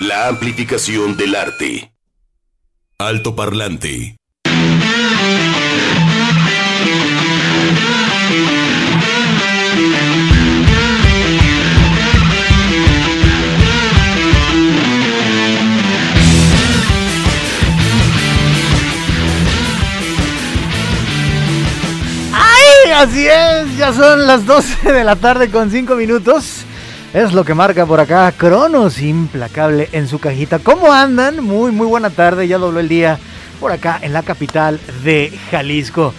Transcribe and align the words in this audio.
La 0.00 0.28
amplificación 0.28 1.16
del 1.16 1.34
arte. 1.34 1.92
Alto 2.98 3.34
parlante. 3.34 4.18
Así 22.98 23.28
es, 23.28 23.76
ya 23.76 23.92
son 23.92 24.26
las 24.26 24.44
12 24.44 24.92
de 24.92 25.04
la 25.04 25.14
tarde 25.14 25.52
con 25.52 25.70
5 25.70 25.94
minutos. 25.94 26.64
Es 27.14 27.32
lo 27.32 27.42
que 27.42 27.54
marca 27.54 27.86
por 27.86 28.00
acá 28.00 28.30
Cronos 28.32 29.00
Implacable 29.00 29.88
en 29.92 30.06
su 30.08 30.18
cajita. 30.18 30.58
¿Cómo 30.58 30.92
andan? 30.92 31.42
Muy, 31.42 31.72
muy 31.72 31.86
buena 31.86 32.10
tarde. 32.10 32.46
Ya 32.46 32.58
dobló 32.58 32.80
el 32.80 32.88
día 32.88 33.18
por 33.60 33.72
acá 33.72 33.98
en 34.02 34.12
la 34.12 34.22
capital 34.22 34.78
de 35.02 35.32
Jalisco. 35.50 36.12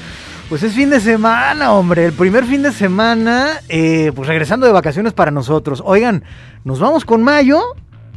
Pues 0.50 0.64
es 0.64 0.74
fin 0.74 0.90
de 0.90 1.00
semana, 1.00 1.74
hombre. 1.74 2.06
El 2.06 2.14
primer 2.14 2.44
fin 2.44 2.64
de 2.64 2.72
semana, 2.72 3.62
eh, 3.70 4.12
pues 4.16 4.28
regresando 4.28 4.66
de 4.66 4.72
vacaciones 4.72 5.14
para 5.14 5.30
nosotros. 5.30 5.84
Oigan, 5.86 6.24
nos 6.64 6.80
vamos 6.80 7.06
con 7.06 7.22
mayo 7.22 7.62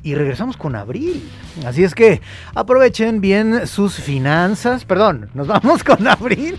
y 0.03 0.15
regresamos 0.15 0.57
con 0.57 0.75
abril. 0.75 1.31
Así 1.67 1.85
es 1.85 1.95
que 1.95 2.23
aprovechen 2.55 3.21
bien 3.21 3.67
sus 3.67 3.97
finanzas. 3.97 4.87
Perdón, 4.87 5.29
nos 5.35 5.47
vamos 5.47 5.85
con 5.85 6.09
abril. 6.09 6.59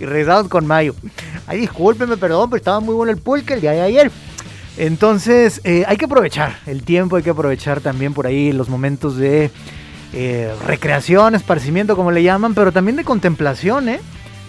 y 0.00 0.04
regresamos 0.04 0.48
con 0.48 0.66
mayo. 0.66 0.96
Ay, 1.46 1.60
discúlpeme, 1.60 2.16
perdón, 2.16 2.50
pero 2.50 2.56
estaba 2.58 2.80
muy 2.80 2.96
bueno 2.96 3.12
el 3.12 3.18
pulque 3.18 3.54
el 3.54 3.60
día 3.60 3.70
de 3.70 3.82
ayer. 3.82 4.10
Entonces, 4.78 5.60
eh, 5.64 5.84
hay 5.88 5.96
que 5.96 6.04
aprovechar 6.04 6.60
el 6.66 6.84
tiempo, 6.84 7.16
hay 7.16 7.24
que 7.24 7.30
aprovechar 7.30 7.80
también 7.80 8.14
por 8.14 8.28
ahí 8.28 8.52
los 8.52 8.68
momentos 8.68 9.16
de 9.16 9.50
eh, 10.12 10.54
recreación, 10.64 11.34
esparcimiento, 11.34 11.96
como 11.96 12.12
le 12.12 12.22
llaman, 12.22 12.54
pero 12.54 12.70
también 12.70 12.94
de 12.94 13.02
contemplación, 13.02 13.88
¿eh? 13.88 13.98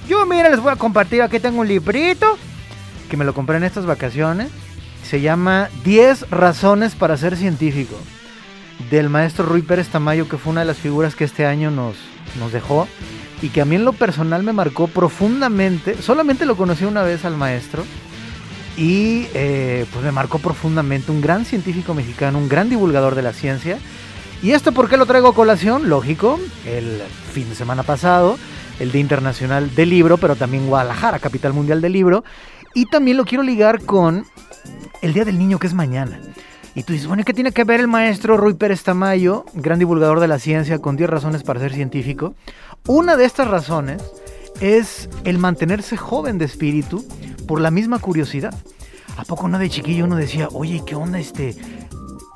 Yo, 0.08 0.24
mira, 0.28 0.50
les 0.50 0.60
voy 0.60 0.72
a 0.72 0.76
compartir, 0.76 1.24
aquí 1.24 1.40
tengo 1.40 1.62
un 1.62 1.68
librito 1.68 2.38
que 3.10 3.18
me 3.18 3.26
lo 3.26 3.34
compré 3.34 3.58
en 3.58 3.64
estas 3.64 3.88
vacaciones. 3.88 4.50
Se 5.04 5.20
llama 5.20 5.70
10 5.84 6.30
razones 6.30 6.94
para 6.94 7.18
ser 7.18 7.36
científico, 7.36 7.96
del 8.92 9.10
maestro 9.10 9.48
Rui 9.48 9.64
Pérez 9.64 9.88
Tamayo, 9.88 10.30
que 10.30 10.38
fue 10.38 10.52
una 10.52 10.62
de 10.62 10.68
las 10.68 10.78
figuras 10.78 11.16
que 11.16 11.24
este 11.24 11.48
año 11.48 11.72
nos, 11.72 11.96
nos 12.38 12.52
dejó 12.52 12.88
y 13.42 13.50
que 13.50 13.62
a 13.62 13.66
mí 13.66 13.78
en 13.78 13.86
lo 13.86 13.94
personal 13.94 14.44
me 14.44 14.54
marcó 14.54 14.86
profundamente. 14.88 16.00
Solamente 16.04 16.46
lo 16.46 16.56
conocí 16.56 16.86
una 16.86 17.02
vez 17.02 17.26
al 17.26 17.36
maestro 17.36 17.84
y 18.80 19.28
eh, 19.34 19.86
pues 19.92 20.06
me 20.06 20.12
marcó 20.14 20.40
profundamente. 20.40 21.12
Un 21.12 21.20
gran 21.20 21.44
científico 21.44 21.94
mexicano, 21.94 22.38
un 22.38 22.48
gran 22.48 22.70
divulgador 22.70 23.14
de 23.14 23.22
la 23.22 23.34
ciencia. 23.34 23.78
¿Y 24.42 24.52
esto 24.52 24.72
por 24.72 24.90
qué 24.90 24.96
lo 24.96 25.06
traigo 25.06 25.28
a 25.28 25.36
colación? 25.36 25.90
Lógico, 25.90 26.40
el 26.66 27.02
fin 27.34 27.50
de 27.50 27.56
semana 27.56 27.84
pasado, 27.84 28.40
el 28.80 28.94
Día 28.94 29.02
Internacional 29.02 29.76
del 29.76 29.90
Libro, 29.90 30.18
pero 30.18 30.38
también 30.38 30.68
Guadalajara, 30.68 31.20
capital 31.20 31.52
mundial 31.52 31.82
del 31.82 31.92
libro. 31.92 32.24
Y 32.74 32.86
también 32.86 33.18
lo 33.18 33.26
quiero 33.26 33.44
ligar 33.44 33.84
con 33.84 34.26
el 35.02 35.14
Día 35.14 35.26
del 35.26 35.38
Niño, 35.38 35.60
que 35.60 35.68
es 35.68 35.74
mañana. 35.74 36.22
Y 36.74 36.84
tú 36.84 36.94
dices, 36.94 37.08
bueno, 37.08 37.24
¿qué 37.26 37.34
tiene 37.34 37.52
que 37.52 37.66
ver 37.66 37.82
el 37.82 37.90
maestro 37.90 38.38
Rui 38.38 38.54
Pérez 38.54 38.84
Tamayo, 38.84 39.44
gran 39.56 39.80
divulgador 39.80 40.22
de 40.22 40.30
la 40.30 40.40
ciencia, 40.40 40.80
con 40.80 40.96
10 40.96 41.10
razones 41.10 41.44
para 41.44 41.60
ser 41.60 41.74
científico? 41.74 42.34
Una 42.88 43.18
de 43.18 43.26
estas 43.26 43.50
razones 43.50 44.02
es 44.62 45.10
el 45.26 45.38
mantenerse 45.38 45.98
joven 45.98 46.38
de 46.38 46.46
espíritu 46.46 47.06
por 47.50 47.62
la 47.62 47.72
misma 47.72 47.98
curiosidad. 47.98 48.54
¿A 49.18 49.24
poco 49.24 49.48
no 49.48 49.58
de 49.58 49.72
chiquillo 49.72 50.06
uno 50.06 50.18
decía, 50.18 50.50
oye, 50.54 50.84
¿qué 50.86 50.94
onda 50.94 51.18
este? 51.18 51.56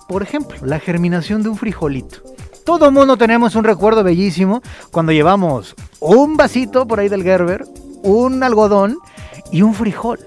Por 0.07 0.23
ejemplo, 0.23 0.57
la 0.63 0.79
germinación 0.79 1.43
de 1.43 1.49
un 1.49 1.55
frijolito. 1.55 2.23
Todo 2.65 2.91
mundo 2.91 3.15
tenemos 3.15 3.53
un 3.53 3.63
recuerdo 3.63 4.03
bellísimo 4.03 4.63
cuando 4.89 5.11
llevamos 5.11 5.75
un 5.99 6.35
vasito 6.35 6.87
por 6.87 6.99
ahí 6.99 7.09
del 7.09 7.21
Gerber, 7.21 7.63
un 8.01 8.41
algodón 8.41 8.97
y 9.51 9.61
un 9.61 9.75
frijol. 9.75 10.17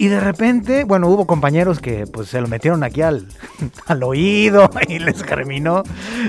Y 0.00 0.06
de 0.06 0.20
repente, 0.20 0.84
bueno, 0.84 1.08
hubo 1.08 1.26
compañeros 1.26 1.80
que 1.80 2.06
pues 2.06 2.28
se 2.28 2.40
lo 2.40 2.46
metieron 2.46 2.84
aquí 2.84 3.02
al, 3.02 3.26
al 3.86 4.02
oído 4.04 4.70
y 4.88 5.00
les 5.00 5.24
germinó. 5.24 5.82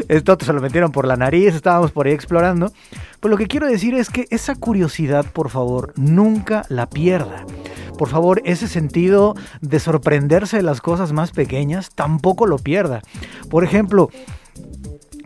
Esto 0.08 0.38
se 0.42 0.54
lo 0.54 0.60
metieron 0.60 0.92
por 0.92 1.06
la 1.06 1.16
nariz, 1.16 1.54
estábamos 1.54 1.92
por 1.92 2.08
ahí 2.08 2.14
explorando. 2.14 2.74
Pues 3.20 3.30
lo 3.30 3.38
que 3.38 3.48
quiero 3.48 3.68
decir 3.68 3.94
es 3.94 4.10
que 4.10 4.26
esa 4.32 4.56
curiosidad, 4.56 5.26
por 5.32 5.50
favor, 5.50 5.94
nunca 5.96 6.66
la 6.70 6.90
pierda. 6.90 7.46
Por 7.96 8.10
favor, 8.10 8.42
ese 8.44 8.68
sentido 8.68 9.36
de 9.62 9.80
sorprenderse 9.80 10.58
de 10.58 10.64
las 10.64 10.82
cosas 10.82 11.12
más 11.12 11.32
pequeñas, 11.32 11.92
tampoco 11.94 12.48
lo 12.48 12.58
pierda. 12.58 13.02
Por 13.52 13.64
ejemplo, 13.64 14.10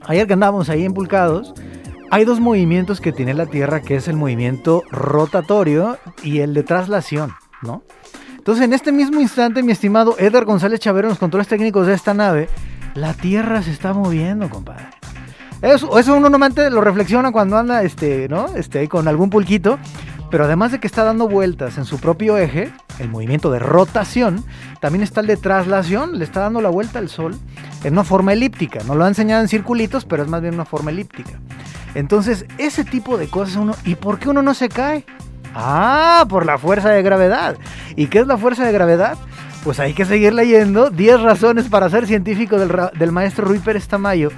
ayer 0.01 0.27
que 0.27 0.33
andábamos 0.33 0.69
ahí 0.69 0.83
empulcados, 0.83 1.53
hay 2.11 2.25
dos 2.25 2.41
movimientos 2.41 2.99
que 2.99 3.13
tiene 3.13 3.33
la 3.35 3.45
Tierra, 3.45 3.81
que 3.81 3.95
es 3.95 4.09
el 4.09 4.17
movimiento 4.17 4.83
rotatorio 4.91 5.97
y 6.23 6.39
el 6.39 6.53
de 6.53 6.63
traslación, 6.63 7.31
¿no? 7.61 7.83
Entonces, 8.43 8.65
en 8.65 8.73
este 8.73 8.91
mismo 8.91 9.21
instante, 9.21 9.63
mi 9.63 9.71
estimado 9.71 10.17
Edgar 10.19 10.43
González 10.43 10.81
Chavero, 10.81 11.07
los 11.07 11.17
controles 11.17 11.47
técnicos 11.47 11.87
de 11.87 11.93
esta 11.93 12.13
nave, 12.13 12.49
la 12.93 13.13
Tierra 13.13 13.63
se 13.63 13.71
está 13.71 13.93
moviendo, 13.93 14.49
compadre. 14.49 14.87
Eso, 15.61 15.97
eso 15.97 16.11
uno 16.11 16.23
normalmente 16.23 16.69
lo 16.69 16.81
reflexiona 16.81 17.31
cuando 17.31 17.57
anda, 17.57 17.83
este, 17.83 18.27
¿no? 18.27 18.47
Este, 18.47 18.89
con 18.89 19.07
algún 19.07 19.29
pulquito. 19.29 19.79
Pero 20.29 20.43
además 20.43 20.73
de 20.73 20.81
que 20.81 20.87
está 20.87 21.05
dando 21.05 21.29
vueltas 21.29 21.77
en 21.77 21.85
su 21.85 22.01
propio 22.01 22.37
eje, 22.37 22.73
el 22.99 23.07
movimiento 23.07 23.49
de 23.49 23.59
rotación, 23.59 24.43
también 24.81 25.03
está 25.03 25.21
el 25.21 25.27
de 25.27 25.37
traslación, 25.37 26.19
le 26.19 26.25
está 26.25 26.41
dando 26.41 26.59
la 26.59 26.67
vuelta 26.67 26.99
al 26.99 27.07
Sol 27.07 27.37
en 27.85 27.93
una 27.93 28.03
forma 28.03 28.33
elíptica. 28.33 28.81
No 28.85 28.95
lo 28.95 29.05
ha 29.05 29.07
enseñado 29.07 29.41
en 29.41 29.47
circulitos, 29.47 30.03
pero 30.03 30.21
es 30.21 30.27
más 30.27 30.41
bien 30.41 30.55
una 30.55 30.65
forma 30.65 30.91
elíptica. 30.91 31.39
Entonces, 31.95 32.45
ese 32.57 32.83
tipo 32.83 33.17
de 33.17 33.29
cosas 33.29 33.55
uno... 33.55 33.73
¿Y 33.85 33.95
por 33.95 34.19
qué 34.19 34.27
uno 34.27 34.41
no 34.41 34.53
se 34.53 34.67
cae? 34.67 35.05
Ah, 35.55 36.25
por 36.29 36.45
la 36.45 36.57
fuerza 36.57 36.89
de 36.89 37.03
gravedad. 37.03 37.57
¿Y 37.95 38.07
qué 38.07 38.19
es 38.19 38.27
la 38.27 38.37
fuerza 38.37 38.65
de 38.65 38.71
gravedad? 38.71 39.17
Pues 39.63 39.79
hay 39.79 39.93
que 39.93 40.05
seguir 40.05 40.33
leyendo 40.33 40.89
10 40.89 41.21
razones 41.21 41.69
para 41.69 41.89
ser 41.89 42.07
científico 42.07 42.57
del, 42.57 42.71
del 42.97 43.11
maestro 43.11 43.45
Rui 43.45 43.59
Pérez 43.59 43.87
Tamayo, 43.87 44.29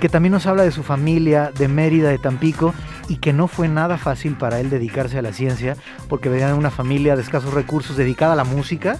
que 0.00 0.08
también 0.08 0.32
nos 0.32 0.46
habla 0.46 0.64
de 0.64 0.72
su 0.72 0.82
familia, 0.82 1.52
de 1.56 1.68
Mérida, 1.68 2.10
de 2.10 2.18
Tampico, 2.18 2.74
y 3.08 3.16
que 3.16 3.32
no 3.32 3.48
fue 3.48 3.68
nada 3.68 3.96
fácil 3.96 4.36
para 4.36 4.60
él 4.60 4.68
dedicarse 4.68 5.18
a 5.18 5.22
la 5.22 5.32
ciencia, 5.32 5.76
porque 6.08 6.28
venía 6.28 6.48
de 6.48 6.54
una 6.54 6.70
familia 6.70 7.16
de 7.16 7.22
escasos 7.22 7.54
recursos 7.54 7.96
dedicada 7.96 8.34
a 8.34 8.36
la 8.36 8.44
música. 8.44 8.98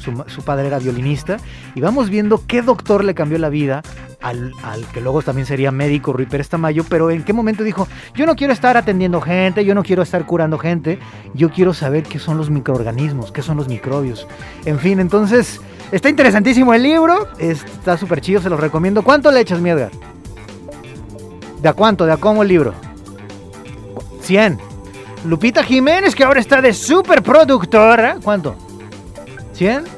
Su, 0.00 0.24
su, 0.26 0.44
padre 0.44 0.66
era 0.66 0.78
violinista, 0.78 1.38
y 1.74 1.80
vamos 1.80 2.10
viendo 2.10 2.46
qué 2.46 2.60
doctor 2.60 3.02
le 3.02 3.14
cambió 3.14 3.38
la 3.38 3.48
vida 3.48 3.82
al, 4.28 4.52
que 4.92 5.00
luego 5.00 5.22
también 5.22 5.46
sería 5.46 5.70
médico 5.70 6.12
Rui 6.12 6.26
Pérez 6.26 6.48
pero 6.88 7.10
en 7.10 7.24
qué 7.24 7.32
momento 7.32 7.62
dijo, 7.62 7.86
yo 8.14 8.26
no 8.26 8.36
quiero 8.36 8.52
estar 8.52 8.76
atendiendo 8.76 9.20
gente, 9.20 9.64
yo 9.64 9.74
no 9.74 9.82
quiero 9.82 10.02
estar 10.02 10.24
curando 10.26 10.58
gente, 10.58 10.98
yo 11.34 11.50
quiero 11.50 11.74
saber 11.74 12.04
qué 12.04 12.18
son 12.18 12.36
los 12.36 12.50
microorganismos, 12.50 13.32
qué 13.32 13.42
son 13.42 13.56
los 13.56 13.68
microbios. 13.68 14.26
En 14.64 14.78
fin, 14.78 15.00
entonces, 15.00 15.60
está 15.92 16.08
interesantísimo 16.08 16.74
el 16.74 16.82
libro, 16.82 17.28
está 17.38 17.96
súper 17.96 18.20
chido, 18.20 18.40
se 18.40 18.50
los 18.50 18.60
recomiendo. 18.60 19.02
¿Cuánto 19.02 19.30
le 19.30 19.40
echas, 19.40 19.60
mi 19.60 19.70
Edgar? 19.70 19.90
¿De 21.60 21.68
a 21.68 21.72
cuánto? 21.72 22.06
¿De 22.06 22.12
a 22.12 22.16
cómo 22.16 22.42
el 22.42 22.48
libro? 22.48 22.74
100. 24.20 24.58
Lupita 25.24 25.62
Jiménez, 25.62 26.14
que 26.14 26.24
ahora 26.24 26.40
está 26.40 26.60
de 26.60 26.72
super 26.72 27.22
productora. 27.22 28.18
¿Cuánto? 28.22 28.56
¿100? 29.56 29.95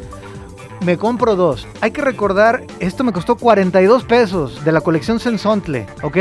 Me 0.85 0.97
compro 0.97 1.37
dos. 1.37 1.67
Hay 1.81 1.91
que 1.91 2.03
recordar, 2.03 2.65
esto 2.79 3.05
me 3.05 3.13
costó 3.13 3.37
42 3.37 4.05
pesos 4.05 4.65
de 4.65 4.73
la 4.73 4.81
colección 4.81 5.19
Sensontle, 5.19 5.87
¿ok? 6.03 6.17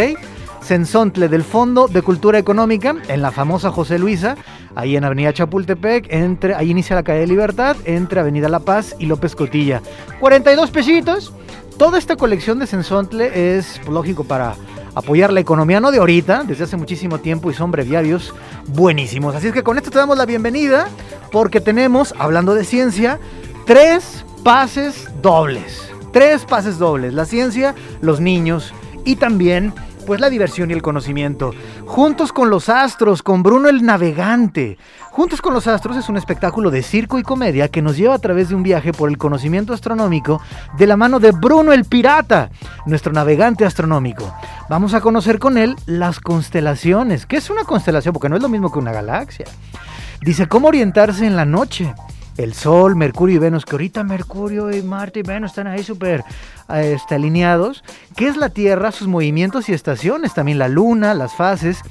Sensontle 0.61 1.29
del 1.29 1.43
Fondo 1.43 1.87
de 1.87 2.01
Cultura 2.01 2.39
Económica 2.39 2.95
en 3.07 3.21
la 3.21 3.31
famosa 3.31 3.71
José 3.71 3.99
Luisa, 3.99 4.35
ahí 4.75 4.97
en 4.97 5.05
Avenida 5.05 5.31
Chapultepec, 5.31 6.07
entre, 6.11 6.55
ahí 6.55 6.71
inicia 6.71 6.95
la 6.95 7.03
calle 7.03 7.21
de 7.21 7.27
Libertad, 7.27 7.77
entre 7.85 8.19
Avenida 8.19 8.49
La 8.49 8.59
Paz 8.59 8.95
y 8.99 9.05
López 9.05 9.35
Cotilla. 9.35 9.81
42 10.19 10.71
pesitos. 10.71 11.33
Toda 11.77 11.99
esta 11.99 12.15
colección 12.15 12.57
de 12.57 12.65
Sensontle 12.65 13.57
es, 13.57 13.79
pues, 13.83 13.89
lógico, 13.89 14.23
para 14.23 14.55
apoyar 14.95 15.31
la 15.31 15.39
economía, 15.39 15.79
no 15.79 15.91
de 15.91 15.99
ahorita, 15.99 16.43
desde 16.43 16.63
hace 16.63 16.75
muchísimo 16.75 17.19
tiempo 17.19 17.51
y 17.51 17.53
son 17.53 17.69
breviarios 17.69 18.33
buenísimos. 18.65 19.35
Así 19.35 19.47
es 19.47 19.53
que 19.53 19.63
con 19.63 19.77
esto 19.77 19.91
te 19.91 19.99
damos 19.99 20.17
la 20.17 20.25
bienvenida 20.25 20.87
porque 21.31 21.61
tenemos, 21.61 22.15
hablando 22.17 22.55
de 22.55 22.65
ciencia, 22.65 23.19
tres 23.67 24.25
pases 24.43 25.09
dobles. 25.21 25.91
Tres 26.11 26.45
pases 26.45 26.77
dobles. 26.77 27.13
La 27.13 27.25
ciencia, 27.25 27.75
los 28.01 28.19
niños 28.19 28.73
y 29.05 29.15
también 29.15 29.73
pues 30.07 30.21
la 30.21 30.29
diversión 30.29 30.71
y 30.71 30.73
el 30.73 30.81
conocimiento. 30.81 31.51
Juntos 31.85 32.31
con 32.31 32.49
los 32.49 32.69
astros, 32.69 33.21
con 33.21 33.43
Bruno 33.43 33.67
el 33.67 33.83
Navegante. 33.83 34.77
Juntos 35.11 35.41
con 35.41 35.53
los 35.53 35.67
astros 35.67 35.97
es 35.97 36.07
un 36.07 36.15
espectáculo 36.15 36.71
de 36.71 36.81
circo 36.81 37.19
y 37.19 37.23
comedia 37.23 37.67
que 37.67 37.81
nos 37.81 37.97
lleva 37.97 38.15
a 38.15 38.19
través 38.19 38.47
de 38.47 38.55
un 38.55 38.63
viaje 38.63 38.93
por 38.93 39.09
el 39.09 39.17
conocimiento 39.17 39.73
astronómico 39.73 40.41
de 40.77 40.87
la 40.87 40.95
mano 40.95 41.19
de 41.19 41.31
Bruno 41.31 41.73
el 41.73 41.83
Pirata, 41.83 42.49
nuestro 42.85 43.11
navegante 43.11 43.65
astronómico. 43.65 44.33
Vamos 44.69 44.93
a 44.93 45.01
conocer 45.01 45.39
con 45.39 45.57
él 45.57 45.75
las 45.85 46.21
constelaciones. 46.21 47.25
¿Qué 47.25 47.35
es 47.35 47.49
una 47.49 47.65
constelación? 47.65 48.13
Porque 48.13 48.29
no 48.29 48.37
es 48.37 48.41
lo 48.41 48.49
mismo 48.49 48.71
que 48.71 48.79
una 48.79 48.93
galaxia. 48.93 49.45
Dice 50.21 50.47
cómo 50.47 50.69
orientarse 50.69 51.25
en 51.25 51.35
la 51.35 51.45
noche 51.45 51.93
el 52.37 52.53
Sol, 52.53 52.95
Mercurio 52.95 53.35
y 53.35 53.39
Venus, 53.39 53.65
que 53.65 53.73
ahorita 53.73 54.03
Mercurio 54.03 54.71
y 54.71 54.81
Marte 54.83 55.19
y 55.19 55.23
Venus 55.23 55.51
están 55.51 55.67
ahí 55.67 55.83
súper 55.83 56.23
este, 56.73 57.15
alineados. 57.15 57.83
¿Qué 58.15 58.27
es 58.27 58.37
la 58.37 58.49
Tierra? 58.49 58.91
Sus 58.91 59.07
movimientos 59.07 59.69
y 59.69 59.73
estaciones, 59.73 60.33
también 60.33 60.59
la 60.59 60.67
Luna, 60.67 61.13
las 61.13 61.33
fases 61.33 61.81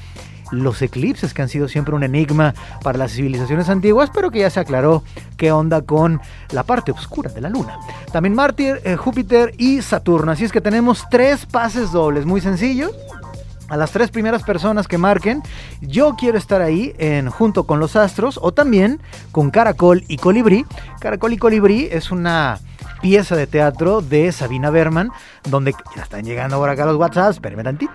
los 0.51 0.81
eclipses, 0.83 1.35
que 1.35 1.43
han 1.43 1.49
sido 1.49 1.69
siempre 1.69 1.95
un 1.95 2.03
enigma 2.03 2.55
para 2.83 2.99
las 2.99 3.13
civilizaciones 3.13 3.69
antiguas, 3.69 4.11
pero 4.15 4.31
que 4.31 4.41
ya 4.41 4.51
se 4.51 4.61
aclaró 4.61 5.03
qué 5.37 5.53
onda 5.53 5.83
con 5.83 6.21
la 6.51 6.63
parte 6.63 6.93
oscura 6.93 7.31
de 7.31 7.41
la 7.41 7.51
Luna. 7.51 7.79
También 8.13 8.35
Marte, 8.35 8.81
eh, 8.85 8.97
Júpiter 8.97 9.55
y 9.59 9.83
Saturno. 9.83 10.33
Así 10.33 10.45
es 10.45 10.53
que 10.53 10.61
tenemos 10.61 11.05
tres 11.11 11.47
pases 11.47 11.93
dobles, 11.93 12.27
muy 12.27 12.41
sencillos. 12.41 12.93
A 13.69 13.77
las 13.77 13.91
tres 13.91 14.11
primeras 14.11 14.45
personas 14.45 14.87
que 14.87 14.97
marquen, 14.97 15.43
yo 15.81 16.15
quiero 16.17 16.39
estar 16.39 16.63
ahí 16.63 16.95
en, 16.99 17.31
junto 17.31 17.65
con 17.65 17.81
los 17.81 17.97
astros 17.97 18.39
o 18.41 18.53
también 18.53 19.01
con 19.33 19.51
Caracol 19.51 20.05
y 20.07 20.19
Colibrí. 20.19 20.65
Caracol 21.01 21.33
y 21.33 21.37
Colibrí 21.37 21.89
es 21.91 22.13
una 22.13 22.61
pieza 23.03 23.35
de 23.37 23.47
teatro 23.47 24.03
de 24.03 24.31
Sabina 24.31 24.71
Berman, 24.71 25.11
donde 25.49 25.75
ya 25.95 26.03
están 26.03 26.25
llegando 26.25 26.57
ahora 26.57 26.73
acá 26.73 26.87
los 26.87 26.97
WhatsApp, 26.97 27.33
espérenme 27.33 27.65
tantito. 27.65 27.93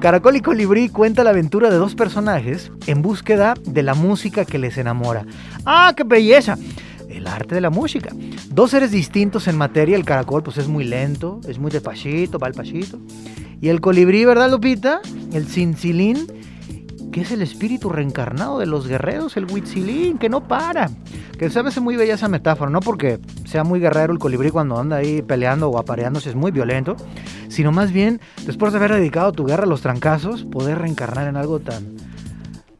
Caracol 0.00 0.36
y 0.36 0.40
Colibrí 0.40 0.88
cuenta 0.88 1.24
la 1.24 1.30
aventura 1.30 1.70
de 1.70 1.76
dos 1.76 1.94
personajes 1.94 2.72
en 2.86 3.00
búsqueda 3.00 3.54
de 3.64 3.82
la 3.82 3.94
música 3.94 4.44
que 4.44 4.58
les 4.58 4.76
enamora. 4.78 5.24
¡Ah, 5.64 5.92
qué 5.96 6.02
belleza! 6.04 6.58
El 7.08 7.28
arte 7.28 7.54
de 7.54 7.60
la 7.60 7.70
música. 7.70 8.10
Dos 8.48 8.72
seres 8.72 8.90
distintos 8.90 9.46
en 9.46 9.56
materia. 9.56 9.94
El 9.94 10.04
caracol, 10.04 10.42
pues 10.42 10.58
es 10.58 10.66
muy 10.66 10.82
lento, 10.82 11.40
es 11.48 11.58
muy 11.58 11.70
despacito, 11.70 12.40
va 12.40 12.48
al 12.48 12.54
pasito. 12.54 12.98
Y 13.64 13.70
el 13.70 13.80
colibrí, 13.80 14.26
¿verdad, 14.26 14.50
Lupita? 14.50 15.00
El 15.32 15.46
cincilín, 15.46 16.26
que 17.10 17.22
es 17.22 17.32
el 17.32 17.40
espíritu 17.40 17.88
reencarnado 17.88 18.58
de 18.58 18.66
los 18.66 18.86
guerreros, 18.86 19.38
el 19.38 19.50
huitzilín, 19.50 20.18
que 20.18 20.28
no 20.28 20.46
para. 20.46 20.90
Que 21.38 21.48
se 21.48 21.60
hace 21.60 21.80
muy 21.80 21.96
bella 21.96 22.12
esa 22.12 22.28
metáfora, 22.28 22.70
no 22.70 22.80
porque 22.80 23.20
sea 23.46 23.64
muy 23.64 23.80
guerrero 23.80 24.12
el 24.12 24.18
colibrí 24.18 24.50
cuando 24.50 24.78
anda 24.78 24.96
ahí 24.96 25.22
peleando 25.22 25.70
o 25.70 25.78
apareándose, 25.78 26.28
es 26.28 26.34
muy 26.34 26.50
violento, 26.50 26.94
sino 27.48 27.72
más 27.72 27.90
bien, 27.90 28.20
después 28.44 28.74
de 28.74 28.80
haber 28.80 28.92
dedicado 28.92 29.32
tu 29.32 29.46
guerra 29.46 29.62
a 29.62 29.66
los 29.66 29.80
trancazos, 29.80 30.44
poder 30.44 30.80
reencarnar 30.80 31.26
en 31.26 31.38
algo 31.38 31.58
tan, 31.58 31.96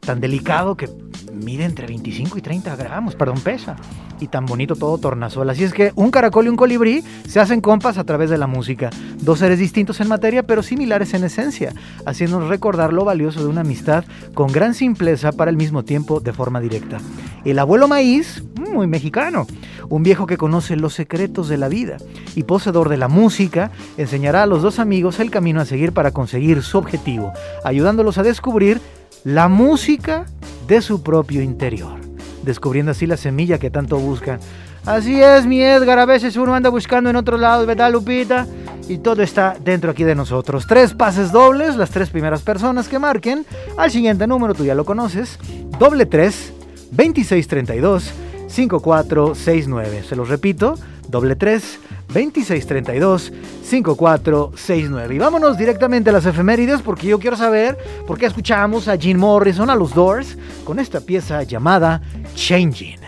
tan 0.01 0.21
delicado 0.21 0.77
que 0.77 0.87
mide 1.35 1.65
entre 1.65 1.87
25 1.87 2.37
y 2.37 2.41
30 2.41 2.75
gramos, 2.75 3.15
perdón, 3.15 3.39
pesa. 3.41 3.75
Y 4.19 4.27
tan 4.27 4.45
bonito 4.45 4.75
todo 4.75 4.97
tornasol. 4.97 5.49
Así 5.49 5.63
es 5.63 5.73
que 5.73 5.91
un 5.95 6.09
caracol 6.09 6.45
y 6.45 6.49
un 6.49 6.55
colibrí 6.55 7.03
se 7.27 7.39
hacen 7.39 7.59
compas 7.61 7.97
a 7.97 8.05
través 8.05 8.29
de 8.29 8.37
la 8.37 8.47
música. 8.47 8.89
Dos 9.21 9.39
seres 9.39 9.59
distintos 9.59 9.99
en 9.99 10.07
materia, 10.07 10.43
pero 10.43 10.63
similares 10.63 11.13
en 11.13 11.25
esencia, 11.25 11.73
haciéndonos 12.05 12.49
recordar 12.49 12.93
lo 12.93 13.03
valioso 13.03 13.41
de 13.41 13.47
una 13.47 13.61
amistad 13.61 14.05
con 14.33 14.51
gran 14.51 14.73
simpleza 14.73 15.31
para 15.31 15.51
el 15.51 15.57
mismo 15.57 15.83
tiempo 15.83 16.21
de 16.21 16.33
forma 16.33 16.61
directa. 16.61 16.97
El 17.43 17.59
abuelo 17.59 17.87
maíz, 17.87 18.43
muy 18.55 18.87
mexicano, 18.87 19.45
un 19.89 20.03
viejo 20.03 20.25
que 20.25 20.37
conoce 20.37 20.75
los 20.75 20.93
secretos 20.93 21.49
de 21.49 21.57
la 21.57 21.67
vida 21.67 21.97
y 22.35 22.43
poseedor 22.43 22.89
de 22.89 22.97
la 22.97 23.07
música, 23.07 23.71
enseñará 23.97 24.43
a 24.43 24.47
los 24.47 24.61
dos 24.61 24.79
amigos 24.79 25.19
el 25.19 25.31
camino 25.31 25.61
a 25.61 25.65
seguir 25.65 25.91
para 25.91 26.11
conseguir 26.11 26.63
su 26.63 26.77
objetivo, 26.77 27.33
ayudándolos 27.63 28.17
a 28.17 28.23
descubrir 28.23 28.81
la 29.25 29.47
música 29.47 30.27
de 30.67 30.81
su 30.81 31.01
propio 31.01 31.41
interior, 31.41 31.99
descubriendo 32.43 32.91
así 32.91 33.07
la 33.07 33.17
semilla 33.17 33.57
que 33.57 33.71
tanto 33.71 33.97
buscan. 33.97 34.39
Así 34.85 35.19
es, 35.21 35.47
mi 35.47 35.63
Edgar, 35.63 35.97
a 35.97 36.05
veces 36.05 36.37
uno 36.37 36.53
anda 36.53 36.69
buscando 36.69 37.09
en 37.09 37.15
otro 37.15 37.37
lado, 37.37 37.65
¿verdad, 37.65 37.91
Lupita? 37.91 38.45
Y 38.87 38.99
todo 38.99 39.23
está 39.23 39.57
dentro 39.59 39.89
aquí 39.89 40.03
de 40.03 40.13
nosotros. 40.13 40.67
Tres 40.67 40.93
pases 40.93 41.31
dobles, 41.31 41.75
las 41.75 41.89
tres 41.89 42.11
primeras 42.11 42.43
personas 42.43 42.87
que 42.87 42.99
marquen. 42.99 43.47
Al 43.77 43.89
siguiente 43.89 44.27
número, 44.27 44.53
tú 44.53 44.63
ya 44.63 44.75
lo 44.75 44.85
conoces, 44.85 45.39
doble 45.79 46.05
tres, 46.05 46.53
2632 46.91 48.11
5469. 48.47 50.03
Se 50.07 50.15
los 50.15 50.29
repito, 50.29 50.75
doble 51.09 51.35
3 51.35 51.79
2632 52.07 53.33
5469. 53.63 55.15
Y 55.15 55.17
vámonos 55.17 55.57
directamente 55.57 56.09
a 56.09 56.13
las 56.13 56.25
efemérides 56.25 56.81
porque 56.81 57.07
yo 57.07 57.19
quiero 57.19 57.37
saber 57.37 57.77
por 58.05 58.17
qué 58.17 58.25
escuchamos 58.25 58.87
a 58.87 58.97
Jim 58.97 59.17
Morrison, 59.17 59.69
a 59.69 59.75
los 59.75 59.93
Doors, 59.93 60.37
con 60.63 60.79
esta 60.79 61.01
pieza 61.01 61.43
llamada 61.43 62.01
Changing. 62.35 62.99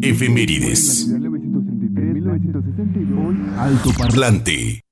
Efemérides. 0.00 1.08
Alto 3.58 3.90
parlante. 3.96 4.82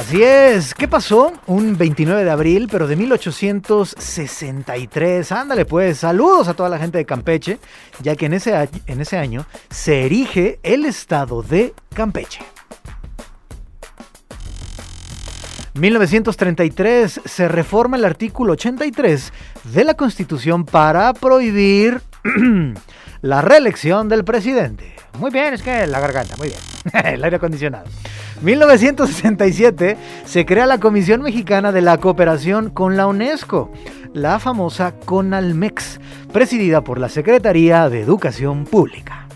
Así 0.00 0.22
es. 0.22 0.72
¿Qué 0.72 0.88
pasó? 0.88 1.34
Un 1.46 1.76
29 1.76 2.24
de 2.24 2.30
abril, 2.30 2.68
pero 2.72 2.86
de 2.86 2.96
1863. 2.96 5.30
Ándale 5.30 5.66
pues, 5.66 5.98
saludos 5.98 6.48
a 6.48 6.54
toda 6.54 6.70
la 6.70 6.78
gente 6.78 6.96
de 6.96 7.04
Campeche, 7.04 7.58
ya 8.00 8.16
que 8.16 8.24
en 8.24 8.32
ese, 8.32 8.70
en 8.86 9.00
ese 9.02 9.18
año 9.18 9.44
se 9.68 10.06
erige 10.06 10.58
el 10.62 10.86
estado 10.86 11.42
de 11.42 11.74
Campeche. 11.92 12.40
1933 15.74 17.20
se 17.22 17.48
reforma 17.48 17.98
el 17.98 18.06
artículo 18.06 18.54
83 18.54 19.34
de 19.64 19.84
la 19.84 19.92
Constitución 19.92 20.64
para 20.64 21.12
prohibir 21.12 22.00
la 23.20 23.42
reelección 23.42 24.08
del 24.08 24.24
presidente. 24.24 24.99
Muy 25.18 25.30
bien, 25.30 25.54
es 25.54 25.62
que 25.62 25.86
la 25.86 26.00
garganta, 26.00 26.36
muy 26.36 26.48
bien. 26.48 26.60
el 27.04 27.24
aire 27.24 27.36
acondicionado. 27.36 27.84
1967 28.42 29.96
se 30.24 30.46
crea 30.46 30.66
la 30.66 30.78
Comisión 30.78 31.22
Mexicana 31.22 31.72
de 31.72 31.82
la 31.82 31.98
Cooperación 31.98 32.70
con 32.70 32.96
la 32.96 33.06
UNESCO, 33.06 33.70
la 34.14 34.38
famosa 34.38 34.92
CONALMEX, 35.04 36.00
presidida 36.32 36.82
por 36.82 36.98
la 36.98 37.08
Secretaría 37.08 37.88
de 37.90 38.00
Educación 38.00 38.64
Pública. 38.64 39.26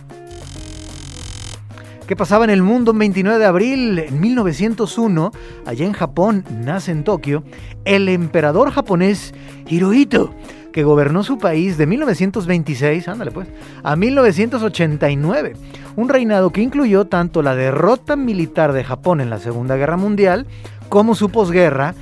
¿Qué 2.06 2.16
pasaba 2.16 2.44
en 2.44 2.50
el 2.50 2.62
mundo 2.62 2.92
un 2.92 2.98
29 2.98 3.38
de 3.38 3.46
abril? 3.46 3.98
En 3.98 4.20
1901, 4.20 5.32
allá 5.64 5.86
en 5.86 5.92
Japón, 5.94 6.44
nace 6.50 6.92
en 6.92 7.02
Tokio 7.02 7.44
el 7.86 8.10
emperador 8.10 8.70
japonés 8.72 9.32
Hirohito, 9.68 10.34
que 10.74 10.82
gobernó 10.82 11.22
su 11.22 11.38
país 11.38 11.78
de 11.78 11.86
1926, 11.86 13.06
ándale 13.06 13.30
pues, 13.30 13.46
a 13.84 13.94
1989. 13.94 15.52
Un 15.94 16.08
reinado 16.08 16.50
que 16.50 16.62
incluyó 16.62 17.04
tanto 17.04 17.42
la 17.42 17.54
derrota 17.54 18.16
militar 18.16 18.72
de 18.72 18.82
Japón 18.82 19.20
en 19.20 19.30
la 19.30 19.38
Segunda 19.38 19.76
Guerra 19.76 19.96
Mundial 19.96 20.48
como 20.88 21.14
su 21.14 21.30
posguerra 21.30 21.94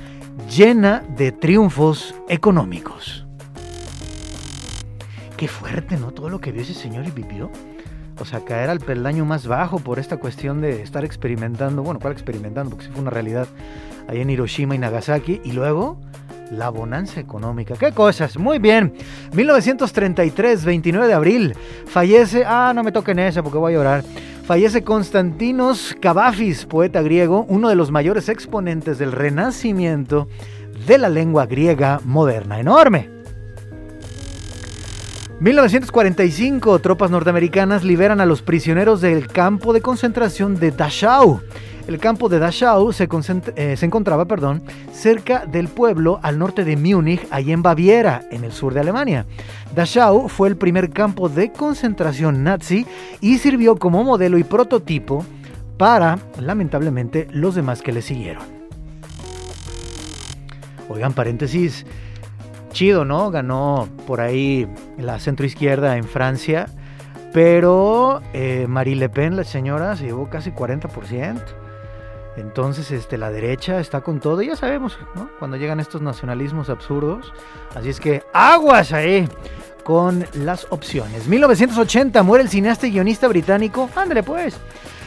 llena 0.49 1.03
de 1.15 1.31
triunfos 1.31 2.15
económicos. 2.27 3.27
Qué 5.37 5.47
fuerte, 5.47 5.97
¿no? 5.97 6.11
Todo 6.11 6.29
lo 6.29 6.41
que 6.41 6.51
vio 6.51 6.63
ese 6.63 6.73
señor 6.73 7.05
y 7.05 7.11
vivió. 7.11 7.51
O 8.19 8.25
sea, 8.25 8.43
caer 8.43 8.71
al 8.71 8.79
peldaño 8.79 9.23
más 9.23 9.45
bajo 9.45 9.77
por 9.77 9.99
esta 9.99 10.17
cuestión 10.17 10.61
de 10.61 10.81
estar 10.81 11.05
experimentando, 11.05 11.83
bueno, 11.83 11.99
¿cuál 11.99 12.13
experimentando? 12.13 12.71
Porque 12.71 12.85
sí 12.85 12.91
fue 12.91 13.01
una 13.01 13.11
realidad 13.11 13.47
ahí 14.07 14.21
en 14.21 14.31
Hiroshima 14.31 14.73
y 14.73 14.79
Nagasaki. 14.79 15.41
Y 15.43 15.51
luego 15.51 15.99
la 16.57 16.69
bonanza 16.69 17.19
económica. 17.19 17.75
¿Qué 17.75 17.91
cosas? 17.91 18.37
Muy 18.37 18.59
bien. 18.59 18.93
1933, 19.33 20.65
29 20.65 21.07
de 21.07 21.13
abril, 21.13 21.55
fallece, 21.85 22.43
ah, 22.45 22.71
no 22.75 22.83
me 22.83 22.91
toquen 22.91 23.19
esa 23.19 23.43
porque 23.43 23.57
voy 23.57 23.73
a 23.73 23.77
llorar. 23.77 24.03
Fallece 24.45 24.83
Constantinos 24.83 25.95
Cavafis, 26.01 26.65
poeta 26.65 27.01
griego, 27.01 27.45
uno 27.47 27.69
de 27.69 27.75
los 27.75 27.91
mayores 27.91 28.27
exponentes 28.27 28.97
del 28.97 29.11
renacimiento 29.11 30.27
de 30.85 30.97
la 30.97 31.09
lengua 31.09 31.45
griega 31.45 32.01
moderna. 32.03 32.59
Enorme. 32.59 33.09
1945, 35.39 36.79
tropas 36.79 37.11
norteamericanas 37.11 37.83
liberan 37.83 38.21
a 38.21 38.25
los 38.25 38.41
prisioneros 38.41 39.01
del 39.01 39.27
campo 39.27 39.73
de 39.73 39.81
concentración 39.81 40.59
de 40.59 40.71
Dachau. 40.71 41.41
El 41.87 41.99
campo 41.99 42.29
de 42.29 42.39
Dachau 42.39 42.93
se, 42.93 43.09
eh, 43.57 43.75
se, 43.75 43.85
encontraba 43.85 44.25
perdón, 44.25 44.63
cerca 44.93 45.45
del 45.45 45.67
pueblo 45.67 46.19
al 46.23 46.39
norte 46.39 46.63
de 46.63 46.77
Múnich, 46.77 47.27
allí 47.29 47.51
en 47.51 47.61
Baviera, 47.61 48.23
en 48.31 48.45
el 48.45 48.53
sur 48.53 48.73
de 48.73 48.79
Alemania. 48.79 49.25
Dachau 49.75 50.29
fue 50.29 50.47
el 50.47 50.55
primer 50.55 50.91
campo 50.91 51.27
de 51.27 51.51
concentración 51.51 52.43
nazi 52.43 52.87
y 53.19 53.37
sirvió 53.37 53.75
como 53.75 54.03
modelo 54.05 54.37
y 54.37 54.45
prototipo 54.45 55.25
para, 55.77 56.19
lamentablemente, 56.39 57.27
los 57.31 57.55
demás 57.55 57.81
que 57.81 57.91
le 57.91 58.01
siguieron. 58.01 58.43
Oigan, 60.87 61.11
paréntesis, 61.11 61.85
chido, 62.71 63.03
¿no? 63.03 63.29
Ganó 63.29 63.89
por 64.07 64.21
ahí 64.21 64.69
la 64.97 65.19
centroizquierda 65.19 65.97
en 65.97 66.05
Francia, 66.05 66.67
pero 67.33 68.21
eh, 68.31 68.67
Marie 68.69 68.95
Le 68.95 69.09
Pen, 69.09 69.35
la 69.35 69.43
señora, 69.43 69.97
se 69.97 70.05
llevó 70.05 70.29
casi 70.29 70.51
40%. 70.51 71.62
Entonces, 72.35 72.91
este, 72.91 73.17
la 73.17 73.29
derecha 73.29 73.79
está 73.79 74.01
con 74.01 74.19
todo, 74.19 74.41
y 74.41 74.47
ya 74.47 74.55
sabemos, 74.55 74.97
¿no? 75.15 75.29
Cuando 75.39 75.57
llegan 75.57 75.79
estos 75.79 76.01
nacionalismos 76.01 76.69
absurdos. 76.69 77.31
Así 77.75 77.89
es 77.89 77.99
que 77.99 78.23
aguas 78.33 78.91
ahí 78.91 79.27
con 79.83 80.25
las 80.33 80.67
opciones. 80.69 81.27
1980 81.27 82.23
muere 82.23 82.43
el 82.43 82.49
cineasta 82.49 82.87
y 82.87 82.91
guionista 82.91 83.27
británico, 83.27 83.89
ándale 83.95 84.23
pues, 84.23 84.55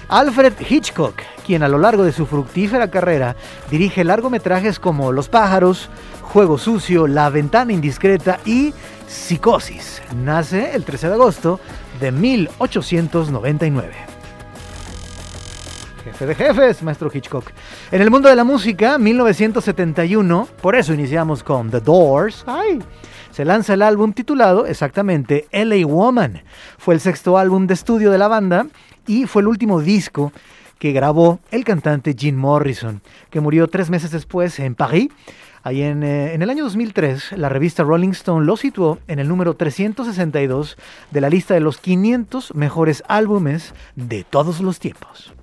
Alfred 0.09 0.52
Hitchcock, 0.68 1.21
quien 1.45 1.62
a 1.62 1.68
lo 1.68 1.78
largo 1.78 2.04
de 2.04 2.12
su 2.12 2.26
fructífera 2.26 2.90
carrera 2.90 3.35
dirige 3.71 4.04
largometrajes 4.04 4.78
como 4.78 5.12
Los 5.12 5.28
pájaros, 5.28 5.88
Juego 6.23 6.59
sucio, 6.59 7.06
La 7.06 7.30
ventana 7.30 7.73
indiscreta 7.73 8.38
y 8.45 8.75
Psicosis. 9.09 10.02
Nace 10.14 10.75
el 10.75 10.85
13 10.85 11.09
de 11.09 11.14
agosto 11.14 11.61
de 12.00 12.12
1899 12.12 14.15
jefe 16.16 16.26
de 16.26 16.35
jefes, 16.35 16.82
maestro 16.82 17.11
Hitchcock. 17.12 17.50
En 17.92 18.00
el 18.00 18.11
mundo 18.11 18.28
de 18.28 18.37
la 18.37 18.44
música, 18.44 18.96
1971, 18.96 20.49
por 20.62 20.75
eso 20.75 20.94
iniciamos 20.94 21.42
con 21.42 21.70
The 21.70 21.80
Doors. 21.80 22.44
¡Ay! 22.46 22.78
se 23.32 23.44
lanza 23.44 23.75
el 23.75 23.82
álbum 23.82 24.14
titulado 24.14 24.64
exactamente 24.64 25.46
LA 25.52 25.87
Woman. 25.87 26.42
Fue 26.78 26.94
el 26.94 27.00
sexto 27.00 27.37
álbum 27.37 27.66
de 27.66 27.75
estudio 27.75 28.11
de 28.11 28.16
la 28.16 28.28
banda 28.28 28.66
y 29.06 29.26
fue 29.26 29.42
el 29.42 29.49
último 29.49 29.82
disco 29.82 30.32
que 30.78 30.92
grabó 30.92 31.40
el 31.50 31.62
cantante 31.62 32.16
Jim 32.18 32.35
Morrison, 32.35 33.02
que 33.28 33.40
murió 33.40 33.68
tres 33.68 33.90
meses 33.90 34.11
después 34.11 34.58
en 34.58 34.75
París. 34.75 35.08
Ahí 35.62 35.82
en, 35.82 36.02
eh, 36.02 36.32
en, 36.32 36.40
el 36.40 36.49
año 36.49 36.64
2003, 36.64 37.32
la 37.32 37.50
revista 37.50 37.82
Rolling 37.82 38.11
Stone 38.11 38.46
lo 38.46 38.56
situó 38.56 39.00
en 39.06 39.18
el 39.18 39.28
número 39.28 39.54
362 39.54 40.78
de 41.11 41.20
la 41.20 41.28
lista 41.28 41.52
de 41.52 41.61
los 41.61 41.76
500 41.76 42.54
mejores 42.54 43.02
álbumes 43.06 43.75
de 43.96 44.25
todos 44.25 44.61
los 44.61 44.78
tiempos. 44.78 45.36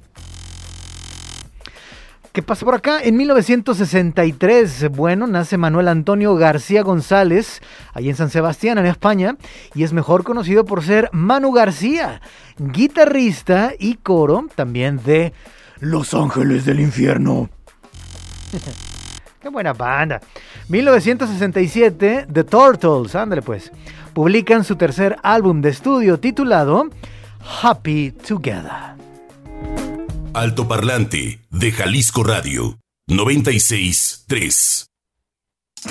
¿Qué 2.33 2.41
pasa 2.41 2.65
por 2.65 2.73
acá? 2.73 2.99
En 2.99 3.15
1963, 3.15 4.89
bueno, 4.89 5.27
nace 5.27 5.55
Manuel 5.55 5.87
Antonio 5.87 6.35
García 6.35 6.81
González, 6.81 7.61
ahí 7.93 8.09
en 8.09 8.15
San 8.15 8.31
Sebastián, 8.31 8.79
en 8.79 8.87
España, 8.87 9.37
y 9.75 9.83
es 9.83 9.93
mejor 9.93 10.23
conocido 10.23 10.65
por 10.65 10.83
ser 10.83 11.11
Manu 11.13 11.51
García, 11.51 12.21
guitarrista 12.57 13.73
y 13.77 13.97
coro 13.97 14.47
también 14.55 14.99
de 15.03 15.31
Los 15.79 16.15
Ángeles 16.15 16.65
del 16.65 16.79
Infierno. 16.79 17.51
Qué 19.39 19.49
buena 19.49 19.73
banda. 19.73 20.19
1967, 20.69 22.25
The 22.33 22.43
Turtles, 22.45 23.13
ándale 23.13 23.43
pues, 23.43 23.71
publican 24.15 24.63
su 24.63 24.75
tercer 24.75 25.17
álbum 25.21 25.61
de 25.61 25.69
estudio 25.69 26.19
titulado 26.19 26.89
Happy 27.61 28.09
Together. 28.09 29.02
Alto 30.33 30.67
Parlante 30.67 31.39
de 31.51 31.71
Jalisco 31.71 32.23
Radio 32.23 32.79
963. 33.07 34.87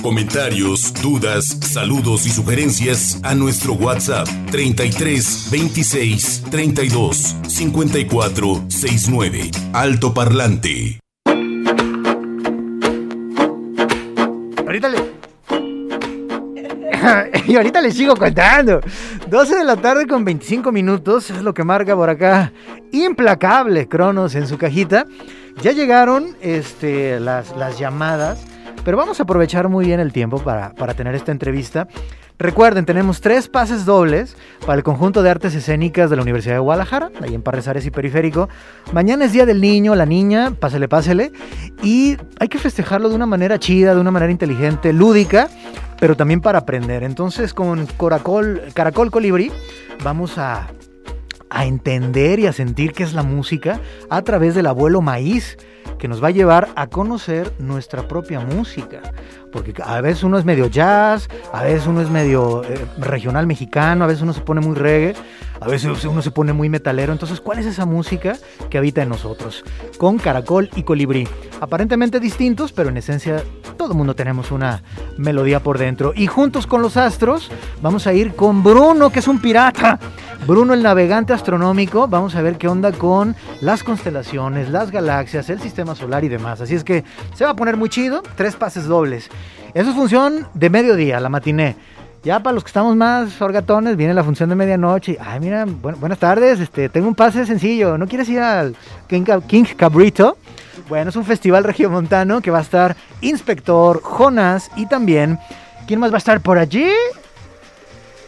Comentarios, 0.02 0.92
dudas, 1.00 1.46
saludos 1.60 2.26
y 2.26 2.30
sugerencias 2.30 3.20
a 3.22 3.36
nuestro 3.36 3.74
WhatsApp 3.74 4.26
33 4.50 5.48
26 5.50 6.42
32 6.50 7.36
54 7.46 8.64
69. 8.68 9.50
Alto 9.72 10.12
Parlante. 10.12 10.98
Ahorita. 14.66 15.21
y 17.46 17.56
ahorita 17.56 17.80
les 17.80 17.94
sigo 17.94 18.16
contando. 18.16 18.80
12 19.28 19.56
de 19.56 19.64
la 19.64 19.76
tarde 19.76 20.06
con 20.06 20.24
25 20.24 20.72
minutos 20.72 21.30
es 21.30 21.42
lo 21.42 21.54
que 21.54 21.64
marca 21.64 21.94
por 21.94 22.10
acá. 22.10 22.52
Implacable 22.92 23.88
Cronos 23.88 24.34
en 24.34 24.46
su 24.46 24.58
cajita. 24.58 25.06
Ya 25.62 25.72
llegaron 25.72 26.36
este, 26.40 27.20
las, 27.20 27.56
las 27.56 27.78
llamadas, 27.78 28.44
pero 28.84 28.96
vamos 28.96 29.20
a 29.20 29.24
aprovechar 29.24 29.68
muy 29.68 29.84
bien 29.84 30.00
el 30.00 30.12
tiempo 30.12 30.38
para, 30.38 30.74
para 30.74 30.94
tener 30.94 31.14
esta 31.14 31.32
entrevista. 31.32 31.88
Recuerden, 32.38 32.86
tenemos 32.86 33.20
tres 33.20 33.46
pases 33.46 33.84
dobles 33.84 34.36
para 34.66 34.74
el 34.74 34.82
conjunto 34.82 35.22
de 35.22 35.30
artes 35.30 35.54
escénicas 35.54 36.10
de 36.10 36.16
la 36.16 36.22
Universidad 36.22 36.54
de 36.54 36.60
Guadalajara, 36.60 37.12
ahí 37.20 37.34
en 37.34 37.42
Parresares 37.42 37.86
y 37.86 37.92
Periférico. 37.92 38.48
Mañana 38.92 39.26
es 39.26 39.32
Día 39.32 39.46
del 39.46 39.60
Niño, 39.60 39.94
la 39.94 40.06
niña, 40.06 40.52
pásele, 40.58 40.88
pásele. 40.88 41.30
Y 41.84 42.16
hay 42.40 42.48
que 42.48 42.58
festejarlo 42.58 43.10
de 43.10 43.14
una 43.14 43.26
manera 43.26 43.60
chida, 43.60 43.94
de 43.94 44.00
una 44.00 44.10
manera 44.10 44.32
inteligente, 44.32 44.92
lúdica, 44.92 45.50
pero 46.02 46.16
también 46.16 46.40
para 46.40 46.58
aprender. 46.58 47.04
Entonces, 47.04 47.54
con 47.54 47.86
Caracol, 47.86 48.60
Colibrí, 49.12 49.52
vamos 50.02 50.36
a, 50.36 50.66
a 51.48 51.64
entender 51.64 52.40
y 52.40 52.48
a 52.48 52.52
sentir 52.52 52.92
qué 52.92 53.04
es 53.04 53.14
la 53.14 53.22
música 53.22 53.78
a 54.10 54.22
través 54.22 54.56
del 54.56 54.66
abuelo 54.66 55.00
maíz 55.00 55.58
que 56.00 56.08
nos 56.08 56.20
va 56.20 56.26
a 56.26 56.32
llevar 56.32 56.70
a 56.74 56.88
conocer 56.88 57.52
nuestra 57.60 58.08
propia 58.08 58.40
música. 58.40 59.00
Porque 59.52 59.74
a 59.84 60.00
veces 60.00 60.24
uno 60.24 60.38
es 60.38 60.44
medio 60.44 60.66
jazz, 60.66 61.28
a 61.52 61.62
veces 61.62 61.86
uno 61.86 62.00
es 62.00 62.10
medio 62.10 62.64
eh, 62.64 62.86
regional 62.98 63.46
mexicano, 63.46 64.04
a 64.04 64.06
veces 64.06 64.22
uno 64.22 64.32
se 64.32 64.40
pone 64.40 64.60
muy 64.60 64.74
reggae, 64.74 65.14
a 65.60 65.68
veces 65.68 66.04
uno 66.04 66.22
se 66.22 66.30
pone 66.30 66.52
muy 66.52 66.68
metalero. 66.68 67.12
Entonces, 67.12 67.40
¿cuál 67.40 67.58
es 67.58 67.66
esa 67.66 67.86
música 67.86 68.36
que 68.68 68.78
habita 68.78 69.02
en 69.02 69.10
nosotros? 69.10 69.62
Con 69.98 70.18
caracol 70.18 70.70
y 70.74 70.82
colibrí. 70.82 71.28
Aparentemente 71.60 72.18
distintos, 72.18 72.72
pero 72.72 72.88
en 72.88 72.96
esencia 72.96 73.44
todo 73.76 73.92
el 73.92 73.98
mundo 73.98 74.16
tenemos 74.16 74.50
una 74.50 74.82
melodía 75.16 75.60
por 75.60 75.78
dentro. 75.78 76.12
Y 76.16 76.26
juntos 76.26 76.66
con 76.66 76.82
los 76.82 76.96
astros, 76.96 77.50
vamos 77.80 78.06
a 78.06 78.12
ir 78.12 78.34
con 78.34 78.62
Bruno, 78.62 79.10
que 79.10 79.20
es 79.20 79.28
un 79.28 79.40
pirata. 79.40 80.00
Bruno, 80.46 80.74
el 80.74 80.82
navegante 80.82 81.32
astronómico. 81.32 82.08
Vamos 82.08 82.34
a 82.34 82.42
ver 82.42 82.58
qué 82.58 82.66
onda 82.66 82.90
con 82.90 83.36
las 83.60 83.84
constelaciones, 83.84 84.70
las 84.70 84.90
galaxias, 84.90 85.48
el 85.50 85.60
sistema 85.60 85.94
solar 85.94 86.24
y 86.24 86.28
demás. 86.28 86.60
Así 86.60 86.74
es 86.74 86.82
que 86.82 87.04
se 87.34 87.44
va 87.44 87.50
a 87.50 87.56
poner 87.56 87.76
muy 87.76 87.88
chido. 87.88 88.22
Tres 88.34 88.56
pases 88.56 88.86
dobles. 88.86 89.30
Eso 89.74 89.90
es 89.90 89.96
función 89.96 90.46
de 90.54 90.70
mediodía, 90.70 91.20
la 91.20 91.28
matiné. 91.28 91.76
Ya 92.22 92.40
para 92.40 92.54
los 92.54 92.62
que 92.62 92.68
estamos 92.68 92.94
más 92.94 93.40
orgatones, 93.42 93.96
viene 93.96 94.14
la 94.14 94.22
función 94.22 94.48
de 94.48 94.54
medianoche. 94.54 95.18
Ay, 95.20 95.40
mira, 95.40 95.64
buenas 95.66 96.18
tardes, 96.18 96.60
este, 96.60 96.88
tengo 96.88 97.08
un 97.08 97.14
pase 97.14 97.44
sencillo. 97.46 97.98
¿No 97.98 98.06
quieres 98.06 98.28
ir 98.28 98.38
al 98.38 98.76
King, 99.08 99.24
King 99.46 99.64
Cabrito? 99.76 100.36
Bueno, 100.88 101.10
es 101.10 101.16
un 101.16 101.24
festival 101.24 101.64
regiomontano 101.64 102.40
que 102.40 102.50
va 102.50 102.58
a 102.58 102.62
estar 102.62 102.96
Inspector, 103.20 104.00
Jonas 104.02 104.70
y 104.76 104.86
también... 104.86 105.38
¿Quién 105.86 105.98
más 105.98 106.12
va 106.12 106.14
a 106.14 106.18
estar 106.18 106.40
por 106.40 106.58
allí? 106.58 106.88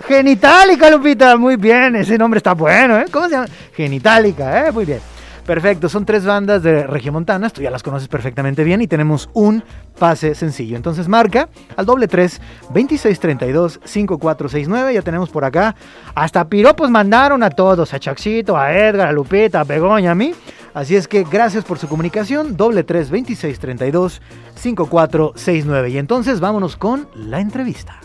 Genitalica, 0.08 0.90
Lupita. 0.90 1.36
Muy 1.36 1.54
bien, 1.56 1.94
ese 1.94 2.18
nombre 2.18 2.38
está 2.38 2.52
bueno, 2.52 2.98
¿eh? 2.98 3.06
¿Cómo 3.10 3.26
se 3.26 3.32
llama? 3.32 3.46
Genitalica, 3.74 4.66
¿eh? 4.66 4.72
Muy 4.72 4.84
bien. 4.84 5.13
Perfecto, 5.46 5.90
son 5.90 6.06
tres 6.06 6.24
bandas 6.24 6.62
de 6.62 6.86
Regiomontanas, 6.86 7.52
tú 7.52 7.60
ya 7.60 7.70
las 7.70 7.82
conoces 7.82 8.08
perfectamente 8.08 8.64
bien 8.64 8.80
y 8.80 8.86
tenemos 8.86 9.28
un 9.34 9.62
pase 9.98 10.34
sencillo. 10.34 10.74
Entonces 10.74 11.06
marca 11.06 11.50
al 11.76 11.84
doble 11.84 12.08
3 12.08 12.40
2632 12.72 13.80
5469. 13.84 14.94
Ya 14.94 15.02
tenemos 15.02 15.28
por 15.28 15.44
acá. 15.44 15.76
Hasta 16.14 16.48
piropos 16.48 16.88
mandaron 16.90 17.42
a 17.42 17.50
todos, 17.50 17.92
a 17.92 18.00
Chaxito, 18.00 18.56
a 18.56 18.72
Edgar, 18.72 19.08
a 19.08 19.12
Lupita, 19.12 19.60
a 19.60 19.64
Begoña, 19.64 20.12
a 20.12 20.14
mí. 20.14 20.32
Así 20.72 20.96
es 20.96 21.06
que 21.06 21.24
gracias 21.24 21.64
por 21.64 21.78
su 21.78 21.88
comunicación. 21.88 22.56
Doble 22.56 22.82
3 22.82 23.10
2632 23.10 24.22
5469. 24.54 25.90
Y 25.90 25.98
entonces 25.98 26.40
vámonos 26.40 26.76
con 26.78 27.06
la 27.14 27.40
entrevista. 27.40 28.00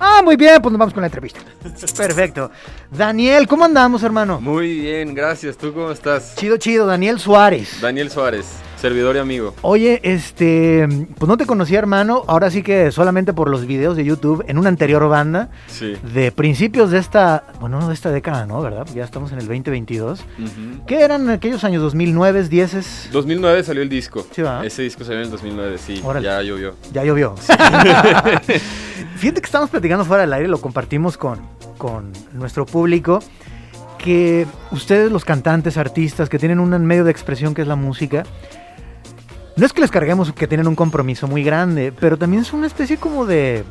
Ah, 0.00 0.20
muy 0.22 0.36
bien, 0.36 0.62
pues 0.62 0.72
nos 0.72 0.78
vamos 0.78 0.94
con 0.94 1.00
la 1.00 1.08
entrevista. 1.08 1.40
Perfecto. 1.96 2.50
Daniel, 2.90 3.48
¿cómo 3.48 3.64
andamos, 3.64 4.02
hermano? 4.04 4.40
Muy 4.40 4.80
bien, 4.80 5.12
gracias. 5.12 5.56
¿Tú 5.56 5.72
cómo 5.72 5.90
estás? 5.90 6.36
Chido, 6.36 6.56
chido. 6.56 6.86
Daniel 6.86 7.18
Suárez. 7.18 7.80
Daniel 7.80 8.08
Suárez, 8.08 8.46
servidor 8.80 9.16
y 9.16 9.18
amigo. 9.18 9.54
Oye, 9.62 10.00
este, 10.04 10.86
pues 11.18 11.28
no 11.28 11.36
te 11.36 11.46
conocía, 11.46 11.80
hermano. 11.80 12.22
Ahora 12.28 12.50
sí 12.50 12.62
que 12.62 12.92
solamente 12.92 13.32
por 13.32 13.50
los 13.50 13.66
videos 13.66 13.96
de 13.96 14.04
YouTube 14.04 14.44
en 14.46 14.58
una 14.58 14.68
anterior 14.68 15.08
banda. 15.08 15.50
Sí. 15.66 15.96
De 16.14 16.30
principios 16.30 16.92
de 16.92 16.98
esta, 16.98 17.44
bueno, 17.58 17.80
no 17.80 17.88
de 17.88 17.94
esta 17.94 18.12
década, 18.12 18.46
¿no? 18.46 18.62
¿Verdad? 18.62 18.86
Ya 18.94 19.02
estamos 19.02 19.32
en 19.32 19.38
el 19.38 19.46
2022. 19.48 20.24
¿Qué 20.86 21.00
eran 21.00 21.28
aquellos 21.28 21.64
años? 21.64 21.82
¿2009, 21.92 22.48
10? 22.48 23.08
2009 23.10 23.64
salió 23.64 23.82
el 23.82 23.88
disco. 23.88 24.24
Sí, 24.30 24.42
¿verdad? 24.42 24.64
Ese 24.64 24.82
disco 24.82 25.02
salió 25.02 25.18
en 25.18 25.24
el 25.24 25.30
2009, 25.32 25.78
sí. 25.78 26.00
Órale. 26.04 26.24
Ya 26.24 26.40
llovió. 26.42 26.74
Ya 26.92 27.04
llovió. 27.04 27.34
Fíjate 29.18 29.40
que 29.40 29.46
estamos 29.46 29.68
platicando 29.68 30.04
fuera 30.04 30.20
del 30.20 30.32
aire, 30.32 30.46
lo 30.46 30.60
compartimos 30.60 31.18
con, 31.18 31.40
con 31.76 32.12
nuestro 32.34 32.64
público, 32.64 33.18
que 33.98 34.46
ustedes 34.70 35.10
los 35.10 35.24
cantantes, 35.24 35.76
artistas, 35.76 36.28
que 36.28 36.38
tienen 36.38 36.60
un 36.60 36.70
medio 36.86 37.02
de 37.02 37.10
expresión 37.10 37.52
que 37.52 37.62
es 37.62 37.68
la 37.68 37.74
música, 37.74 38.22
no 39.56 39.66
es 39.66 39.72
que 39.72 39.80
les 39.80 39.90
carguemos 39.90 40.32
que 40.32 40.46
tienen 40.46 40.68
un 40.68 40.76
compromiso 40.76 41.26
muy 41.26 41.42
grande, 41.42 41.92
pero 41.98 42.16
también 42.16 42.42
es 42.42 42.52
una 42.52 42.68
especie 42.68 42.96
como 42.96 43.26
de 43.26 43.64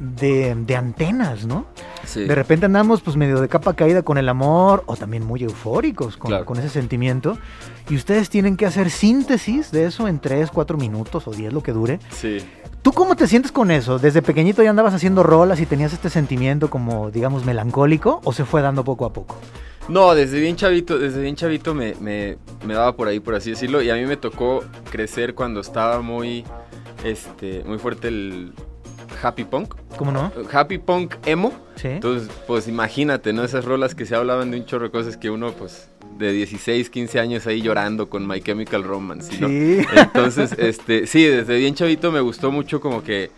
de, 0.00 0.54
de 0.56 0.76
antenas, 0.76 1.44
¿no? 1.46 1.66
Sí. 2.04 2.24
De 2.24 2.34
repente 2.34 2.66
andamos 2.66 3.02
pues 3.02 3.16
medio 3.16 3.40
de 3.40 3.48
capa 3.48 3.74
caída 3.74 4.02
con 4.02 4.18
el 4.18 4.28
amor 4.28 4.82
o 4.86 4.96
también 4.96 5.24
muy 5.24 5.44
eufóricos 5.44 6.16
con, 6.16 6.30
Claro. 6.30 6.44
con 6.46 6.58
ese 6.58 6.70
sentimiento. 6.70 7.38
Y 7.88 7.96
ustedes 7.96 8.30
tienen 8.30 8.56
que 8.56 8.66
hacer 8.66 8.90
síntesis 8.90 9.70
de 9.70 9.84
eso 9.84 10.08
en 10.08 10.18
3, 10.18 10.50
4 10.50 10.76
minutos 10.78 11.28
o 11.28 11.32
10, 11.32 11.52
lo 11.52 11.62
que 11.62 11.72
dure. 11.72 12.00
Sí. 12.10 12.38
¿Tú 12.82 12.92
cómo 12.92 13.14
te 13.14 13.26
sientes 13.28 13.52
con 13.52 13.70
eso? 13.70 13.98
¿Desde 13.98 14.22
pequeñito 14.22 14.62
ya 14.62 14.70
andabas 14.70 14.94
haciendo 14.94 15.22
rolas 15.22 15.60
y 15.60 15.66
tenías 15.66 15.92
este 15.92 16.08
sentimiento 16.08 16.70
como, 16.70 17.10
digamos, 17.10 17.44
melancólico 17.44 18.22
o 18.24 18.32
se 18.32 18.44
fue 18.46 18.62
dando 18.62 18.82
poco 18.84 19.04
a 19.04 19.12
poco? 19.12 19.36
No, 19.88 20.14
desde 20.14 20.40
bien 20.40 20.56
chavito, 20.56 20.98
desde 20.98 21.20
bien 21.20 21.36
chavito 21.36 21.74
me, 21.74 21.94
me, 22.00 22.38
me 22.64 22.74
daba 22.74 22.96
por 22.96 23.08
ahí, 23.08 23.20
por 23.20 23.34
así 23.34 23.50
decirlo. 23.50 23.82
Y 23.82 23.90
a 23.90 23.96
mí 23.96 24.06
me 24.06 24.16
tocó 24.16 24.64
crecer 24.90 25.34
cuando 25.34 25.60
estaba 25.60 26.00
muy, 26.00 26.44
este, 27.04 27.64
muy 27.66 27.78
fuerte 27.78 28.08
el 28.08 28.52
happy 29.22 29.44
punk. 29.44 29.74
¿Cómo 29.96 30.12
no? 30.12 30.32
Happy 30.52 30.78
punk 30.78 31.14
emo. 31.26 31.52
Sí. 31.76 31.88
Entonces, 31.88 32.28
pues 32.46 32.68
imagínate, 32.68 33.32
¿no? 33.32 33.44
Esas 33.44 33.64
rolas 33.64 33.94
que 33.94 34.06
se 34.06 34.14
hablaban 34.14 34.50
de 34.50 34.58
un 34.58 34.66
chorro 34.66 34.86
de 34.86 34.90
cosas 34.90 35.16
que 35.16 35.30
uno, 35.30 35.52
pues, 35.52 35.88
de 36.18 36.32
16, 36.32 36.90
15 36.90 37.20
años 37.20 37.46
ahí 37.46 37.62
llorando 37.62 38.08
con 38.08 38.26
My 38.26 38.40
Chemical 38.40 38.84
Romance, 38.84 39.38
¿no? 39.40 39.48
Sí. 39.48 39.80
Entonces, 39.96 40.54
este, 40.58 41.06
sí, 41.06 41.24
desde 41.24 41.56
bien 41.56 41.74
chavito 41.74 42.12
me 42.12 42.20
gustó 42.20 42.50
mucho 42.50 42.80
como 42.80 43.02
que, 43.02 43.30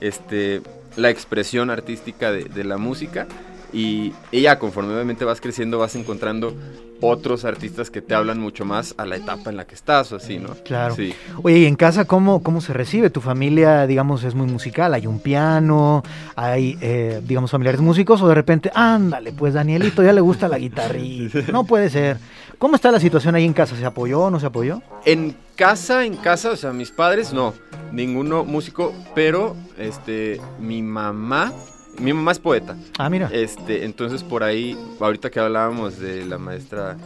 este, 0.00 0.62
la 0.96 1.10
expresión 1.10 1.70
artística 1.70 2.30
de, 2.32 2.44
de 2.44 2.64
la 2.64 2.76
música 2.76 3.26
y, 3.74 4.12
ya 4.32 4.58
conforme 4.58 4.94
obviamente 4.94 5.24
vas 5.24 5.40
creciendo 5.40 5.78
vas 5.78 5.96
encontrando 5.96 6.54
otros 7.00 7.44
artistas 7.44 7.90
que 7.90 8.00
te 8.00 8.14
hablan 8.14 8.38
mucho 8.38 8.64
más 8.64 8.94
a 8.96 9.04
la 9.04 9.16
etapa 9.16 9.50
en 9.50 9.56
la 9.56 9.66
que 9.66 9.74
estás 9.74 10.12
o 10.12 10.16
así, 10.16 10.38
¿no? 10.38 10.54
Claro. 10.64 10.94
Sí. 10.94 11.12
Oye, 11.42 11.58
¿y 11.58 11.66
en 11.66 11.76
casa 11.76 12.06
cómo, 12.06 12.42
cómo 12.42 12.60
se 12.60 12.72
recibe? 12.72 13.10
¿Tu 13.10 13.20
familia, 13.20 13.86
digamos, 13.86 14.24
es 14.24 14.34
muy 14.34 14.46
musical? 14.46 14.94
¿Hay 14.94 15.06
un 15.06 15.18
piano? 15.18 16.02
¿Hay, 16.36 16.78
eh, 16.80 17.20
digamos, 17.26 17.50
familiares 17.50 17.80
músicos? 17.80 18.22
¿O 18.22 18.28
de 18.28 18.34
repente, 18.34 18.70
ándale, 18.74 19.32
pues 19.32 19.54
Danielito 19.54 20.02
ya 20.02 20.12
le 20.12 20.20
gusta 20.20 20.48
la 20.48 20.58
guitarrita? 20.58 21.40
No 21.52 21.64
puede 21.64 21.90
ser. 21.90 22.16
¿Cómo 22.58 22.76
está 22.76 22.90
la 22.90 23.00
situación 23.00 23.34
ahí 23.34 23.44
en 23.44 23.52
casa? 23.52 23.76
¿Se 23.76 23.84
apoyó 23.84 24.22
o 24.22 24.30
no 24.30 24.40
se 24.40 24.46
apoyó? 24.46 24.80
En 25.04 25.36
casa, 25.56 26.04
en 26.04 26.16
casa, 26.16 26.50
o 26.50 26.56
sea, 26.56 26.72
mis 26.72 26.90
padres 26.90 27.32
no, 27.32 27.54
ninguno 27.92 28.44
músico, 28.44 28.94
pero 29.14 29.56
este 29.78 30.40
mi 30.58 30.82
mamá, 30.82 31.52
mi 31.98 32.12
mamá 32.12 32.32
es 32.32 32.38
poeta. 32.38 32.76
Ah, 32.98 33.08
mira. 33.10 33.28
Este, 33.32 33.84
entonces 33.84 34.22
por 34.22 34.42
ahí, 34.42 34.76
ahorita 35.00 35.30
que 35.30 35.40
hablábamos 35.40 35.98
de 35.98 36.24
la 36.26 36.38
maestra 36.38 36.96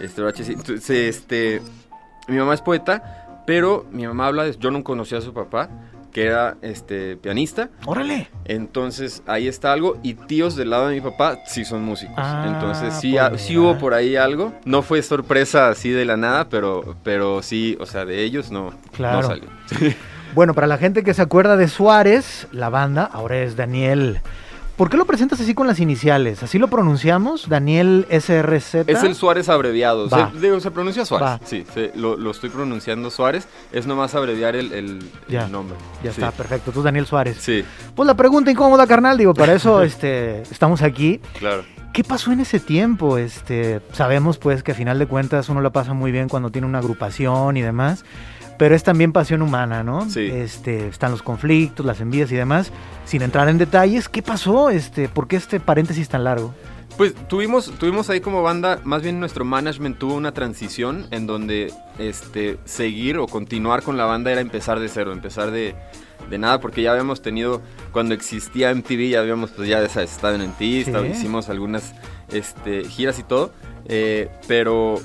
este, 0.00 0.22
entonces, 0.22 0.90
este, 0.90 1.60
mi 2.28 2.36
mamá 2.36 2.54
es 2.54 2.60
poeta, 2.62 3.42
pero 3.46 3.86
mi 3.90 4.06
mamá 4.06 4.26
habla 4.28 4.44
de, 4.44 4.56
yo 4.58 4.70
no 4.70 4.84
conocía 4.84 5.18
a 5.18 5.20
su 5.20 5.32
papá, 5.32 5.68
que 6.12 6.24
era 6.24 6.56
este 6.62 7.16
pianista, 7.16 7.68
Órale. 7.84 8.28
entonces 8.46 9.22
ahí 9.26 9.46
está 9.46 9.72
algo 9.72 9.98
y 10.02 10.14
tíos 10.14 10.56
del 10.56 10.70
lado 10.70 10.88
de 10.88 10.94
mi 10.94 11.00
papá 11.02 11.38
sí 11.46 11.64
son 11.64 11.82
músicos. 11.82 12.14
Ah, 12.16 12.44
entonces 12.48 12.94
sí, 13.00 13.14
pues 13.28 13.42
sí 13.42 13.50
mira. 13.56 13.62
hubo 13.62 13.78
por 13.78 13.92
ahí 13.94 14.16
algo, 14.16 14.52
no 14.64 14.82
fue 14.82 15.02
sorpresa 15.02 15.68
así 15.68 15.90
de 15.90 16.04
la 16.06 16.16
nada, 16.16 16.48
pero 16.48 16.96
pero 17.04 17.42
sí, 17.42 17.76
o 17.80 17.86
sea, 17.86 18.04
de 18.04 18.24
ellos 18.24 18.50
no 18.50 18.72
Claro. 18.92 19.20
no 19.22 19.28
salió. 19.28 19.48
Bueno, 20.38 20.54
para 20.54 20.68
la 20.68 20.78
gente 20.78 21.02
que 21.02 21.14
se 21.14 21.22
acuerda 21.22 21.56
de 21.56 21.66
Suárez, 21.66 22.46
la 22.52 22.68
banda, 22.68 23.02
ahora 23.12 23.38
es 23.38 23.56
Daniel. 23.56 24.20
¿Por 24.76 24.88
qué 24.88 24.96
lo 24.96 25.04
presentas 25.04 25.40
así 25.40 25.52
con 25.52 25.66
las 25.66 25.80
iniciales? 25.80 26.44
¿Así 26.44 26.60
lo 26.60 26.68
pronunciamos? 26.68 27.48
Daniel 27.48 28.06
SRZ. 28.08 28.84
Es 28.88 29.02
el 29.02 29.16
Suárez 29.16 29.48
abreviado. 29.48 30.08
Se, 30.08 30.16
digo, 30.40 30.60
se 30.60 30.70
pronuncia 30.70 31.04
Suárez. 31.04 31.26
Va. 31.28 31.40
Sí, 31.44 31.64
se- 31.74 31.90
lo, 31.96 32.16
lo 32.16 32.30
estoy 32.30 32.50
pronunciando 32.50 33.10
Suárez. 33.10 33.48
Es 33.72 33.88
nomás 33.88 34.14
abreviar 34.14 34.54
el, 34.54 34.72
el- 34.72 34.98
el 35.00 35.10
Ya. 35.28 35.48
nombre. 35.48 35.76
Ya 36.04 36.12
Sí. 36.12 36.20
está, 36.20 36.30
perfecto. 36.30 36.70
Tú, 36.70 36.84
Daniel 36.84 37.06
Suárez. 37.06 37.38
Sí, 37.40 37.64
Pues 37.96 38.06
la 38.06 38.14
pregunta 38.14 38.48
incómoda, 38.52 38.86
carnal, 38.86 39.18
digo, 39.18 39.34
para 39.34 39.54
eso 39.54 39.82
este, 39.82 40.42
estamos 40.42 40.82
aquí. 40.82 41.20
claro. 41.40 41.64
¿Qué 41.92 42.04
pasó 42.04 42.30
en 42.30 42.38
ese 42.38 42.60
tiempo? 42.60 43.18
Este, 43.18 43.80
sabemos 43.92 44.38
pues 44.38 44.62
que 44.62 44.70
a 44.70 44.74
final 44.76 45.00
de 45.00 45.06
cuentas 45.06 45.48
uno 45.48 45.60
la 45.62 45.70
pasa 45.70 45.94
muy 45.94 46.12
bien 46.12 46.28
cuando 46.28 46.50
tiene 46.50 46.64
una 46.68 46.78
agrupación 46.78 47.56
y 47.56 47.62
demás, 47.62 48.04
pero 48.58 48.74
es 48.74 48.82
también 48.82 49.12
pasión 49.12 49.40
humana, 49.40 49.82
¿no? 49.82 50.08
Sí. 50.10 50.20
Este, 50.30 50.88
están 50.88 51.12
los 51.12 51.22
conflictos, 51.22 51.86
las 51.86 52.00
envías 52.00 52.30
y 52.32 52.34
demás. 52.36 52.70
Sin 53.06 53.22
entrar 53.22 53.48
en 53.48 53.56
detalles, 53.58 54.08
¿qué 54.08 54.20
pasó? 54.22 54.68
Este, 54.70 55.08
¿Por 55.08 55.28
qué 55.28 55.36
este 55.36 55.60
paréntesis 55.60 56.08
tan 56.08 56.24
largo? 56.24 56.54
Pues 56.96 57.14
tuvimos, 57.28 57.70
tuvimos 57.78 58.10
ahí 58.10 58.20
como 58.20 58.42
banda, 58.42 58.80
más 58.82 59.02
bien 59.02 59.20
nuestro 59.20 59.44
management 59.44 59.98
tuvo 59.98 60.14
una 60.14 60.32
transición 60.32 61.06
en 61.12 61.28
donde 61.28 61.72
este, 61.98 62.58
seguir 62.64 63.18
o 63.18 63.26
continuar 63.28 63.82
con 63.84 63.96
la 63.96 64.04
banda 64.04 64.32
era 64.32 64.40
empezar 64.40 64.80
de 64.80 64.88
cero, 64.88 65.12
empezar 65.12 65.52
de, 65.52 65.76
de 66.28 66.38
nada, 66.38 66.58
porque 66.58 66.82
ya 66.82 66.90
habíamos 66.90 67.22
tenido, 67.22 67.62
cuando 67.92 68.14
existía 68.14 68.74
MTV, 68.74 69.10
ya 69.10 69.20
habíamos 69.20 69.50
pues 69.52 69.68
ya 69.68 69.88
sabes, 69.88 70.10
estado 70.10 70.34
en 70.34 70.40
MTV, 70.42 70.58
Sí. 70.58 70.80
estaba- 70.80 71.06
hicimos 71.06 71.48
algunas 71.48 71.94
este, 72.32 72.82
giras 72.84 73.18
y 73.20 73.22
todo, 73.22 73.52
eh, 73.86 74.28
pero 74.48 74.96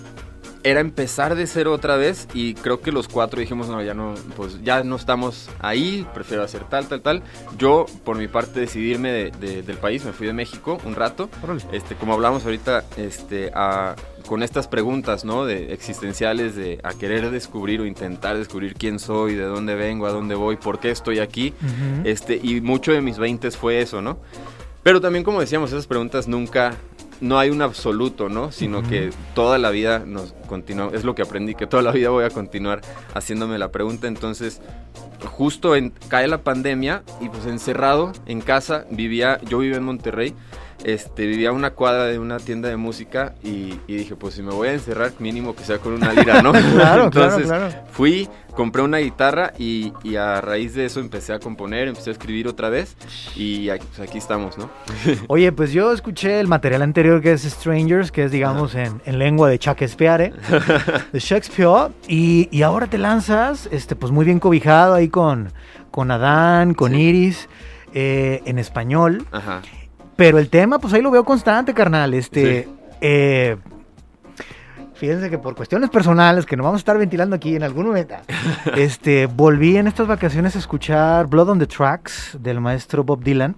era 0.64 0.80
empezar 0.80 1.36
de 1.36 1.46
cero 1.48 1.74
otra 1.74 1.98
vez 1.98 2.28
y 2.34 2.54
creo 2.54 2.80
que 2.80 2.92
los 2.92 3.08
cuatro 3.08 3.40
dijimos, 3.42 3.68
no, 3.68 3.82
ya 3.82 3.94
no, 3.94 4.14
pues 4.38 4.64
ya 4.64 4.84
no 4.84 4.96
estamos 4.96 5.50
ahí, 5.60 6.08
prefiero 6.14 6.44
hacer 6.44 6.64
tal, 6.70 6.88
tal, 6.88 7.02
tal. 7.02 7.22
Yo, 7.58 7.86
por 8.06 8.18
mi 8.18 8.28
parte, 8.28 8.62
decidirme 8.62 9.12
de- 9.12 9.32
de- 9.32 9.62
del 9.64 9.78
país, 9.78 10.06
me 10.06 10.14
fui 10.14 10.26
de 10.28 10.34
México 10.34 10.78
un 10.86 10.96
rato, 10.96 11.30
este, 11.74 11.96
como 11.96 12.14
hablamos 12.14 12.46
ahorita, 12.46 12.86
este, 12.98 13.52
a- 13.54 13.96
con 14.28 14.42
estas 14.42 14.70
preguntas, 14.70 15.26
¿no? 15.26 15.46
De 15.46 15.74
existenciales, 15.74 16.56
de 16.56 16.80
a 16.84 16.94
querer 16.94 17.30
descubrir 17.30 17.82
o 17.82 17.86
intentar 17.86 18.38
descubrir 18.38 18.74
quién 18.76 18.98
soy, 19.00 19.36
de 19.36 19.44
dónde 19.44 19.76
vengo, 19.76 20.06
a 20.08 20.12
dónde 20.12 20.34
voy, 20.36 20.56
por 20.56 20.80
qué 20.80 20.92
estoy 20.92 21.20
aquí. 21.20 21.54
Este, 22.06 22.40
y 22.42 22.62
mucho 22.62 22.94
de 22.94 23.02
mis 23.02 23.18
20 23.18 23.52
fue 23.52 23.82
eso, 23.82 24.02
¿no? 24.02 24.18
Pero 24.82 25.00
también, 25.02 25.24
como 25.26 25.40
decíamos, 25.42 25.72
esas 25.72 25.88
preguntas 25.88 26.28
nunca, 26.28 26.76
no 27.24 27.40
hay 27.40 27.50
un 27.50 27.62
absoluto, 27.62 28.28
¿no? 28.28 28.52
Sino 28.52 28.84
que 28.84 29.12
toda 29.34 29.58
la 29.58 29.70
vida 29.70 30.00
nos 30.00 30.34
continúa, 30.46 30.90
es 30.94 31.06
lo 31.06 31.16
que 31.16 31.22
aprendí, 31.22 31.56
que 31.56 31.66
toda 31.66 31.82
la 31.82 31.92
vida 31.92 32.10
voy 32.10 32.26
a 32.26 32.30
continuar 32.30 32.82
haciéndome 33.14 33.58
la 33.58 33.72
pregunta. 33.72 34.08
Entonces, 34.08 34.62
justo 35.32 35.78
en, 35.78 35.92
cae 36.10 36.28
la 36.28 36.44
pandemia 36.44 37.04
y 37.22 37.30
pues 37.30 37.46
encerrado 37.46 38.12
en 38.26 38.42
casa, 38.42 38.86
vivía, 38.90 39.40
yo 39.50 39.60
vivía 39.60 39.78
en 39.78 39.86
Monterrey, 39.86 40.36
este, 40.84 41.26
vivía 41.26 41.50
a 41.50 41.52
una 41.54 41.72
cuadra 41.72 42.06
de 42.06 42.20
una 42.20 42.38
tienda 42.38 42.70
de 42.70 42.78
música 42.78 43.36
y, 43.44 43.80
y 43.88 43.96
dije, 43.96 44.16
pues 44.16 44.34
si 44.36 44.42
me 44.42 44.52
voy 44.52 44.68
a 44.70 44.74
encerrar, 44.74 45.14
mínimo 45.20 45.56
que 45.56 45.64
sea 45.64 45.78
con 45.80 45.94
una 45.94 46.14
lira, 46.14 46.42
¿no? 46.42 46.52
Claro, 46.74 46.74
claro, 46.74 47.06
Entonces, 47.06 47.48
claro. 47.48 47.70
Fui, 47.92 48.28
compré 48.56 48.82
una 48.82 48.98
guitarra 48.98 49.54
y, 49.58 49.94
y 50.04 50.16
a 50.16 50.42
raíz 50.42 50.74
de 50.76 50.86
eso 50.86 51.00
empecé 51.00 51.34
a 51.34 51.40
componer, 51.40 51.88
empecé 51.88 52.10
a 52.10 52.14
escribir 52.14 52.48
otra 52.48 52.70
vez 52.70 52.96
y 53.36 53.70
aquí, 53.70 53.86
pues 53.96 54.08
aquí 54.10 54.18
estamos, 54.18 54.58
¿no? 54.58 54.70
Oye, 55.28 55.52
pues 55.52 55.72
yo 55.72 55.92
escuché 55.94 56.40
el 56.40 56.48
material 56.48 56.82
anterior 56.82 57.22
que 57.22 57.32
es 57.34 57.44
Strangers, 57.44 58.12
que 58.12 58.26
es, 58.26 58.32
digamos, 58.32 58.76
en, 58.76 59.02
en 59.06 59.20
lengua 59.20 59.50
de 59.50 59.58
Shakespeare, 59.58 60.34
de 61.12 61.20
Shakespeare, 61.20 61.92
y, 62.08 62.50
y 62.52 62.62
ahora 62.64 62.88
te 62.88 62.98
lanzas, 62.98 63.70
este, 63.72 63.96
pues 63.96 64.12
muy 64.12 64.26
bien 64.26 64.40
cobijado 64.40 64.94
ahí 64.96 65.08
con, 65.10 65.52
con 65.92 66.12
Adán, 66.12 66.74
con 66.74 66.92
Sí. 66.92 67.02
Iris, 67.02 67.50
eh, 67.94 68.42
en 68.46 68.60
español. 68.60 69.26
Ajá. 69.32 69.62
Pero 70.16 70.38
el 70.38 70.50
tema, 70.50 70.80
pues 70.80 70.94
ahí 70.94 71.02
lo 71.02 71.12
veo 71.12 71.24
constante, 71.24 71.74
carnal. 71.74 72.14
Este, 72.14 72.64
Sí. 72.64 72.70
eh, 73.02 73.58
fíjense 74.96 75.30
que 75.30 75.38
por 75.38 75.56
cuestiones 75.56 75.90
personales, 75.90 76.46
que 76.46 76.56
no 76.56 76.64
vamos 76.64 76.78
a 76.80 76.82
estar 76.82 76.98
ventilando 76.98 77.36
aquí 77.36 77.56
en 77.56 77.64
algún 77.64 77.88
momento, 77.88 78.16
este, 78.78 79.26
volví 79.26 79.78
en 79.78 79.88
estas 79.88 80.08
vacaciones 80.08 80.56
a 80.56 80.60
escuchar 80.60 81.28
Blood 81.28 81.50
on 81.50 81.60
the 81.60 81.68
Tracks 81.68 82.38
del 82.40 82.62
maestro 82.62 83.04
Bob 83.04 83.24
Dylan, 83.24 83.56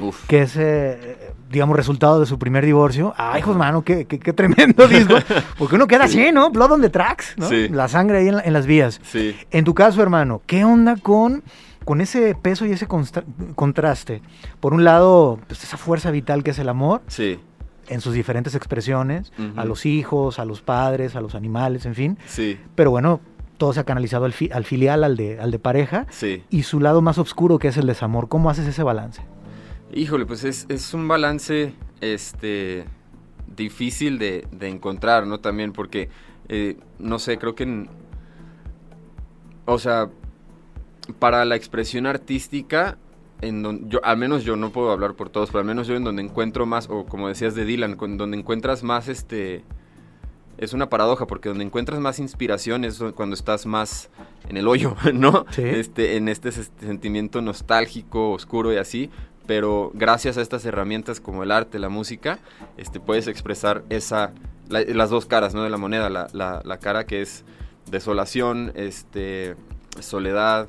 Uf. 0.00 0.26
que 0.26 0.42
es, 0.42 0.56
eh, 0.56 1.18
digamos, 1.50 1.76
resultado 1.76 2.20
de 2.20 2.26
su 2.26 2.38
primer 2.38 2.64
divorcio. 2.64 3.14
Ay, 3.16 3.40
hijos, 3.40 3.56
mano, 3.56 3.82
qué, 3.82 4.06
qué- 4.06 4.18
qué 4.18 4.32
tremendo 4.32 4.88
disco. 4.88 5.14
Porque 5.58 5.76
uno 5.76 5.86
queda 5.86 6.04
así, 6.04 6.32
¿no? 6.32 6.50
Blood 6.50 6.72
on 6.72 6.80
the 6.80 6.90
Tracks, 6.90 7.34
¿no? 7.36 7.48
Sí. 7.48 7.68
La 7.68 7.88
sangre 7.88 8.18
ahí 8.18 8.28
en, 8.28 8.36
la- 8.36 8.42
en 8.42 8.52
las 8.52 8.66
vías. 8.66 9.00
Sí. 9.04 9.36
En 9.50 9.64
tu 9.64 9.74
caso, 9.74 10.02
hermano, 10.02 10.40
¿qué 10.46 10.64
onda 10.64 10.96
con, 10.96 11.42
con 11.88 12.02
ese 12.02 12.34
peso 12.34 12.66
y 12.66 12.72
ese 12.72 12.86
contraste? 13.54 14.20
Por 14.60 14.74
un 14.74 14.84
lado, 14.84 15.38
pues, 15.46 15.64
esa 15.64 15.78
fuerza 15.78 16.10
vital 16.10 16.44
que 16.44 16.50
es 16.50 16.58
el 16.58 16.68
amor, 16.68 17.00
Sí. 17.06 17.40
en 17.88 18.02
sus 18.02 18.12
diferentes 18.12 18.54
expresiones, 18.54 19.32
a 19.56 19.64
los 19.64 19.86
hijos, 19.86 20.38
a 20.38 20.44
los 20.44 20.60
padres, 20.60 21.16
a 21.16 21.22
los 21.22 21.34
animales, 21.34 21.86
en 21.86 21.94
fin. 21.94 22.18
Sí. 22.26 22.58
Pero 22.74 22.90
bueno, 22.90 23.20
todo 23.56 23.72
se 23.72 23.80
ha 23.80 23.84
canalizado 23.84 24.26
al, 24.26 24.34
fi- 24.34 24.50
al 24.52 24.66
filial, 24.66 25.02
al 25.02 25.16
de, 25.16 25.40
al 25.40 25.50
de 25.50 25.58
pareja, 25.58 26.06
Sí. 26.10 26.44
y 26.50 26.64
su 26.64 26.78
lado 26.80 27.00
más 27.00 27.16
oscuro 27.16 27.58
que 27.58 27.68
es 27.68 27.78
el 27.78 27.86
desamor. 27.86 28.28
¿Cómo 28.28 28.50
haces 28.50 28.66
ese 28.66 28.82
balance? 28.82 29.22
Híjole, 29.94 30.26
pues 30.26 30.44
es, 30.44 30.66
es 30.68 30.92
un 30.92 31.08
balance 31.08 31.72
este 32.02 32.84
difícil 33.56 34.18
de, 34.18 34.46
de 34.52 34.68
encontrar, 34.68 35.26
¿no? 35.26 35.40
También 35.40 35.72
porque, 35.72 36.10
eh, 36.50 36.76
no 36.98 37.18
sé, 37.18 37.38
creo 37.38 37.54
que... 37.54 37.62
en- 37.62 37.88
o 39.64 39.78
sea, 39.78 40.10
para 41.18 41.44
la 41.44 41.56
expresión 41.56 42.06
artística, 42.06 42.96
en 43.40 43.62
don- 43.62 43.88
yo, 43.88 44.00
al 44.04 44.16
menos 44.18 44.44
yo 44.44 44.56
no 44.56 44.70
puedo 44.70 44.90
hablar 44.90 45.14
por 45.14 45.30
todos, 45.30 45.50
pero 45.50 45.60
al 45.60 45.64
menos 45.66 45.86
yo 45.86 45.94
en 45.94 46.04
donde 46.04 46.22
encuentro 46.22 46.66
más, 46.66 46.88
o 46.90 47.04
como 47.06 47.28
decías 47.28 47.54
de 47.54 47.64
Dylan, 47.64 47.96
con, 47.96 48.16
donde 48.18 48.36
encuentras 48.36 48.82
más 48.82 49.08
este... 49.08 49.64
Es 50.58 50.72
una 50.72 50.88
paradoja, 50.90 51.28
porque 51.28 51.48
donde 51.48 51.62
encuentras 51.64 52.00
más 52.00 52.18
inspiración 52.18 52.84
es 52.84 52.98
do- 52.98 53.14
cuando 53.14 53.34
estás 53.34 53.64
más 53.64 54.10
en 54.48 54.56
el 54.56 54.66
hoyo, 54.66 54.96
¿no? 55.14 55.46
Sí. 55.50 55.62
Este, 55.62 56.16
en 56.16 56.28
este 56.28 56.50
sentimiento 56.50 57.40
nostálgico, 57.40 58.32
oscuro 58.32 58.72
y 58.72 58.76
así. 58.76 59.08
pero 59.46 59.92
gracias 59.94 60.36
a 60.36 60.42
estas 60.42 60.64
herramientas 60.66 61.20
como 61.20 61.42
el 61.44 61.52
arte, 61.52 61.78
la 61.78 61.88
música, 61.88 62.40
este, 62.76 62.98
puedes 62.98 63.28
expresar 63.28 63.84
esa, 63.88 64.32
la- 64.68 64.82
las 64.82 65.10
dos 65.10 65.26
caras 65.26 65.54
¿no? 65.54 65.62
de 65.62 65.70
la 65.70 65.78
moneda, 65.78 66.10
la, 66.10 66.26
la- 66.32 66.60
la 66.64 66.78
cara 66.78 67.06
que 67.06 67.22
es 67.22 67.44
desolación, 67.88 68.72
este, 68.74 69.54
soledad, 70.02 70.68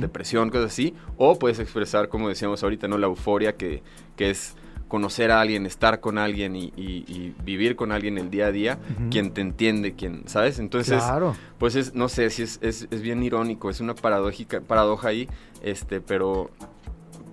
depresión, 0.00 0.50
cosas 0.50 0.66
así, 0.72 0.94
o 1.16 1.38
puedes 1.38 1.58
expresar, 1.58 2.08
como 2.08 2.28
decíamos 2.28 2.62
ahorita, 2.62 2.88
¿no? 2.88 2.98
la 2.98 3.06
euforia 3.06 3.56
que, 3.56 3.82
que 4.16 4.30
es 4.30 4.54
conocer 4.88 5.30
a 5.30 5.40
alguien, 5.40 5.64
estar 5.64 6.00
con 6.00 6.18
alguien 6.18 6.54
y, 6.54 6.64
y- 6.76 7.04
y 7.08 7.34
vivir 7.42 7.76
con 7.76 7.92
alguien 7.92 8.18
el 8.18 8.28
día 8.28 8.46
a 8.48 8.52
día, 8.52 8.78
quien 9.10 9.32
te 9.32 9.40
entiende, 9.40 9.94
quien, 9.94 10.28
¿sabes? 10.28 10.58
Entonces, 10.58 11.02
Claro. 11.02 11.34
pues 11.56 11.76
es, 11.76 11.94
no 11.94 12.10
sé, 12.10 12.28
si 12.28 12.42
es, 12.42 12.58
es, 12.60 12.86
es 12.90 13.00
bien 13.00 13.22
irónico, 13.22 13.70
es 13.70 13.80
una 13.80 13.94
paradójica, 13.94 14.60
paradoja 14.60 15.08
ahí, 15.08 15.28
este, 15.62 16.02
pero 16.02 16.50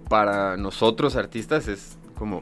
para 0.08 0.56
nosotros 0.58 1.16
artistas 1.18 1.68
es 1.68 1.98
como 2.18 2.40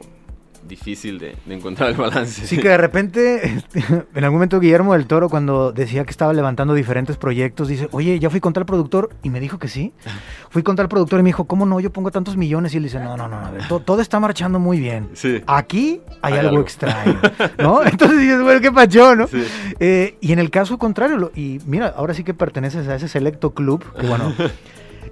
difícil 0.66 1.18
de, 1.18 1.36
de 1.46 1.54
encontrar 1.54 1.90
el 1.90 1.96
balance. 1.96 2.46
Sí, 2.46 2.56
que 2.58 2.68
de 2.68 2.76
repente, 2.76 3.46
este, 3.46 3.78
en 4.14 4.24
algún 4.24 4.36
momento 4.38 4.60
Guillermo 4.60 4.92
del 4.94 5.06
Toro, 5.06 5.28
cuando 5.28 5.72
decía 5.72 6.04
que 6.04 6.10
estaba 6.10 6.32
levantando 6.32 6.74
diferentes 6.74 7.16
proyectos, 7.16 7.68
dice, 7.68 7.88
oye, 7.92 8.18
ya 8.18 8.30
fui 8.30 8.40
con 8.40 8.52
tal 8.52 8.66
productor 8.66 9.10
y 9.22 9.30
me 9.30 9.40
dijo 9.40 9.58
que 9.58 9.68
sí. 9.68 9.92
Fui 10.50 10.62
con 10.62 10.76
tal 10.76 10.88
productor 10.88 11.20
y 11.20 11.22
me 11.22 11.28
dijo, 11.28 11.44
¿cómo 11.44 11.66
no? 11.66 11.78
Yo 11.78 11.92
pongo 11.92 12.10
tantos 12.10 12.36
millones. 12.38 12.72
Y 12.72 12.78
él 12.78 12.84
dice, 12.84 12.98
no, 12.98 13.16
no, 13.18 13.28
no, 13.28 13.36
a 13.36 13.50
ver, 13.50 13.68
to- 13.68 13.80
todo 13.80 14.00
está 14.00 14.18
marchando 14.18 14.58
muy 14.58 14.80
bien. 14.80 15.10
Sí. 15.12 15.42
Aquí 15.46 16.00
hay, 16.22 16.32
Hay 16.32 16.38
algo, 16.38 16.48
algo. 16.50 16.62
extraño, 16.62 17.20
¿no? 17.58 17.82
Entonces 17.86 18.18
dices, 18.18 18.40
bueno, 18.42 18.58
qué 18.62 18.72
pachón, 18.72 19.18
¿no? 19.18 19.26
Sí. 19.26 19.44
Eh, 19.78 20.16
y 20.22 20.32
en 20.32 20.38
el 20.38 20.50
caso 20.50 20.78
contrario, 20.78 21.18
lo- 21.18 21.32
y 21.34 21.60
mira, 21.66 21.88
ahora 21.94 22.14
sí 22.14 22.24
que 22.24 22.32
perteneces 22.32 22.88
a 22.88 22.94
ese 22.94 23.08
selecto 23.08 23.52
club, 23.52 23.84
que 24.00 24.06
bueno, 24.06 24.32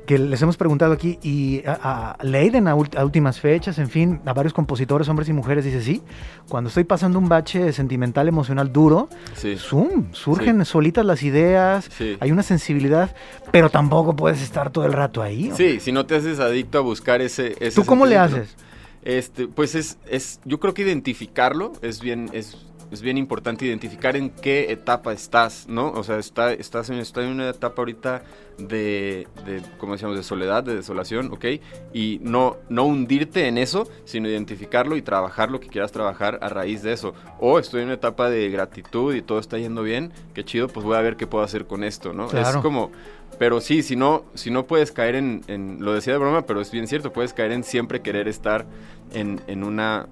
que 0.06 0.18
les 0.18 0.40
hemos 0.40 0.56
preguntado 0.56 0.92
aquí, 0.92 1.18
y 1.22 1.62
a, 1.66 2.16
a 2.18 2.24
Leiden 2.24 2.68
a, 2.68 2.74
últimas 2.74 3.40
fechas, 3.40 3.78
en 3.78 3.90
fin, 3.90 4.20
a 4.24 4.32
varios 4.32 4.52
compositores, 4.54 5.08
hombres 5.08 5.28
y 5.28 5.32
mujeres, 5.32 5.64
dice, 5.64 5.82
sí, 5.82 6.02
cuando 6.48 6.68
estoy 6.68 6.84
pasando 6.84 7.18
un 7.18 7.28
bache 7.28 7.72
sentimental, 7.72 8.28
emocional 8.28 8.72
duro, 8.72 9.08
Sí. 9.34 9.56
zoom, 9.58 10.12
surgen 10.12 10.64
solitas 10.64 11.04
las 11.04 11.22
ideas, 11.22 11.90
Sí. 11.96 12.16
hay 12.20 12.32
una 12.32 12.42
sensibilidad, 12.42 13.14
pero 13.50 13.68
tampoco 13.68 14.16
puedes 14.16 14.40
estar 14.42 14.70
todo 14.70 14.86
el 14.86 14.92
rato 14.92 15.22
ahí. 15.22 15.52
Sí, 15.56 15.80
si 15.80 15.92
no 15.92 16.06
te 16.06 16.16
haces 16.16 16.40
adicto 16.40 16.78
a 16.78 16.80
buscar 16.80 17.20
ese... 17.20 17.54
ese 17.60 17.74
¿Tú 17.80 17.84
cómo 17.84 18.06
le 18.06 18.16
haces? 18.16 18.56
Este, 19.02 19.46
pues 19.46 19.76
es, 19.76 19.98
es, 20.08 20.40
yo 20.44 20.58
creo 20.58 20.74
que 20.74 20.82
identificarlo 20.82 21.72
es 21.80 22.00
bien, 22.00 22.28
es, 22.32 22.65
es 22.90 23.02
bien 23.02 23.18
importante 23.18 23.64
identificar 23.66 24.16
en 24.16 24.30
qué 24.30 24.70
etapa 24.70 25.12
estás, 25.12 25.66
¿no? 25.68 25.90
O 25.92 26.04
sea, 26.04 26.18
está, 26.18 26.52
estás 26.52 26.88
en, 26.90 26.96
está 26.98 27.22
en 27.22 27.30
una 27.30 27.50
etapa 27.50 27.82
ahorita 27.82 28.22
de, 28.58 29.26
de, 29.44 29.62
como 29.78 29.92
decíamos, 29.92 30.16
de 30.16 30.22
soledad, 30.22 30.64
de 30.64 30.76
desolación, 30.76 31.30
¿ok? 31.32 31.44
Y 31.92 32.20
no, 32.22 32.56
no 32.68 32.84
hundirte 32.84 33.46
en 33.48 33.58
eso, 33.58 33.88
sino 34.04 34.28
identificarlo 34.28 34.96
y 34.96 35.02
trabajar 35.02 35.50
lo 35.50 35.60
que 35.60 35.68
quieras 35.68 35.92
trabajar 35.92 36.38
a 36.42 36.48
raíz 36.48 36.82
de 36.82 36.92
eso. 36.92 37.12
O 37.40 37.58
estoy 37.58 37.80
en 37.80 37.86
una 37.86 37.94
etapa 37.94 38.30
de 38.30 38.48
gratitud 38.50 39.14
y 39.14 39.22
todo 39.22 39.38
está 39.40 39.58
yendo 39.58 39.82
bien, 39.82 40.12
qué 40.34 40.44
chido, 40.44 40.68
pues 40.68 40.84
voy 40.86 40.96
a 40.96 41.00
ver 41.00 41.16
qué 41.16 41.26
puedo 41.26 41.44
hacer 41.44 41.66
con 41.66 41.84
esto, 41.84 42.12
¿no? 42.12 42.28
Claro. 42.28 42.48
Es 42.58 42.62
como... 42.62 42.90
Pero 43.38 43.60
sí, 43.60 43.82
si 43.82 43.96
no, 43.96 44.24
si 44.32 44.50
no 44.50 44.66
puedes 44.66 44.92
caer 44.92 45.14
en, 45.16 45.42
en- 45.46 45.84
lo 45.84 45.92
decía 45.92 46.14
de 46.14 46.18
broma, 46.18 46.46
pero 46.46 46.62
es 46.62 46.70
bien 46.70 46.86
cierto, 46.86 47.12
puedes 47.12 47.34
caer 47.34 47.52
en 47.52 47.64
siempre 47.64 48.00
querer 48.00 48.28
estar 48.28 48.64
en, 49.12 49.42
en 49.46 49.62
una 49.62 50.06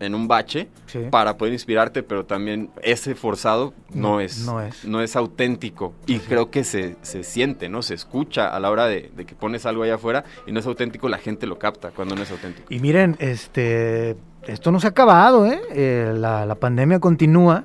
en 0.00 0.14
un 0.14 0.28
bache 0.28 0.68
Sí. 0.86 1.00
para 1.10 1.36
poder 1.36 1.52
inspirarte, 1.52 2.02
pero 2.02 2.24
también 2.24 2.70
ese 2.82 3.14
forzado 3.14 3.74
no, 3.92 4.12
No, 4.14 4.20
es, 4.20 4.44
no 4.46 4.60
es. 4.60 4.84
no 4.84 5.00
es 5.02 5.16
auténtico. 5.16 5.92
Y 6.06 6.18
creo 6.20 6.50
que 6.50 6.64
se, 6.64 6.96
se 7.02 7.24
siente, 7.24 7.68
¿no? 7.68 7.82
Se 7.82 7.94
escucha 7.94 8.48
a 8.48 8.58
la 8.60 8.70
hora 8.70 8.86
de, 8.86 9.10
de 9.16 9.24
que 9.26 9.34
pones 9.34 9.66
algo 9.66 9.82
allá 9.82 9.96
afuera 9.96 10.24
y 10.46 10.52
no 10.52 10.60
es 10.60 10.66
auténtico, 10.66 11.08
la 11.08 11.18
gente 11.18 11.46
lo 11.46 11.58
capta 11.58 11.90
cuando 11.90 12.14
no 12.14 12.22
es 12.22 12.30
auténtico. 12.30 12.66
Y 12.72 12.78
miren, 12.80 13.16
este, 13.18 14.16
esto 14.46 14.70
no 14.72 14.80
se 14.80 14.86
ha 14.86 14.90
acabado, 14.90 15.46
¿eh? 15.46 15.60
Eh, 15.70 16.12
la, 16.14 16.46
la 16.46 16.54
pandemia 16.54 17.00
continúa. 17.00 17.64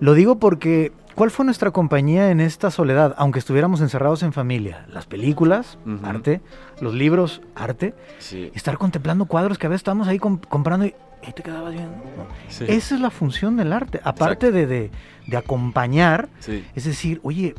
Lo 0.00 0.14
digo 0.14 0.38
porque, 0.38 0.92
¿cuál 1.14 1.30
fue 1.30 1.44
nuestra 1.44 1.70
compañía 1.72 2.30
en 2.30 2.40
esta 2.40 2.70
soledad? 2.70 3.14
Aunque 3.18 3.38
estuviéramos 3.40 3.80
encerrados 3.80 4.22
en 4.22 4.32
familia. 4.32 4.86
Las 4.92 5.06
películas, 5.06 5.78
arte. 6.04 6.40
Los 6.80 6.94
libros, 6.94 7.40
arte. 7.56 7.94
Sí. 8.18 8.52
Estar 8.54 8.78
contemplando 8.78 9.24
cuadros 9.26 9.58
que 9.58 9.66
a 9.66 9.68
veces 9.70 9.80
estábamos 9.80 10.06
ahí 10.06 10.18
comp- 10.18 10.46
comprando 10.48 10.86
y, 10.86 10.94
y 11.26 11.32
te 11.32 11.42
quedabas 11.42 11.72
viendo. 11.72 11.90
¿no? 12.16 12.26
Sí. 12.48 12.64
Esa 12.68 12.94
es 12.94 13.00
la 13.00 13.10
función 13.10 13.56
del 13.56 13.72
arte. 13.72 14.00
Aparte 14.04 14.52
de, 14.52 14.66
de, 14.66 14.90
de 15.26 15.36
acompañar, 15.36 16.28
Sí. 16.40 16.64
es 16.74 16.84
decir, 16.84 17.20
oye, 17.22 17.54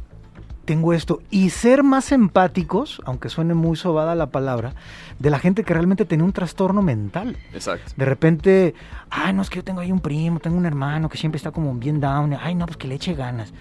tengo 0.69 0.93
esto. 0.93 1.19
Y 1.31 1.49
ser 1.49 1.81
más 1.81 2.11
empáticos, 2.11 3.01
aunque 3.03 3.29
suene 3.29 3.55
muy 3.55 3.75
sobada 3.75 4.13
la 4.13 4.27
palabra, 4.27 4.75
de 5.17 5.31
la 5.31 5.39
gente 5.39 5.63
que 5.63 5.73
realmente 5.73 6.05
tenía 6.05 6.23
un 6.23 6.31
trastorno 6.31 6.83
mental. 6.83 7.37
Exacto. 7.55 7.91
De 7.97 8.05
repente, 8.05 8.75
ay, 9.09 9.33
no, 9.33 9.41
es 9.41 9.49
que 9.49 9.55
yo 9.55 9.63
tengo 9.63 9.79
ahí 9.81 9.91
un 9.91 9.99
primo, 9.99 10.39
tengo 10.39 10.57
un 10.57 10.67
hermano 10.67 11.09
que 11.09 11.17
siempre 11.17 11.37
está 11.37 11.49
como 11.49 11.73
bien 11.73 11.99
down. 11.99 12.37
Ay, 12.39 12.53
no, 12.53 12.67
pues 12.67 12.77
que 12.77 12.87
le 12.87 12.93
eche 12.93 13.15
ganas. 13.15 13.51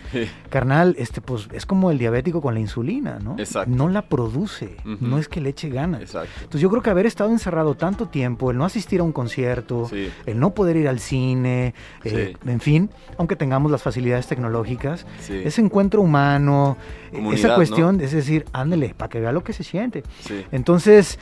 Carnal, 0.51 0.95
este, 0.99 1.23
pues 1.23 1.49
es 1.55 1.65
como 1.65 1.91
el 1.91 1.97
diabético 1.97 2.43
con 2.43 2.53
la 2.53 2.61
insulina, 2.61 3.19
¿no? 3.25 3.37
Exacto. 3.39 3.71
No 3.75 3.89
la 3.89 4.03
produce, 4.03 4.77
no 4.85 5.17
es 5.17 5.29
que 5.29 5.41
le 5.41 5.49
eche 5.49 5.71
ganas. 5.71 6.03
Exacto. 6.03 6.29
Entonces 6.41 6.61
yo 6.61 6.69
creo 6.69 6.83
que 6.83 6.91
haber 6.91 7.07
estado 7.07 7.31
encerrado 7.31 7.75
tanto 7.75 8.09
tiempo, 8.09 8.51
el 8.51 8.59
no 8.59 8.67
asistir 8.67 9.01
a 9.01 9.03
un 9.03 9.13
concierto, 9.13 9.89
Sí. 9.89 10.11
el 10.27 10.39
no 10.39 10.51
poder 10.53 10.77
ir 10.77 10.89
al 10.89 10.99
cine, 11.01 11.73
eh, 12.05 12.35
Sí. 12.45 12.51
en 12.51 12.61
fin, 12.61 12.91
aunque 13.17 13.35
tengamos 13.35 13.73
las 13.73 13.83
facilidades 13.83 14.27
tecnológicas, 14.27 15.07
ese 15.31 15.63
encuentro 15.63 16.03
humano, 16.03 16.77
Comunidad, 17.11 17.39
esa 17.39 17.49
¿no? 17.49 17.55
cuestión, 17.57 18.01
es 18.01 18.13
decir, 18.13 18.45
ándele, 18.53 18.95
para 18.97 19.09
que 19.09 19.21
vea 19.21 19.33
lo 19.33 19.43
que 19.45 19.53
se 19.53 19.65
siente. 19.65 20.03
Sí. 20.21 20.45
Entonces, 20.53 21.19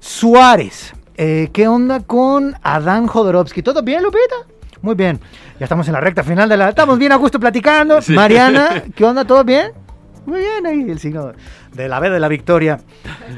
Suárez, 0.00 0.92
eh, 1.16 1.48
¿qué 1.52 1.66
onda 1.68 2.00
con 2.00 2.54
Adán 2.62 3.06
Jodorowsky? 3.06 3.62
¿Todo 3.62 3.82
bien, 3.82 4.02
Lupita? 4.02 4.36
Muy 4.82 4.94
bien, 4.94 5.18
ya 5.58 5.64
estamos 5.64 5.86
en 5.88 5.94
la 5.94 6.00
recta 6.00 6.22
final 6.22 6.48
de 6.48 6.56
la... 6.58 6.68
Estamos 6.68 6.98
bien 6.98 7.10
a 7.12 7.16
gusto 7.16 7.40
platicando. 7.40 8.02
Sí. 8.02 8.12
Mariana, 8.12 8.82
¿qué 8.94 9.04
onda? 9.04 9.24
¿Todo 9.24 9.42
bien? 9.42 9.72
Muy 10.26 10.40
bien, 10.40 10.66
ahí 10.66 10.90
el 10.90 10.98
signo 11.00 11.32
de 11.74 11.88
la 11.88 12.00
B 12.00 12.08
de 12.10 12.18
la 12.20 12.28
victoria. 12.28 12.80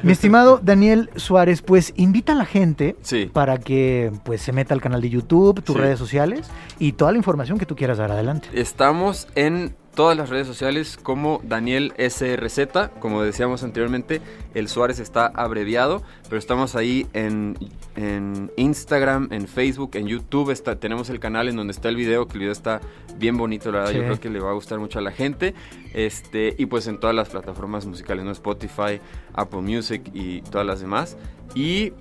Mi 0.05 0.13
estimado 0.13 0.61
Daniel 0.63 1.11
Suárez, 1.17 1.63
pues 1.63 1.93
invita 1.97 2.33
a 2.33 2.37
la 2.37 2.45
gente 2.45 2.97
Sí. 3.03 3.31
para 3.33 3.59
que 3.59 4.13
pues 4.25 4.41
se 4.43 4.53
meta 4.53 4.73
al 4.75 4.81
canal 4.81 5.01
de 5.01 5.09
YouTube, 5.11 5.63
tus 5.63 5.75
Sí. 5.75 5.81
redes 5.81 5.99
sociales 5.99 6.49
y 6.79 6.93
toda 6.93 7.11
la 7.13 7.19
información 7.19 7.59
que 7.59 7.67
tú 7.67 7.75
quieras 7.75 7.99
dar 7.99 8.13
adelante. 8.13 8.49
Estamos 8.53 9.27
en 9.35 9.75
todas 9.97 10.17
las 10.17 10.29
redes 10.29 10.47
sociales 10.47 10.97
como 11.03 11.41
Daniel 11.43 11.93
SRZ, 11.99 12.91
como 13.01 13.23
decíamos 13.23 13.65
anteriormente, 13.65 14.21
el 14.55 14.69
Suárez 14.69 15.01
está 15.01 15.27
abreviado, 15.27 16.03
pero 16.29 16.39
estamos 16.39 16.77
ahí 16.77 17.07
en, 17.15 17.57
en 17.97 18.53
Instagram, 18.57 19.29
en 19.33 19.49
Facebook, 19.49 19.93
en 19.95 20.07
YouTube, 20.07 20.51
está, 20.51 20.79
tenemos 20.79 21.09
el 21.11 21.19
canal 21.19 21.49
en 21.49 21.57
donde 21.57 21.73
está 21.73 21.89
el 21.89 21.97
video, 21.97 22.29
que 22.29 22.35
el 22.35 22.41
video 22.41 22.53
está 22.53 22.81
bien 23.19 23.37
bonito, 23.39 23.73
la 23.73 23.79
verdad, 23.79 23.93
Sí. 23.93 23.97
yo 23.99 24.05
creo 24.05 24.21
que 24.21 24.31
le 24.31 24.39
va 24.39 24.51
a 24.51 24.55
gustar 24.55 24.79
mucho 24.79 24.99
a 24.99 25.03
la 25.03 25.13
gente, 25.13 25.55
este, 25.95 26.55
y 26.59 26.67
pues 26.67 26.87
en 26.87 27.01
todas 27.01 27.17
las 27.17 27.31
plataformas 27.31 27.87
musicales, 27.87 28.25
¿no? 28.25 28.31
Spotify, 28.33 29.01
Apple 29.33 29.63
Music 29.63 30.03
y 30.13 30.43
todas 30.43 30.67
las 30.67 30.81
demás, 30.81 31.17
y 31.55 31.95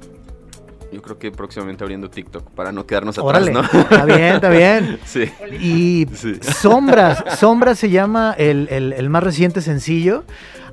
yo 0.92 1.02
creo 1.02 1.18
que 1.20 1.32
próximamente 1.32 1.84
abriendo 1.84 2.10
TikTok, 2.10 2.50
para 2.52 2.72
no 2.72 2.86
quedarnos 2.86 3.18
atrás, 3.18 3.28
Órale, 3.30 3.52
¿no? 3.52 3.62
está 3.62 4.06
bien, 4.06 4.36
está 4.36 4.50
bien. 4.50 5.00
sí. 5.06 5.26
Y 5.60 6.08
Sí. 6.16 6.36
Sombras, 6.42 7.24
Sombras 7.38 7.78
se 7.80 7.90
llama 7.90 8.34
el, 8.38 8.68
el- 8.70 8.94
el 8.94 9.10
más 9.10 9.24
reciente 9.24 9.62
sencillo. 9.62 10.24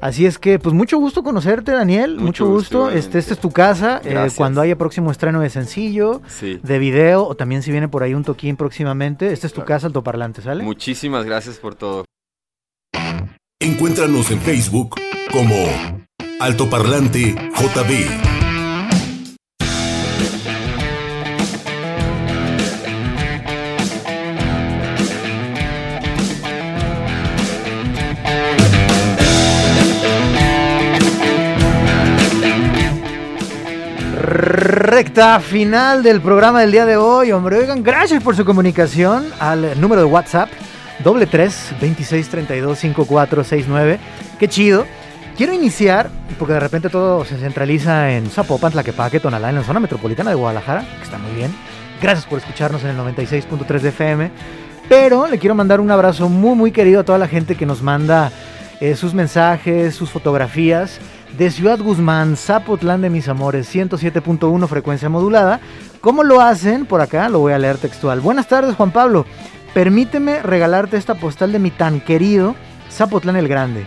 Así 0.00 0.26
es 0.26 0.38
que, 0.40 0.58
pues 0.58 0.74
mucho 0.74 0.98
gusto 0.98 1.22
conocerte, 1.22 1.70
Daniel. 1.70 2.14
Mucho, 2.16 2.24
Mucho 2.24 2.46
gusto. 2.48 2.80
gusto, 2.84 2.98
este, 2.98 3.18
esta 3.20 3.34
es 3.34 3.38
tu 3.40 3.52
casa. 3.52 4.00
eh, 4.04 4.30
cuando 4.34 4.60
haya 4.60 4.76
próximo 4.76 5.12
estreno 5.12 5.40
de 5.40 5.48
sencillo, 5.48 6.20
Sí. 6.26 6.58
de 6.60 6.78
video, 6.80 7.24
o 7.24 7.36
también 7.36 7.62
si 7.62 7.70
viene 7.70 7.86
por 7.88 8.02
ahí 8.02 8.12
un 8.12 8.24
toquín 8.24 8.56
próximamente, 8.56 9.32
esta 9.32 9.46
es 9.46 9.52
tu 9.52 9.60
Claro. 9.60 9.68
casa, 9.68 9.86
altoparlante, 9.86 10.42
¿sale? 10.42 10.64
Muchísimas 10.64 11.24
gracias 11.24 11.58
por 11.58 11.76
todo. 11.76 12.04
Encuéntranos 13.60 14.28
en 14.32 14.40
Facebook 14.40 14.96
como 15.30 15.54
Altoparlante 16.40 17.36
JB. 17.54 18.31
Recta 34.34 35.38
final 35.40 36.02
del 36.02 36.22
programa 36.22 36.62
del 36.62 36.72
día 36.72 36.86
de 36.86 36.96
hoy, 36.96 37.32
hombre. 37.32 37.58
Oigan, 37.58 37.82
gracias 37.82 38.22
por 38.22 38.34
su 38.34 38.46
comunicación 38.46 39.26
al 39.38 39.78
número 39.78 40.00
de 40.00 40.06
WhatsApp, 40.06 40.48
doble 41.04 41.26
tres, 41.26 41.74
26 41.78 42.30
32 42.30 42.78
54 42.78 43.44
69. 43.44 43.98
Qué 44.38 44.48
chido. 44.48 44.86
Quiero 45.36 45.52
iniciar, 45.52 46.08
porque 46.38 46.54
de 46.54 46.60
repente 46.60 46.88
todo 46.88 47.26
se 47.26 47.36
centraliza 47.36 48.10
en 48.12 48.30
Zapopan, 48.30 48.72
Tlaquepaque, 48.72 49.20
Tonalá, 49.20 49.50
en 49.50 49.56
la 49.56 49.64
zona 49.64 49.80
metropolitana 49.80 50.30
de 50.30 50.36
Guadalajara, 50.36 50.86
que 50.96 51.02
está 51.02 51.18
muy 51.18 51.34
bien. 51.34 51.54
Gracias 52.00 52.24
por 52.24 52.38
escucharnos 52.38 52.82
en 52.84 52.90
el 52.90 52.96
96.3 52.96 53.80
de 53.80 53.88
FM. 53.90 54.30
Pero 54.88 55.26
le 55.26 55.38
quiero 55.38 55.54
mandar 55.54 55.78
un 55.78 55.90
abrazo 55.90 56.30
muy, 56.30 56.56
muy 56.56 56.72
querido 56.72 57.00
a 57.00 57.04
toda 57.04 57.18
la 57.18 57.28
gente 57.28 57.54
que 57.54 57.66
nos 57.66 57.82
manda 57.82 58.32
eh, 58.80 58.96
sus 58.96 59.12
mensajes, 59.12 59.94
sus 59.94 60.08
fotografías 60.08 61.00
de 61.36 61.50
Ciudad 61.50 61.78
Guzmán, 61.78 62.36
Zapotlán 62.36 63.00
de 63.00 63.10
mis 63.10 63.28
amores, 63.28 63.74
107.1 63.74 64.66
frecuencia 64.68 65.08
modulada. 65.08 65.60
¿Cómo 66.00 66.24
lo 66.24 66.40
hacen? 66.40 66.86
Por 66.86 67.00
acá 67.00 67.28
lo 67.28 67.38
voy 67.38 67.52
a 67.52 67.58
leer 67.58 67.78
textual. 67.78 68.20
Buenas 68.20 68.48
tardes, 68.48 68.74
Juan 68.76 68.90
Pablo. 68.90 69.24
Permíteme 69.74 70.42
regalarte 70.42 70.96
esta 70.96 71.14
postal 71.14 71.52
de 71.52 71.58
mi 71.58 71.70
tan 71.70 72.00
querido 72.00 72.54
Zapotlán 72.90 73.36
el 73.36 73.48
Grande. 73.48 73.86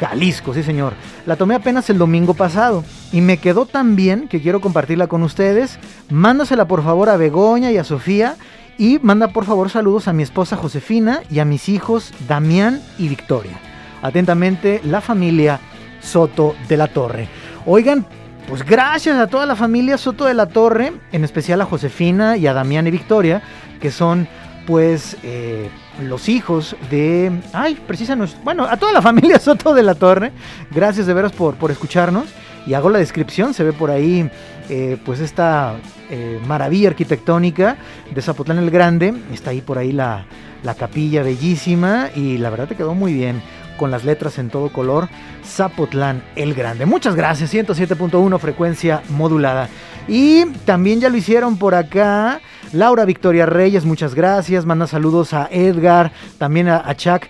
Jalisco, 0.00 0.54
sí 0.54 0.62
señor. 0.62 0.94
La 1.26 1.36
tomé 1.36 1.54
apenas 1.54 1.88
el 1.90 1.98
domingo 1.98 2.34
pasado 2.34 2.84
y 3.12 3.20
me 3.20 3.38
quedó 3.38 3.66
tan 3.66 3.96
bien 3.96 4.28
que 4.28 4.40
quiero 4.40 4.60
compartirla 4.60 5.06
con 5.06 5.22
ustedes. 5.22 5.78
Mándasela 6.10 6.66
por 6.66 6.82
favor 6.82 7.08
a 7.08 7.16
Begoña 7.16 7.70
y 7.70 7.78
a 7.78 7.84
Sofía 7.84 8.36
y 8.78 8.98
manda 9.02 9.28
por 9.28 9.44
favor 9.44 9.70
saludos 9.70 10.08
a 10.08 10.12
mi 10.12 10.22
esposa 10.22 10.56
Josefina 10.56 11.20
y 11.30 11.38
a 11.38 11.44
mis 11.44 11.68
hijos 11.68 12.12
Damián 12.28 12.80
y 12.98 13.08
Victoria. 13.08 13.58
Atentamente, 14.02 14.80
la 14.84 15.00
familia 15.00 15.60
Soto 16.06 16.54
de 16.68 16.76
la 16.76 16.88
Torre. 16.88 17.28
Oigan, 17.66 18.06
pues 18.48 18.64
gracias 18.64 19.18
a 19.18 19.26
toda 19.26 19.44
la 19.44 19.56
familia 19.56 19.98
Soto 19.98 20.24
de 20.24 20.34
la 20.34 20.46
Torre, 20.46 20.92
en 21.12 21.24
especial 21.24 21.60
a 21.60 21.64
Josefina 21.64 22.36
y 22.36 22.46
a 22.46 22.54
Damián 22.54 22.86
y 22.86 22.90
Victoria, 22.92 23.42
que 23.80 23.90
son 23.90 24.28
pues 24.66 25.16
eh, 25.22 25.68
los 26.02 26.28
hijos 26.28 26.76
de... 26.90 27.32
Ay, 27.52 27.76
precisamente, 27.86 28.36
bueno, 28.44 28.64
a 28.64 28.76
toda 28.76 28.92
la 28.92 29.02
familia 29.10 29.38
Soto 29.38 29.74
de 29.74 29.82
la 29.82 29.94
Torre. 29.94 30.32
Gracias 30.70 31.06
de 31.06 31.14
veras 31.14 31.32
por, 31.32 31.56
por 31.56 31.70
escucharnos. 31.70 32.26
Y 32.66 32.74
hago 32.74 32.90
la 32.90 32.98
descripción, 32.98 33.54
se 33.54 33.62
ve 33.62 33.72
por 33.72 33.92
ahí 33.92 34.28
eh, 34.68 34.98
pues 35.04 35.20
esta 35.20 35.76
eh, 36.10 36.40
maravilla 36.46 36.88
arquitectónica 36.88 37.76
de 38.12 38.22
Zapotlán 38.22 38.58
el 38.58 38.70
Grande. 38.70 39.14
Está 39.32 39.50
ahí 39.50 39.60
por 39.60 39.78
ahí 39.78 39.92
la, 39.92 40.26
la 40.64 40.74
capilla 40.74 41.22
bellísima 41.22 42.10
y 42.14 42.38
la 42.38 42.50
verdad 42.50 42.66
te 42.66 42.74
quedó 42.74 42.94
muy 42.94 43.14
bien 43.14 43.40
con 43.76 43.90
las 43.90 44.04
letras 44.04 44.38
en 44.38 44.50
todo 44.50 44.70
color. 44.70 45.08
Zapotlán 45.44 46.22
el 46.34 46.54
Grande. 46.54 46.86
Muchas 46.86 47.14
gracias, 47.14 47.52
107.1 47.52 48.38
frecuencia 48.38 49.02
modulada. 49.10 49.68
Y 50.08 50.46
también 50.64 51.00
ya 51.00 51.08
lo 51.08 51.16
hicieron 51.16 51.58
por 51.58 51.74
acá. 51.74 52.40
Laura 52.72 53.04
Victoria 53.04 53.46
Reyes, 53.46 53.84
muchas 53.84 54.14
gracias. 54.14 54.66
Manda 54.66 54.86
saludos 54.86 55.32
a 55.32 55.48
Edgar, 55.50 56.12
también 56.38 56.68
a, 56.68 56.82
a 56.84 56.94
Chuck. 56.96 57.24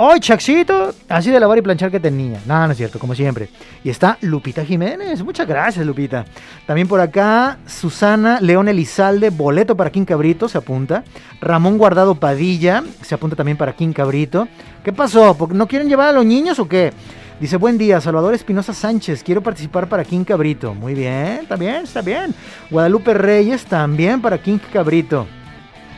¡Ay, 0.00 0.20
Chuckcito! 0.20 0.94
Así 1.08 1.28
de 1.32 1.40
lavar 1.40 1.58
y 1.58 1.62
planchar 1.62 1.90
que 1.90 1.98
tenía. 1.98 2.38
No, 2.46 2.66
no 2.66 2.70
es 2.70 2.78
cierto, 2.78 3.00
como 3.00 3.16
siempre. 3.16 3.48
Y 3.82 3.90
está 3.90 4.16
Lupita 4.20 4.64
Jiménez. 4.64 5.24
Muchas 5.24 5.48
gracias, 5.48 5.84
Lupita. 5.84 6.24
También 6.68 6.86
por 6.86 7.00
acá, 7.00 7.58
Susana 7.66 8.40
León 8.40 8.68
Elizalde, 8.68 9.30
boleto 9.30 9.76
para 9.76 9.90
King 9.90 10.04
Cabrito, 10.04 10.48
se 10.48 10.56
apunta. 10.56 11.02
Ramón 11.40 11.78
Guardado 11.78 12.14
Padilla, 12.14 12.84
se 13.02 13.16
apunta 13.16 13.34
también 13.34 13.58
para 13.58 13.72
King 13.74 13.92
Cabrito. 13.92 14.46
¿Qué 14.84 14.92
pasó? 14.92 15.36
¿No 15.50 15.66
quieren 15.66 15.88
llevar 15.88 16.10
a 16.10 16.12
los 16.12 16.24
niños 16.24 16.60
o 16.60 16.68
qué? 16.68 16.92
Dice, 17.40 17.56
buen 17.56 17.76
día, 17.76 18.00
Salvador 18.00 18.34
Espinosa 18.34 18.72
Sánchez, 18.72 19.24
quiero 19.24 19.42
participar 19.42 19.88
para 19.88 20.04
King 20.04 20.22
Cabrito. 20.22 20.74
Muy 20.74 20.94
bien, 20.94 21.40
está 21.42 21.56
bien, 21.56 21.82
está 21.82 22.02
bien. 22.02 22.32
Guadalupe 22.70 23.14
Reyes 23.14 23.64
también 23.64 24.22
para 24.22 24.38
King 24.38 24.58
Cabrito. 24.72 25.26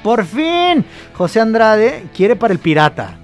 Por 0.02 0.24
fin, 0.24 0.86
José 1.12 1.40
Andrade 1.40 2.06
quiere 2.14 2.34
para 2.34 2.54
el 2.54 2.58
pirata. 2.58 3.19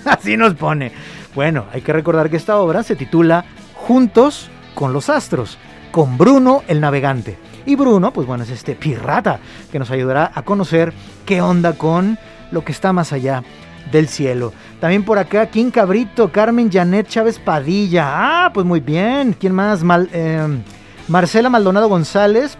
Así 0.04 0.36
nos 0.36 0.54
pone. 0.54 0.92
Bueno, 1.34 1.66
hay 1.72 1.82
que 1.82 1.92
recordar 1.92 2.30
que 2.30 2.36
esta 2.36 2.56
obra 2.58 2.82
se 2.82 2.96
titula 2.96 3.44
Juntos 3.74 4.50
con 4.74 4.92
los 4.92 5.08
Astros, 5.08 5.58
con 5.90 6.18
Bruno 6.18 6.62
el 6.68 6.80
Navegante. 6.80 7.38
Y 7.66 7.76
Bruno, 7.76 8.12
pues 8.12 8.26
bueno, 8.26 8.44
es 8.44 8.50
este 8.50 8.74
pirata 8.74 9.38
que 9.70 9.78
nos 9.78 9.90
ayudará 9.90 10.30
a 10.34 10.42
conocer 10.42 10.92
qué 11.26 11.42
onda 11.42 11.74
con 11.74 12.18
lo 12.50 12.64
que 12.64 12.72
está 12.72 12.92
más 12.92 13.12
allá 13.12 13.42
del 13.90 14.08
cielo. 14.08 14.52
También 14.80 15.04
por 15.04 15.18
acá, 15.18 15.46
King 15.46 15.70
Cabrito, 15.70 16.30
Carmen 16.32 16.70
Janet 16.70 17.08
Chávez 17.08 17.38
Padilla. 17.38 18.06
Ah, 18.46 18.50
pues 18.52 18.66
muy 18.66 18.80
bien. 18.80 19.36
¿Quién 19.38 19.54
más? 19.54 19.82
Mal, 19.82 20.08
eh, 20.12 20.62
Marcela 21.08 21.50
Maldonado 21.50 21.88
González. 21.88 22.56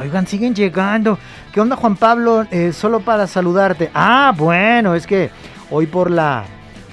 Oigan, 0.00 0.26
siguen 0.26 0.54
llegando. 0.54 1.18
¿Qué 1.52 1.60
onda, 1.60 1.74
Juan 1.74 1.96
Pablo? 1.96 2.46
Eh, 2.50 2.72
solo 2.72 3.00
para 3.00 3.26
saludarte. 3.26 3.90
Ah, 3.92 4.32
bueno, 4.36 4.94
es 4.94 5.06
que 5.06 5.30
hoy 5.70 5.86
por 5.86 6.10
la, 6.10 6.44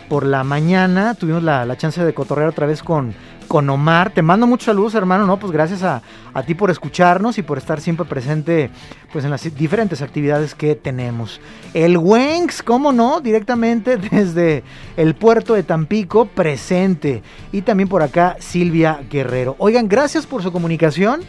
por 0.10 0.26
la 0.26 0.44
mañana 0.44 1.14
tuvimos 1.16 1.44
la, 1.44 1.66
la 1.66 1.78
chance 1.78 2.04
de 2.04 2.14
cotorrear 2.14 2.50
otra 2.50 2.68
vez 2.68 2.84
con, 2.84 3.14
con 3.48 3.70
Omar. 3.70 4.12
Te 4.12 4.22
mando 4.22 4.48
muchos 4.48 4.66
saludos, 4.66 4.96
hermano, 4.96 5.26
¿no? 5.26 5.38
Pues 5.38 5.52
gracias 5.52 5.84
a, 5.84 6.02
a, 6.34 6.44
ti 6.44 6.56
por 6.56 6.70
escucharnos 6.70 7.38
y 7.38 7.42
por 7.42 7.58
estar 7.58 7.82
siempre 7.82 8.06
presente 8.06 8.70
pues 9.12 9.26
en 9.26 9.32
las 9.32 9.44
diferentes 9.56 10.02
actividades 10.02 10.56
que 10.56 10.76
tenemos. 10.76 11.40
El 11.74 11.98
Wenx, 11.98 12.62
¿cómo 12.62 12.92
no? 12.92 13.22
Directamente 13.22 13.98
desde 14.12 14.64
el 14.98 15.16
puerto 15.16 15.54
de 15.54 15.64
Tampico, 15.64 16.26
presente. 16.26 17.24
Y 17.52 17.62
también 17.62 17.90
por 17.90 18.04
acá 18.04 18.36
Silvia 18.40 19.00
Guerrero. 19.10 19.56
Oigan, 19.58 19.88
gracias 19.88 20.26
por 20.26 20.44
su 20.44 20.52
comunicación. 20.52 21.22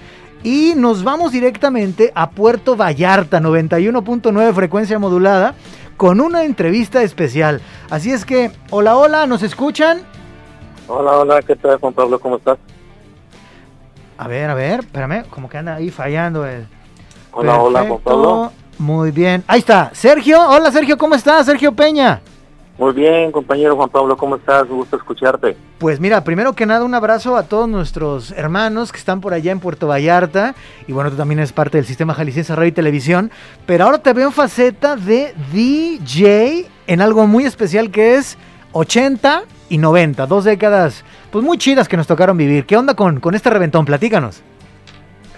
Y 0.42 0.74
nos 0.76 1.02
vamos 1.02 1.32
directamente 1.32 2.12
a 2.14 2.30
Puerto 2.30 2.76
Vallarta, 2.76 3.40
91.9 3.40 4.52
frecuencia 4.54 4.98
modulada, 4.98 5.54
con 5.96 6.20
una 6.20 6.44
entrevista 6.44 7.02
especial. 7.02 7.60
Así 7.90 8.12
es 8.12 8.24
que, 8.24 8.50
hola, 8.70 8.96
hola, 8.96 9.26
¿nos 9.26 9.42
escuchan? 9.42 10.00
Hola, 10.88 11.18
hola, 11.18 11.42
¿qué 11.42 11.56
tal 11.56 11.78
Juan 11.78 11.92
Pablo? 11.92 12.18
¿Cómo 12.18 12.36
estás? 12.36 12.58
A 14.18 14.28
ver, 14.28 14.48
a 14.48 14.54
ver, 14.54 14.80
espérame, 14.80 15.24
como 15.28 15.48
que 15.48 15.58
anda 15.58 15.74
ahí 15.74 15.90
fallando 15.90 16.46
el... 16.46 16.66
Hola, 17.32 17.52
Perfecto. 17.52 17.64
hola, 17.64 17.84
Juan 17.86 18.00
Pablo. 18.00 18.52
Muy 18.78 19.10
bien, 19.10 19.42
ahí 19.46 19.60
está, 19.60 19.90
Sergio, 19.94 20.38
hola 20.48 20.70
Sergio, 20.70 20.98
¿cómo 20.98 21.14
estás? 21.14 21.46
Sergio 21.46 21.72
Peña. 21.72 22.20
Muy 22.78 22.92
bien, 22.92 23.32
compañero 23.32 23.74
Juan 23.74 23.88
Pablo, 23.88 24.18
¿cómo 24.18 24.36
estás? 24.36 24.68
Gusto 24.68 24.96
escucharte. 24.96 25.56
Pues 25.78 25.98
mira, 25.98 26.22
primero 26.24 26.52
que 26.52 26.66
nada 26.66 26.84
un 26.84 26.94
abrazo 26.94 27.36
a 27.36 27.44
todos 27.44 27.66
nuestros 27.66 28.32
hermanos 28.32 28.92
que 28.92 28.98
están 28.98 29.22
por 29.22 29.32
allá 29.32 29.50
en 29.50 29.60
Puerto 29.60 29.86
Vallarta. 29.86 30.54
Y 30.86 30.92
bueno, 30.92 31.10
tú 31.10 31.16
también 31.16 31.38
eres 31.38 31.52
parte 31.52 31.78
del 31.78 31.86
sistema 31.86 32.12
Jalisciense 32.12 32.54
Radio 32.54 32.68
y 32.68 32.72
Televisión. 32.72 33.30
Pero 33.64 33.84
ahora 33.84 33.98
te 33.98 34.12
veo 34.12 34.26
en 34.26 34.32
faceta 34.32 34.96
de 34.96 35.34
DJ 35.52 36.66
en 36.86 37.00
algo 37.00 37.26
muy 37.26 37.44
especial 37.44 37.90
que 37.90 38.16
es 38.16 38.36
80 38.72 39.44
y 39.70 39.78
90, 39.78 40.26
dos 40.26 40.44
décadas 40.44 41.02
pues 41.30 41.44
muy 41.44 41.56
chidas 41.56 41.88
que 41.88 41.96
nos 41.96 42.06
tocaron 42.06 42.36
vivir. 42.36 42.66
¿Qué 42.66 42.76
onda 42.76 42.94
con, 42.94 43.20
con 43.20 43.34
este 43.34 43.48
reventón? 43.48 43.86
Platícanos. 43.86 44.42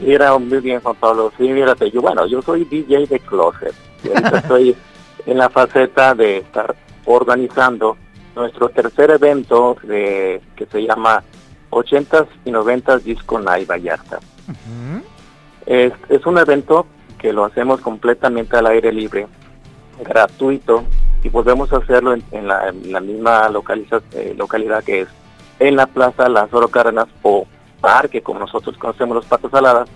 Mira, 0.00 0.36
muy 0.38 0.58
bien 0.58 0.80
Juan 0.80 0.96
Pablo. 0.96 1.32
Sí, 1.38 1.44
mírate, 1.44 1.88
yo 1.90 2.00
bueno, 2.00 2.26
yo 2.26 2.42
soy 2.42 2.64
DJ 2.64 3.06
de 3.06 3.20
Closet. 3.20 3.74
Y 4.02 4.08
ahorita 4.08 4.38
estoy 4.38 4.76
en 5.26 5.38
la 5.38 5.48
faceta 5.48 6.14
de 6.14 6.38
estar 6.38 6.74
organizando 7.08 7.96
nuestro 8.36 8.68
tercer 8.68 9.10
evento 9.10 9.76
de, 9.82 10.40
que 10.54 10.66
se 10.66 10.82
llama 10.82 11.24
80s 11.70 12.26
y 12.44 12.50
90s 12.50 13.00
Disco 13.00 13.40
Night 13.40 13.68
Vallarta. 13.68 14.18
Uh 14.46 14.52
-huh. 14.52 15.02
es, 15.66 15.92
es, 16.08 16.26
un 16.26 16.38
evento 16.38 16.86
que 17.18 17.32
lo 17.32 17.44
hacemos 17.44 17.80
completamente 17.80 18.56
al 18.56 18.66
aire 18.66 18.92
libre, 18.92 19.26
gratuito, 20.04 20.84
y 21.22 21.30
podemos 21.30 21.72
hacerlo 21.72 22.12
en, 22.12 22.22
en, 22.30 22.46
la, 22.46 22.68
en 22.68 22.92
la, 22.92 23.00
misma 23.00 23.48
localiza, 23.48 24.00
eh, 24.12 24.34
localidad 24.36 24.84
que 24.84 25.00
es 25.00 25.08
en 25.58 25.74
la 25.76 25.86
Plaza 25.86 26.28
Lázaro 26.28 26.68
Cárdenas 26.68 27.08
o 27.22 27.46
Parque, 27.80 28.22
como 28.22 28.40
nosotros 28.40 28.76
conocemos 28.78 29.16
los 29.16 29.26
Patos 29.26 29.50
Saladas, 29.50 29.88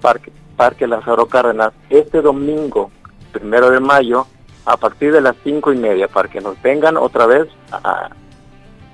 Parque, 0.00 0.30
Parque 0.56 0.86
Lázaro 0.86 1.26
Cárdenas, 1.26 1.72
este 1.88 2.22
domingo, 2.22 2.90
primero 3.32 3.70
de 3.70 3.80
mayo, 3.80 4.26
a 4.64 4.76
partir 4.76 5.12
de 5.12 5.20
las 5.20 5.36
cinco 5.42 5.72
y 5.72 5.76
media 5.76 6.08
para 6.08 6.28
que 6.28 6.40
nos 6.40 6.60
vengan 6.62 6.96
otra 6.96 7.26
vez 7.26 7.48
a, 7.72 8.10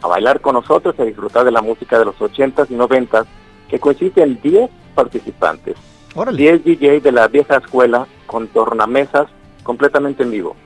a 0.02 0.07
bailar 0.07 0.40
con 0.40 0.55
nosotros 0.55 0.94
y 0.98 1.02
a 1.02 1.05
disfrutar 1.05 1.44
de 1.44 1.50
la 1.50 1.62
música 1.62 1.98
de 1.98 2.05
los 2.05 2.20
ochentas 2.20 2.70
y 2.70 2.74
noventas 2.74 3.26
que 3.68 3.79
consiste 3.79 4.22
en 4.22 4.40
10 4.40 4.70
participantes. 4.94 5.76
Órale. 6.14 6.38
10 6.38 6.64
DJ 6.64 7.00
de 7.00 7.12
la 7.12 7.29
vieja 7.29 7.57
escuela 7.57 8.07
con 8.26 8.48
tornamesas 8.48 9.26
completamente 9.62 10.22
en 10.22 10.31
vivo. 10.31 10.57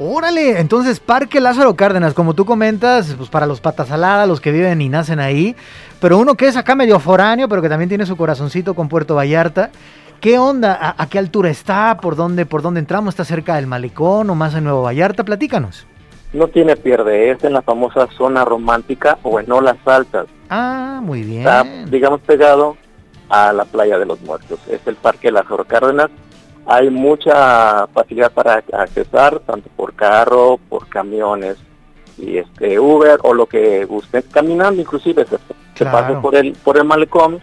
Órale, 0.00 0.60
entonces 0.60 1.00
Parque 1.00 1.40
Lázaro 1.40 1.74
Cárdenas, 1.74 2.14
como 2.14 2.34
tú 2.34 2.44
comentas, 2.44 3.14
pues 3.16 3.28
para 3.30 3.46
los 3.46 3.60
patasaladas, 3.60 4.28
los 4.28 4.40
que 4.40 4.52
viven 4.52 4.80
y 4.80 4.88
nacen 4.88 5.18
ahí, 5.18 5.56
pero 6.00 6.18
uno 6.18 6.36
que 6.36 6.46
es 6.46 6.56
acá 6.56 6.76
medio 6.76 7.00
foráneo, 7.00 7.48
pero 7.48 7.62
que 7.62 7.68
también 7.68 7.88
tiene 7.88 8.06
su 8.06 8.16
corazoncito 8.16 8.74
con 8.74 8.88
Puerto 8.88 9.16
Vallarta, 9.16 9.70
¿Qué 10.20 10.38
onda? 10.38 10.74
¿A, 10.74 11.00
¿A, 11.00 11.08
qué 11.08 11.18
altura 11.18 11.48
está? 11.48 11.98
¿Por 12.00 12.16
dónde, 12.16 12.44
¿Por 12.44 12.62
dónde 12.62 12.80
entramos? 12.80 13.12
¿Está 13.12 13.24
cerca 13.24 13.54
del 13.56 13.68
malecón 13.68 14.28
o 14.30 14.34
más 14.34 14.54
en 14.54 14.64
Nuevo 14.64 14.82
Vallarta? 14.82 15.24
Platícanos. 15.24 15.86
No 16.32 16.48
tiene 16.48 16.76
pierde, 16.76 17.30
es 17.30 17.44
en 17.44 17.52
la 17.52 17.62
famosa 17.62 18.08
zona 18.16 18.44
romántica 18.44 19.18
o 19.22 19.38
en 19.38 19.50
Olas 19.50 19.78
Altas. 19.86 20.26
Ah, 20.50 21.00
muy 21.02 21.22
bien. 21.22 21.40
Está, 21.40 21.64
digamos, 21.88 22.20
pegado 22.20 22.76
a 23.28 23.52
la 23.52 23.64
playa 23.64 23.98
de 23.98 24.06
los 24.06 24.20
muertos. 24.22 24.58
Es 24.68 24.80
el 24.86 24.96
Parque 24.96 25.30
Lázaro 25.30 25.64
Cárdenas. 25.64 26.10
Hay 26.66 26.90
mucha 26.90 27.86
facilidad 27.88 28.32
para 28.32 28.62
accesar, 28.72 29.38
tanto 29.40 29.70
por 29.76 29.94
carro, 29.94 30.58
por 30.68 30.88
camiones 30.88 31.56
y 32.18 32.38
este 32.38 32.78
Uber 32.80 33.20
o 33.22 33.32
lo 33.32 33.46
que 33.46 33.84
guste, 33.84 34.22
caminando 34.24 34.82
inclusive 34.82 35.24
se, 35.24 35.38
se 35.38 35.84
claro. 35.84 35.98
pasa 35.98 36.20
por 36.20 36.34
el 36.34 36.52
por 36.52 36.76
el 36.76 36.84
malecón, 36.84 37.40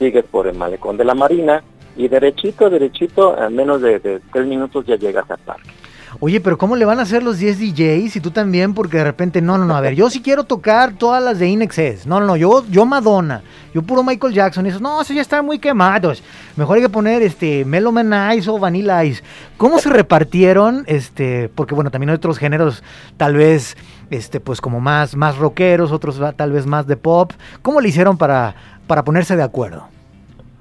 sigue 0.00 0.24
por 0.24 0.48
el 0.48 0.56
malecón 0.56 0.96
de 0.96 1.04
la 1.04 1.14
Marina 1.14 1.62
y 1.96 2.08
derechito, 2.08 2.68
derechito, 2.70 3.42
en 3.42 3.56
menos 3.56 3.80
de, 3.80 4.20
tres 4.32 4.46
minutos 4.46 4.84
ya 4.86 4.96
llegas 4.96 5.30
al 5.30 5.38
parque. 5.38 5.70
Oye, 6.18 6.40
pero 6.40 6.56
¿cómo 6.56 6.76
le 6.76 6.86
van 6.86 6.98
a 6.98 7.02
hacer 7.02 7.22
los 7.22 7.38
10 7.38 7.58
DJs 7.58 8.16
y 8.16 8.20
tú 8.20 8.30
también? 8.30 8.72
Porque 8.72 8.96
de 8.96 9.04
repente, 9.04 9.42
no, 9.42 9.58
no, 9.58 9.66
no, 9.66 9.76
a 9.76 9.82
ver, 9.82 9.94
yo 9.94 10.08
sí 10.08 10.22
quiero 10.22 10.44
tocar 10.44 10.94
todas 10.94 11.22
las 11.22 11.38
de 11.38 11.48
Inexcess. 11.48 12.06
No, 12.06 12.20
no, 12.20 12.26
no, 12.26 12.36
yo, 12.36 12.64
yo 12.70 12.86
Madonna, 12.86 13.42
yo 13.74 13.82
puro 13.82 14.02
Michael 14.02 14.32
Jackson. 14.32 14.64
Eso, 14.64 14.80
no, 14.80 15.02
eso 15.02 15.12
ya 15.12 15.20
están 15.20 15.44
muy 15.44 15.58
quemados. 15.58 16.22
Mejor 16.56 16.76
hay 16.76 16.82
que 16.84 16.88
poner 16.88 17.20
este 17.20 17.66
Mellow 17.66 17.92
Ice 18.34 18.48
o 18.48 18.58
Vanilla 18.58 19.04
Ice. 19.04 19.22
¿Cómo 19.58 19.78
se 19.78 19.90
repartieron? 19.90 20.84
Este, 20.86 21.50
porque 21.54 21.74
bueno, 21.74 21.90
también 21.90 22.08
hay 22.08 22.16
otros 22.16 22.38
géneros, 22.38 22.82
tal 23.18 23.34
vez, 23.34 23.76
este, 24.08 24.40
pues 24.40 24.62
como 24.62 24.80
más, 24.80 25.16
más 25.16 25.36
rockeros, 25.36 25.92
otros 25.92 26.18
tal 26.34 26.50
vez 26.50 26.64
más 26.64 26.86
de 26.86 26.96
pop. 26.96 27.32
¿Cómo 27.60 27.82
le 27.82 27.90
hicieron 27.90 28.16
para, 28.16 28.54
para 28.86 29.04
ponerse 29.04 29.36
de 29.36 29.42
acuerdo? 29.42 29.95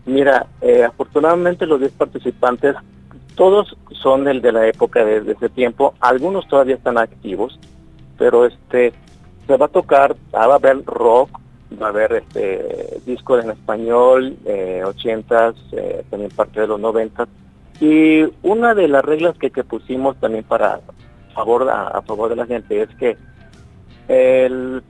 Mira, 0.06 0.48
eh, 0.62 0.84
afortunadamente 0.84 1.66
los 1.66 1.80
10 1.80 1.92
participantes, 1.94 2.76
todos 3.36 3.76
son 3.92 4.24
del 4.24 4.42
de 4.42 4.52
la 4.52 4.68
época 4.68 5.04
de, 5.04 5.32
ese 5.32 5.50
tiempo, 5.50 5.94
algunos 6.00 6.48
todavía 6.48 6.76
están 6.76 6.98
activos, 6.98 7.60
pero 8.18 8.46
este 8.46 8.94
se 9.48 9.58
va 9.58 9.66
a 9.66 9.70
tocar, 9.70 10.16
ah, 10.34 10.48
va 10.48 10.54
a 10.54 10.58
haber 10.58 10.86
rock, 10.86 11.30
va 11.82 11.88
a 11.88 11.90
haber 11.90 12.14
este 12.14 13.00
discos 13.06 13.44
en 13.44 13.52
español, 13.52 14.38
eh, 14.46 14.84
80s, 14.86 15.56
eh, 15.74 16.04
también 16.10 16.32
parte 16.32 16.62
de 16.62 16.68
los 16.68 16.80
90 16.80 17.28
y 17.80 18.24
una 18.42 18.74
de 18.74 18.88
las 18.88 19.04
reglas 19.04 19.38
que, 19.38 19.52
que 19.52 19.64
pusimos 19.64 20.16
también 20.20 20.44
para 20.44 20.80
favor 21.34 21.70
a, 21.70 22.02
favor 22.04 22.30
de 22.30 22.38
la 22.38 22.46
gente 22.46 22.82
es 22.82 22.90
que 22.96 23.18
el, 24.08 24.82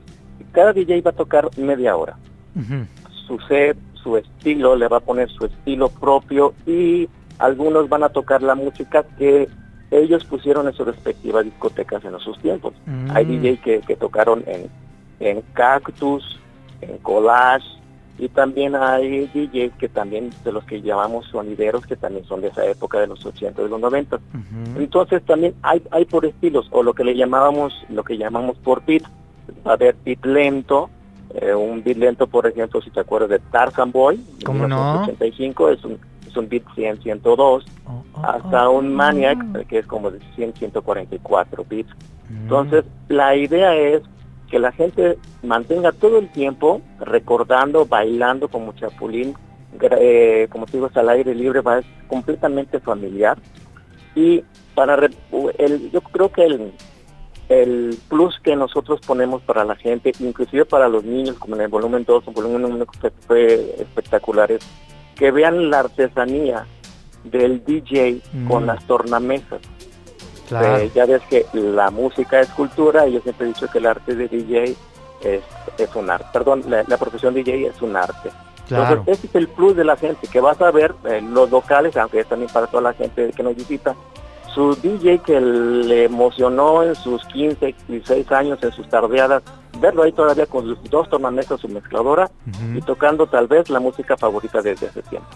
cada 0.52 0.74
DJ 0.74 1.02
va 1.02 1.12
a 1.12 1.16
tocar 1.16 1.50
media 1.58 1.96
hora. 1.96 2.18
Su 3.28 3.40
set 3.48 3.78
su 4.06 4.18
estilo, 4.18 4.76
le 4.76 4.88
va 4.88 4.98
a 4.98 5.00
poner 5.00 5.30
su 5.32 5.46
estilo 5.46 5.90
propio 5.90 6.54
y 6.68 7.10
algunos 7.40 7.90
van 7.90 8.04
a 8.04 8.10
tocar 8.10 8.44
la 8.44 8.54
música 8.54 9.04
que 9.18 9.50
ellos 9.90 10.24
pusieron 10.26 10.68
en 10.68 10.74
sus 10.74 10.86
respectivas 10.86 11.44
discotecas 11.44 12.06
en 12.06 12.18
sus 12.20 12.38
tiempos. 12.40 12.74
Hay 13.10 13.26
mm. 13.26 13.30
DJ 13.30 13.58
que, 13.58 13.82
que 13.82 13.96
tocaron 13.96 14.44
en, 14.46 14.70
en 15.20 15.42
Cactus, 15.54 16.40
en 16.82 17.00
Collage, 17.00 17.66
y 18.20 18.30
también 18.30 18.76
hay 18.76 19.28
DJ 19.34 19.72
que 19.72 19.90
también 19.90 20.30
de 20.44 20.52
los 20.52 20.64
que 20.66 20.82
llamamos 20.82 21.26
sonideros 21.28 21.86
que 21.86 21.96
también 21.96 22.26
son 22.26 22.42
de 22.42 22.48
esa 22.48 22.64
época 22.66 23.00
de 23.00 23.08
los 23.08 23.26
80 23.26 23.62
de 23.62 23.68
los 23.68 23.80
90 23.82 24.20
entonces 24.78 25.22
también 25.26 25.54
hay 25.62 25.84
hay 25.92 26.06
por 26.06 26.26
estilos 26.26 26.66
o 26.72 26.82
lo 26.82 26.94
que 26.94 27.04
le 27.04 27.14
llamábamos 27.14 27.74
lo 27.90 28.06
que 28.06 28.18
llamamos 28.18 28.56
por 28.60 28.86
beat 28.86 29.04
va 29.68 29.72
a 29.72 29.74
haber 29.74 29.98
beat 30.06 30.26
lento 30.26 30.90
eh, 31.34 31.54
un 31.54 31.84
beat 31.84 31.98
lento, 31.98 32.28
por 32.28 32.48
ejemplo, 32.48 32.82
si 32.82 32.90
te 32.90 33.00
acuerdas 33.00 33.30
de 33.30 33.40
Tarzan 33.40 33.92
Boy, 33.92 34.24
¿Cómo 34.46 34.68
no? 34.68 35.02
85, 35.04 35.70
es 35.70 35.84
un, 35.84 36.00
es 36.28 36.36
un 36.38 36.48
beat 36.48 36.64
100, 36.76 37.02
102, 37.02 37.66
hasta 38.24 38.70
un 38.70 38.94
Maniac, 38.94 39.68
que 39.68 39.80
es 39.80 39.88
como 39.88 40.12
de 40.12 40.20
100, 40.36 40.54
144 40.54 41.66
beats. 41.68 41.90
Mm. 42.30 42.44
Entonces, 42.44 42.86
la 43.10 43.36
idea 43.36 43.76
es 43.76 44.02
que 44.50 44.60
la 44.60 44.72
gente 44.72 45.18
mantenga 45.44 45.92
todo 45.92 46.20
el 46.20 46.30
tiempo 46.30 46.82
recordando, 47.00 47.86
bailando 47.86 48.48
como 48.48 48.74
chapulín, 48.74 49.36
eh, 49.82 50.48
como 50.50 50.66
te 50.66 50.74
digo, 50.74 50.88
es 50.88 50.98
al 50.98 51.10
aire 51.10 51.36
libre, 51.36 51.62
va 51.62 51.80
es 51.80 51.86
completamente 52.08 52.80
familiar. 52.80 53.38
Y 54.16 54.44
para 54.74 54.96
el, 55.58 55.92
yo 55.92 56.02
creo 56.02 56.32
que 56.32 56.46
el, 56.46 56.72
el 57.50 57.98
plus 58.10 58.40
que 58.40 58.56
nosotros 58.56 59.00
ponemos 59.06 59.42
para 59.44 59.64
la 59.64 59.76
gente, 59.76 60.12
inclusive 60.20 60.66
para 60.66 60.90
los 60.90 61.04
niños, 61.04 61.38
como 61.38 61.56
en 61.56 61.62
el 61.62 61.68
volumen 61.68 62.04
2, 62.06 62.28
el 62.28 62.34
volumen 62.34 62.66
1 62.66 62.86
fue 63.28 63.76
espectacular, 63.80 64.52
es 64.52 64.66
que 65.16 65.32
vean 65.32 65.70
la 65.70 65.80
artesanía 65.80 66.66
del 67.24 67.64
DJ 67.64 68.22
con 68.48 68.64
mm. 68.64 68.68
las 68.68 68.86
tornamesas. 68.86 69.62
Eh, 70.52 70.92
ya 70.94 71.06
ves 71.06 71.24
que 71.24 71.46
la 71.54 71.90
música 71.90 72.40
es 72.40 72.50
cultura 72.50 73.08
y 73.08 73.14
yo 73.14 73.22
siempre 73.22 73.46
he 73.46 73.50
dicho 73.50 73.68
que 73.68 73.80
el 73.80 73.88
arte 73.88 74.16
de 74.16 74.28
DJ 74.28 74.76
es, 75.24 75.42
es 75.78 75.96
un 75.96 76.10
arte, 76.10 76.28
perdón, 76.32 76.64
la, 76.68 76.98
profesión 76.98 77.34
DJ 77.34 77.68
es 77.68 77.82
un 77.82 77.96
arte. 77.96 78.30
Entonces, 78.70 79.00
ese 79.06 79.28
es 79.28 79.36
el 79.36 79.48
plus 79.48 79.76
de 79.76 79.84
la 79.84 79.96
gente, 79.96 80.28
que 80.28 80.40
vas 80.40 80.60
a 80.62 80.72
ver 80.72 80.96
eh, 81.06 81.22
los 81.22 81.50
locales, 81.52 81.96
aunque 81.98 82.20
es 82.20 82.28
también 82.28 82.52
para 82.52 82.68
toda 82.68 82.82
la 82.82 82.94
gente 82.94 83.32
que 83.32 83.44
nos 83.44 83.56
visita, 83.56 83.96
su 84.56 84.74
DJ 84.76 85.20
que 85.20 85.40
le 85.40 86.06
emocionó 86.06 86.82
en 86.82 86.96
sus 86.96 87.24
15, 87.26 87.76
16 87.90 88.32
años, 88.32 88.60
en 88.64 88.72
sus 88.72 88.88
tardeadas, 88.90 89.44
verlo 89.80 90.04
ahí 90.04 90.14
todavía 90.14 90.46
con 90.46 90.64
sus 90.66 90.82
dos 90.90 91.10
tornamesas, 91.10 91.60
su 91.60 91.68
mezcladora 91.68 92.32
y 92.74 92.82
tocando 92.82 93.28
tal 93.28 93.48
vez 93.48 93.70
la 93.70 93.82
música 93.82 94.16
favorita 94.16 94.62
desde 94.62 94.88
hace 94.88 95.02
tiempo. 95.04 95.28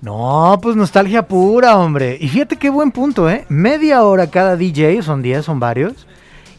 No, 0.00 0.58
pues 0.60 0.74
nostalgia 0.74 1.28
pura, 1.28 1.78
hombre. 1.78 2.18
Y 2.20 2.28
fíjate 2.28 2.56
qué 2.56 2.68
buen 2.68 2.90
punto, 2.90 3.30
¿eh? 3.30 3.46
Media 3.48 4.02
hora 4.02 4.28
cada 4.28 4.56
DJ, 4.56 5.00
son 5.02 5.22
10, 5.22 5.44
son 5.44 5.60
varios. 5.60 6.08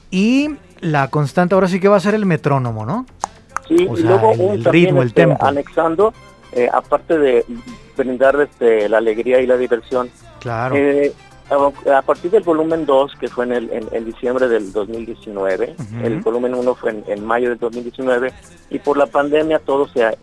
Y 0.10 0.56
la 0.80 1.10
constante 1.10 1.54
ahora 1.54 1.68
sí 1.68 1.82
que 1.82 1.90
va 1.90 1.98
a 1.98 2.00
ser 2.00 2.16
el 2.16 2.26
metrónomo, 2.26 2.86
¿no? 2.86 3.06
Sí, 3.68 3.76
y 3.76 4.02
luego 4.02 4.32
el, 4.32 4.64
ritmo, 4.64 5.02
el 5.02 5.10
este, 5.10 5.26
tempo. 5.26 5.46
Anexando, 5.46 6.14
eh, 6.54 6.70
aparte 6.72 7.18
de 7.18 7.46
brindar 7.98 8.40
este, 8.40 8.88
la 8.88 9.00
alegría 9.00 9.42
y 9.42 9.48
la 9.48 9.58
diversión. 9.58 10.10
Claro. 10.40 10.76
Eh, 10.78 11.12
a 11.50 12.02
partir 12.02 12.32
del 12.32 12.44
volumen 12.44 12.86
2, 12.86 13.16
que 13.20 13.28
fue 13.28 13.46
en, 13.46 13.52
el, 13.52 13.90
en, 13.92 14.06
diciembre 14.06 14.48
del 14.48 14.72
2019, 14.72 15.76
el 16.04 16.22
volumen 16.22 16.56
1 16.56 16.76
fue 16.76 17.04
en, 17.06 17.26
mayo 17.26 17.50
del 17.50 17.60
2019, 17.60 18.34
y 18.70 18.80
por 18.80 18.98
la 18.98 19.06
pandemia 19.06 19.60
todo 19.60 19.88
se, 19.88 20.18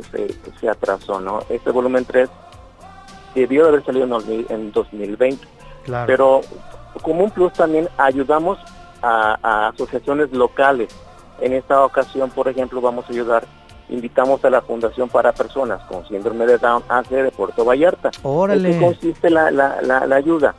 se, 0.61 0.69
atrasó, 0.69 1.21
¿no? 1.21 1.41
Este 1.51 1.71
volumen 1.71 2.05
3 2.05 2.29
debió 3.35 3.65
de 3.65 3.69
haber 3.69 3.85
salido 3.85 4.07
en, 4.49 4.73
2020, 4.73 5.47
pero 6.07 6.41
como 7.03 7.25
un 7.25 7.31
plus 7.31 7.53
también 7.53 7.89
ayudamos 7.99 8.59
a, 9.03 9.69
asociaciones 9.69 10.33
locales. 10.33 10.89
En 11.41 11.53
esta 11.53 11.85
ocasión, 11.85 12.31
por 12.31 12.49
ejemplo, 12.49 12.81
vamos 12.81 13.05
a 13.09 13.13
ayudar 13.13 13.47
invitamos 13.89 14.45
a 14.45 14.51
la 14.51 14.61
Fundación 14.61 15.09
para 15.09 15.33
Personas 15.33 15.83
con 15.89 16.07
Síndrome 16.07 16.47
de 16.47 16.59
Down 16.59 16.85
AC 16.89 17.09
de 17.09 17.33
Puerto 17.33 17.65
Vallarta. 17.65 18.13
Órale. 18.23 18.69
¿En 18.69 18.79
qué 18.79 18.85
consiste 18.85 19.31
la, 19.31 19.51
la, 19.51 19.83
la 19.83 20.15
ayuda? 20.15 20.55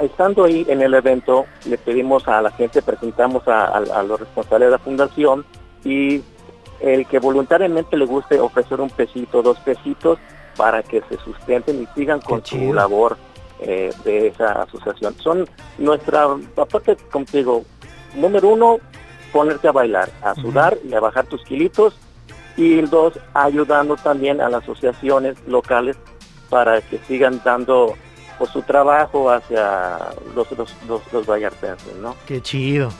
Estando 0.00 0.44
ahí 0.44 0.64
en 0.68 0.82
el 0.82 0.94
evento, 0.94 1.46
le 1.66 1.78
pedimos 1.78 2.26
a 2.28 2.42
la 2.42 2.50
gente, 2.50 2.82
presentamos 2.82 3.46
a, 3.46 3.80
los 4.02 4.20
responsables 4.20 4.68
de 4.68 4.72
la 4.72 4.78
fundación 4.78 5.44
y 5.84 6.22
el 6.80 7.06
que 7.06 7.18
voluntariamente 7.18 7.96
le 7.96 8.04
guste 8.04 8.40
ofrecer 8.40 8.80
un 8.80 8.90
pesito, 8.90 9.42
dos 9.42 9.58
pesitos 9.60 10.18
para 10.56 10.82
que 10.82 11.02
se 11.08 11.16
sustenten 11.18 11.82
y 11.82 11.86
sigan 11.94 12.20
con 12.20 12.44
su 12.44 12.72
labor 12.72 13.16
eh, 13.60 13.92
de 14.04 14.28
esa 14.28 14.62
asociación. 14.62 15.14
Son 15.18 15.46
nuestra, 15.78 16.26
aparte 16.56 16.96
contigo, 17.10 17.64
número 18.14 18.48
uno, 18.48 18.78
ponerte 19.32 19.68
a 19.68 19.72
bailar, 19.72 20.10
a 20.22 20.34
sudar 20.34 20.76
y 20.88 20.94
a 20.94 21.00
bajar 21.00 21.26
tus 21.26 21.42
kilitos 21.44 21.96
y 22.56 22.80
dos, 22.82 23.18
ayudando 23.32 23.96
también 23.96 24.40
a 24.40 24.48
las 24.48 24.62
asociaciones 24.62 25.36
locales 25.46 25.96
para 26.50 26.80
que 26.82 26.98
sigan 26.98 27.40
dando 27.44 27.94
por 28.38 28.48
su 28.48 28.62
trabajo 28.62 29.30
hacia 29.30 29.98
los, 30.34 30.50
los, 30.52 30.74
los, 31.12 31.28
¿no? 32.00 32.16
Qué 32.26 32.40
chido. 32.40 32.90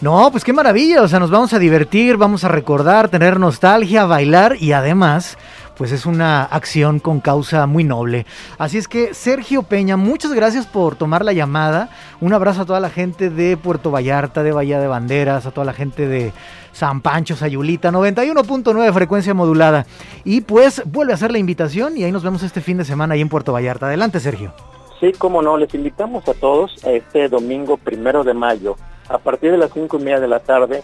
No, 0.00 0.30
pues 0.30 0.44
qué 0.44 0.52
maravilla, 0.52 1.00
o 1.00 1.08
sea, 1.08 1.18
nos 1.18 1.30
vamos 1.30 1.54
a 1.54 1.58
divertir, 1.58 2.18
vamos 2.18 2.44
a 2.44 2.48
recordar, 2.48 3.08
tener 3.08 3.40
nostalgia, 3.40 4.04
bailar 4.04 4.56
y 4.60 4.72
además, 4.72 5.38
pues 5.74 5.90
es 5.90 6.04
una 6.04 6.42
acción 6.42 7.00
con 7.00 7.20
causa 7.20 7.66
muy 7.66 7.82
noble. 7.82 8.26
Así 8.58 8.76
es 8.76 8.88
que, 8.88 9.14
Sergio 9.14 9.62
Peña, 9.62 9.96
muchas 9.96 10.34
gracias 10.34 10.66
por 10.66 10.96
tomar 10.96 11.24
la 11.24 11.32
llamada. 11.32 11.88
Un 12.20 12.34
abrazo 12.34 12.62
a 12.62 12.66
toda 12.66 12.78
la 12.78 12.90
gente 12.90 13.30
de 13.30 13.56
Puerto 13.56 13.90
Vallarta, 13.90 14.42
de 14.42 14.52
Bahía 14.52 14.80
de 14.80 14.86
Banderas, 14.86 15.46
a 15.46 15.50
toda 15.50 15.64
la 15.64 15.72
gente 15.72 16.06
de 16.06 16.34
San 16.72 17.00
Pancho, 17.00 17.34
Sayulita, 17.34 17.90
91.9 17.90 18.92
frecuencia 18.92 19.32
modulada. 19.32 19.86
Y 20.24 20.42
pues 20.42 20.82
vuelve 20.84 21.12
a 21.12 21.14
hacer 21.14 21.32
la 21.32 21.38
invitación 21.38 21.96
y 21.96 22.04
ahí 22.04 22.12
nos 22.12 22.22
vemos 22.22 22.42
este 22.42 22.60
fin 22.60 22.76
de 22.76 22.84
semana 22.84 23.14
ahí 23.14 23.22
en 23.22 23.30
Puerto 23.30 23.54
Vallarta. 23.54 23.86
Adelante, 23.86 24.20
Sergio. 24.20 24.52
Sí, 25.00 25.12
como 25.12 25.42
no, 25.42 25.58
les 25.58 25.74
invitamos 25.74 26.26
a 26.28 26.34
todos 26.34 26.84
a 26.84 26.92
este 26.92 27.28
domingo 27.28 27.76
primero 27.76 28.24
de 28.24 28.32
mayo, 28.32 28.76
a 29.08 29.18
partir 29.18 29.50
de 29.50 29.58
las 29.58 29.72
cinco 29.72 29.98
y 29.98 30.02
media 30.02 30.20
de 30.20 30.28
la 30.28 30.40
tarde, 30.40 30.82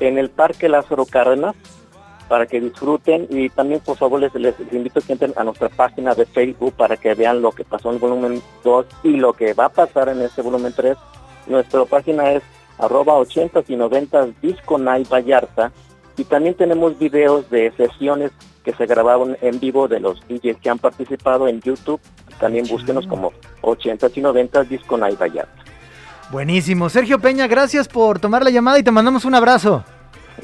en 0.00 0.18
el 0.18 0.28
Parque 0.28 0.68
Lázaro 0.68 1.06
Cárdenas, 1.06 1.54
para 2.28 2.46
que 2.46 2.60
disfruten 2.60 3.26
y 3.30 3.48
también 3.48 3.80
por 3.80 3.96
favor 3.96 4.20
les, 4.20 4.34
invito 4.72 4.98
a 4.98 5.02
que 5.02 5.12
entren 5.12 5.32
a 5.36 5.44
nuestra 5.44 5.68
página 5.68 6.14
de 6.14 6.26
Facebook 6.26 6.72
para 6.74 6.96
que 6.96 7.14
vean 7.14 7.42
lo 7.42 7.52
que 7.52 7.64
pasó 7.64 7.88
en 7.90 7.96
el 7.96 8.00
volumen 8.00 8.42
2 8.62 8.86
y 9.02 9.16
lo 9.16 9.32
que 9.34 9.52
va 9.54 9.66
a 9.66 9.68
pasar 9.68 10.08
en 10.08 10.22
este 10.22 10.42
volumen 10.42 10.72
3. 10.74 10.96
Nuestra 11.46 11.84
página 11.84 12.32
es 12.32 12.42
arroba 12.78 13.14
80 13.14 13.64
y 13.68 13.76
90 13.76 14.28
Disco 14.40 14.78
Night 14.78 15.08
Vallarta 15.08 15.72
y 16.16 16.24
también 16.24 16.54
tenemos 16.54 16.98
videos 16.98 17.48
de 17.50 17.72
sesiones 17.76 18.32
que 18.64 18.72
se 18.72 18.86
grabaron 18.86 19.36
en 19.42 19.60
vivo 19.60 19.88
de 19.88 20.00
los 20.00 20.20
DJs 20.26 20.56
que 20.58 20.70
han 20.70 20.78
participado 20.78 21.48
en 21.48 21.60
YouTube. 21.60 22.00
También 22.38 22.66
búsquenos 22.66 23.06
como 23.06 23.32
80 23.62 24.08
y 24.14 24.20
90 24.20 24.64
Disco 24.64 24.96
Night 24.96 25.18
Vallarta. 25.18 25.64
Buenísimo. 26.30 26.88
Sergio 26.88 27.18
Peña, 27.18 27.46
gracias 27.46 27.86
por 27.86 28.18
tomar 28.18 28.42
la 28.42 28.50
llamada 28.50 28.78
y 28.78 28.82
te 28.82 28.90
mandamos 28.90 29.24
un 29.24 29.34
abrazo. 29.34 29.84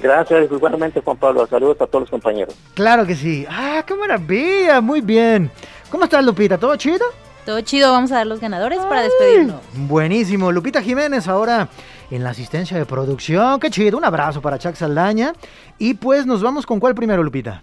Gracias, 0.00 0.50
igualmente 0.50 1.00
Juan 1.00 1.16
Pablo. 1.16 1.46
Saludos 1.46 1.80
a 1.80 1.86
todos 1.86 2.02
los 2.02 2.10
compañeros. 2.10 2.54
Claro 2.74 3.06
que 3.06 3.16
sí. 3.16 3.46
Ah, 3.48 3.82
qué 3.86 3.94
maravilla. 3.94 4.80
Muy 4.80 5.00
bien. 5.00 5.50
¿Cómo 5.90 6.04
estás, 6.04 6.24
Lupita? 6.24 6.58
¿Todo 6.58 6.76
chido? 6.76 7.04
Todo 7.44 7.60
chido, 7.62 7.90
vamos 7.90 8.12
a 8.12 8.16
dar 8.16 8.26
los 8.26 8.38
ganadores 8.40 8.78
para 8.80 9.02
despedirnos. 9.02 9.60
Buenísimo. 9.74 10.52
Lupita 10.52 10.82
Jiménez 10.82 11.26
ahora 11.26 11.68
en 12.10 12.22
la 12.22 12.30
asistencia 12.30 12.76
de 12.76 12.86
producción. 12.86 13.58
Qué 13.58 13.70
chido. 13.70 13.98
Un 13.98 14.04
abrazo 14.04 14.40
para 14.40 14.58
Chuck 14.58 14.74
Saldaña. 14.74 15.32
Y 15.78 15.94
pues 15.94 16.26
nos 16.26 16.42
vamos 16.42 16.66
con 16.66 16.78
cuál 16.78 16.94
primero, 16.94 17.22
Lupita. 17.22 17.62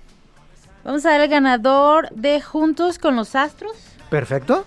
Vamos 0.83 1.05
a 1.05 1.11
dar 1.11 1.21
el 1.21 1.29
ganador 1.29 2.09
de 2.11 2.41
Juntos 2.41 2.99
con 2.99 3.15
los 3.15 3.35
Astros. 3.35 3.73
Perfecto. 4.09 4.65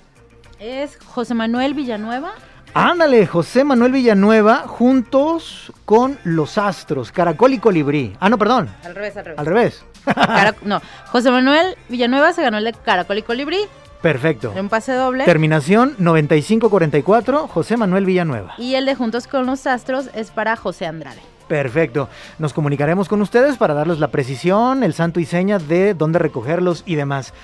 Es 0.59 0.99
José 1.05 1.34
Manuel 1.34 1.74
Villanueva. 1.74 2.32
Ándale, 2.74 3.26
José 3.26 3.64
Manuel 3.64 3.93
Villanueva, 3.93 4.59
juntos 4.68 5.72
con 5.84 6.18
los 6.22 6.57
astros, 6.57 7.11
Caracol 7.11 7.55
y 7.55 7.59
Colibrí. 7.59 8.16
Ah, 8.20 8.28
no, 8.28 8.38
perdón. 8.38 8.68
Al 8.84 8.95
revés, 8.95 9.16
al 9.16 9.24
revés. 9.24 9.38
Al 9.38 9.47
revés. 9.47 9.84
No, 10.62 10.80
José 11.07 11.30
Manuel 11.30 11.76
Villanueva 11.88 12.32
se 12.32 12.43
ganó 12.43 12.59
el 12.59 12.64
de 12.64 12.72
Caracol 12.72 13.18
y 13.18 13.22
Colibrí. 13.22 13.59
Perfecto. 14.01 14.53
En 14.53 14.61
un 14.61 14.68
pase 14.68 14.93
doble. 14.93 15.24
Terminación 15.24 15.95
9544, 15.99 17.49
José 17.49 17.76
Manuel 17.76 18.07
Villanueva. 18.07 18.55
Y 18.57 18.74
el 18.76 18.86
de 18.86 18.95
Juntos 18.95 19.26
con 19.26 19.47
los 19.47 19.66
Astros 19.66 20.09
es 20.14 20.30
para 20.30 20.57
José 20.57 20.86
Andrade. 20.86 21.20
Perfecto. 21.49 22.09
Nos 22.38 22.53
comunicaremos 22.53 23.09
con 23.09 23.20
ustedes 23.20 23.57
para 23.57 23.74
darles 23.74 23.99
la 23.99 24.09
precisión, 24.09 24.84
el 24.84 24.95
santo 24.95 25.18
y 25.18 25.26
seña 25.26 25.59
de 25.59 25.95
dónde 25.95 26.20
recogerlos 26.20 26.84
y 26.86 26.95
demás. 26.95 27.34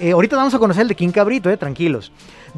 Eh, 0.00 0.10
ahorita 0.10 0.36
vamos 0.36 0.54
a 0.54 0.58
conocer 0.58 0.82
el 0.82 0.88
de 0.88 0.96
King 0.96 1.10
Cabrito, 1.10 1.50
eh, 1.50 1.56
tranquilos. 1.56 2.10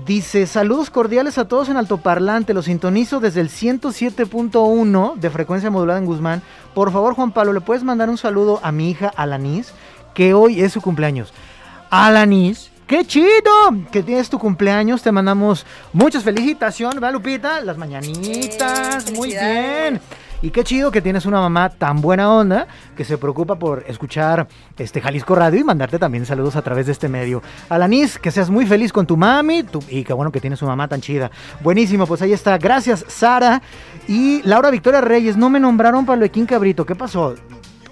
Dice, 0.06 0.46
saludos 0.46 0.88
cordiales 0.90 1.36
a 1.36 1.46
todos 1.46 1.68
en 1.68 1.76
altoparlante, 1.76 2.54
los 2.54 2.64
sintonizo 2.64 3.20
desde 3.20 3.40
el 3.40 3.50
107.1 3.50 5.16
de 5.16 5.30
frecuencia 5.30 5.70
modulada 5.70 5.98
en 5.98 6.06
Guzmán. 6.06 6.42
Por 6.74 6.92
favor, 6.92 7.14
Juan 7.14 7.32
Pablo, 7.32 7.52
¿le 7.52 7.60
puedes 7.60 7.84
mandar 7.84 8.08
un 8.08 8.18
saludo 8.18 8.60
a 8.62 8.72
mi 8.72 8.90
hija 8.90 9.12
Alanis, 9.14 9.72
que 10.14 10.32
hoy 10.32 10.62
es 10.62 10.72
su 10.72 10.80
cumpleaños? 10.80 11.32
Alanis, 11.90 12.70
¡qué 12.86 13.04
chido! 13.06 13.30
Que 13.92 14.02
tienes 14.02 14.30
tu 14.30 14.38
cumpleaños, 14.38 15.02
te 15.02 15.12
mandamos 15.12 15.66
muchas 15.92 16.24
felicitaciones, 16.24 17.00
¿verdad 17.00 17.12
Lupita? 17.12 17.60
Las 17.60 17.76
mañanitas, 17.76 19.04
Sí, 19.04 19.12
muy 19.14 19.28
bien. 19.28 20.00
Y 20.46 20.50
qué 20.50 20.62
chido 20.62 20.92
que 20.92 21.02
tienes 21.02 21.26
una 21.26 21.40
mamá 21.40 21.70
tan 21.70 22.00
buena 22.00 22.30
onda 22.32 22.68
que 22.96 23.04
se 23.04 23.18
preocupa 23.18 23.56
por 23.58 23.82
escuchar 23.88 24.46
este 24.78 25.00
Jalisco 25.00 25.34
Radio 25.34 25.58
y 25.58 25.64
mandarte 25.64 25.98
también 25.98 26.24
saludos 26.24 26.54
a 26.54 26.62
través 26.62 26.86
de 26.86 26.92
este 26.92 27.08
medio. 27.08 27.42
Alanis, 27.68 28.16
que 28.16 28.30
seas 28.30 28.48
muy 28.48 28.64
feliz 28.64 28.92
con 28.92 29.08
tu 29.08 29.16
mami 29.16 29.64
tu- 29.64 29.82
y 29.88 30.04
qué 30.04 30.12
bueno 30.12 30.30
que 30.30 30.40
tienes 30.40 30.62
una 30.62 30.70
mamá 30.70 30.86
tan 30.86 31.00
chida. 31.00 31.32
Buenísimo, 31.64 32.06
pues 32.06 32.22
ahí 32.22 32.32
está. 32.32 32.58
Gracias, 32.58 33.04
Sara. 33.08 33.60
Y 34.06 34.40
Laura 34.44 34.70
Victoria 34.70 35.00
Reyes, 35.00 35.36
no 35.36 35.50
me 35.50 35.58
nombraron 35.58 36.06
para 36.06 36.14
lo 36.14 36.22
de 36.22 36.30
King 36.30 36.46
Cabrito. 36.46 36.86
¿Qué 36.86 36.94
pasó? 36.94 37.34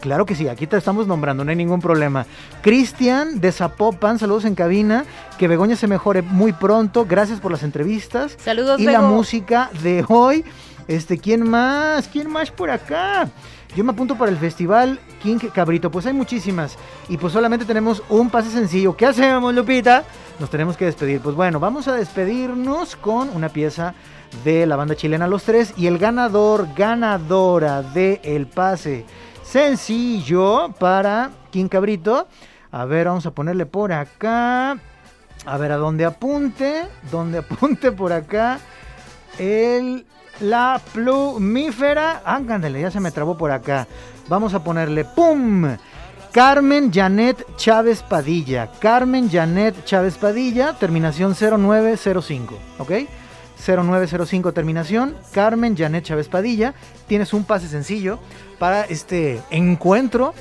Claro 0.01 0.25
que 0.25 0.37
sí, 0.37 0.47
aquí 0.47 0.69
te 0.69 0.77
estamos 0.77 1.09
nombrando, 1.09 1.45
no 1.45 1.51
hay 1.51 1.57
ningún 1.57 1.81
problema. 1.81 2.25
Cristian 2.63 3.41
de 3.41 3.51
Zapopan, 3.51 4.21
saludos 4.21 4.45
en 4.45 4.55
cabina. 4.55 5.05
Que 5.39 5.49
Begoña 5.49 5.75
se 5.75 5.89
mejore 5.89 6.23
muy 6.23 6.53
pronto. 6.53 7.05
Gracias 7.05 7.41
por 7.41 7.51
las 7.51 7.65
entrevistas 7.65 8.37
Saludos, 8.39 8.79
y 8.81 8.85
la 8.85 9.01
música 9.01 9.71
de 9.83 10.05
hoy. 10.07 10.45
Este, 10.87 11.19
¿quién 11.19 11.49
más? 11.49 12.09
¿Quién 12.09 12.31
más 12.31 12.51
por 12.51 12.71
acá? 12.71 13.29
Yo 13.75 13.83
me 13.83 13.93
apunto 13.93 14.17
para 14.17 14.31
el 14.31 14.39
festival 14.39 15.01
King 15.23 15.39
Cabrito. 15.53 15.91
Pues 15.91 16.07
hay 16.07 16.13
muchísimas. 16.13 16.77
Y 17.09 17.17
pues 17.17 17.33
solamente 17.33 17.65
tenemos 17.65 18.03
un 18.09 18.31
pase 18.31 18.51
sencillo. 18.51 18.97
¿Qué 18.97 19.07
hacemos, 19.07 19.53
Lupita? 19.55 20.05
Nos 20.39 20.51
tenemos 20.51 20.77
que 20.77 20.85
despedir. 20.85 21.21
Pues 21.21 21.35
bueno, 21.35 21.59
vamos 21.59 21.89
a 21.89 21.95
despedirnos 21.95 22.97
con 22.97 23.31
una 23.31 23.49
pieza 23.49 23.95
de 24.45 24.67
la 24.67 24.77
banda 24.77 24.95
chilena 24.95 25.27
Los 25.27 25.43
Tres. 25.43 25.75
Y 25.77 25.89
el 25.89 25.99
ganador, 25.99 26.69
ganadora 26.77 27.83
de 27.83 28.21
el 28.23 28.47
pase 28.47 29.05
sencillo 29.43 30.73
para 30.79 31.31
King 31.51 31.69
Cabrito. 31.69 32.29
A 32.71 32.85
ver, 32.85 33.07
vamos 33.07 33.27
a 33.27 33.33
ponerle 33.33 33.67
por 33.67 33.93
acá. 33.93 34.79
A 35.47 35.59
ver, 35.59 35.73
a 35.73 35.77
dónde 35.77 36.05
apunte. 36.05 36.85
Donde 37.11 37.39
apunte 37.39 37.91
por 37.91 38.13
acá. 38.13 38.61
El, 39.39 40.07
la 40.41 40.81
plumífera. 40.93 42.23
Ándale, 42.25 42.81
ya 42.81 42.91
se 42.91 43.01
me 43.01 43.11
trabó 43.11 43.37
por 43.37 43.51
acá. 43.51 43.87
Vamos 44.29 44.55
a 44.55 44.63
ponerle 44.65 45.05
¡Pum! 45.05 45.77
Carmen 46.33 46.93
Janet 46.93 47.47
Chávez 47.57 48.03
Padilla. 48.03 48.69
Carmen 48.81 49.31
Janet 49.31 49.85
Chávez 49.85 50.19
Padilla, 50.19 50.73
terminación 50.73 51.35
0905. 51.35 52.59
¿Ok? 52.79 52.91
0905 53.65 54.53
terminación. 54.53 55.15
Carmen 55.33 55.77
Janet 55.77 56.05
Chávez 56.05 56.29
Padilla. 56.29 56.75
Tienes 57.07 57.33
un 57.35 57.45
pase 57.45 57.69
sencillo 57.69 58.19
para 58.59 58.83
este 58.83 59.43
encuentro 59.51 60.35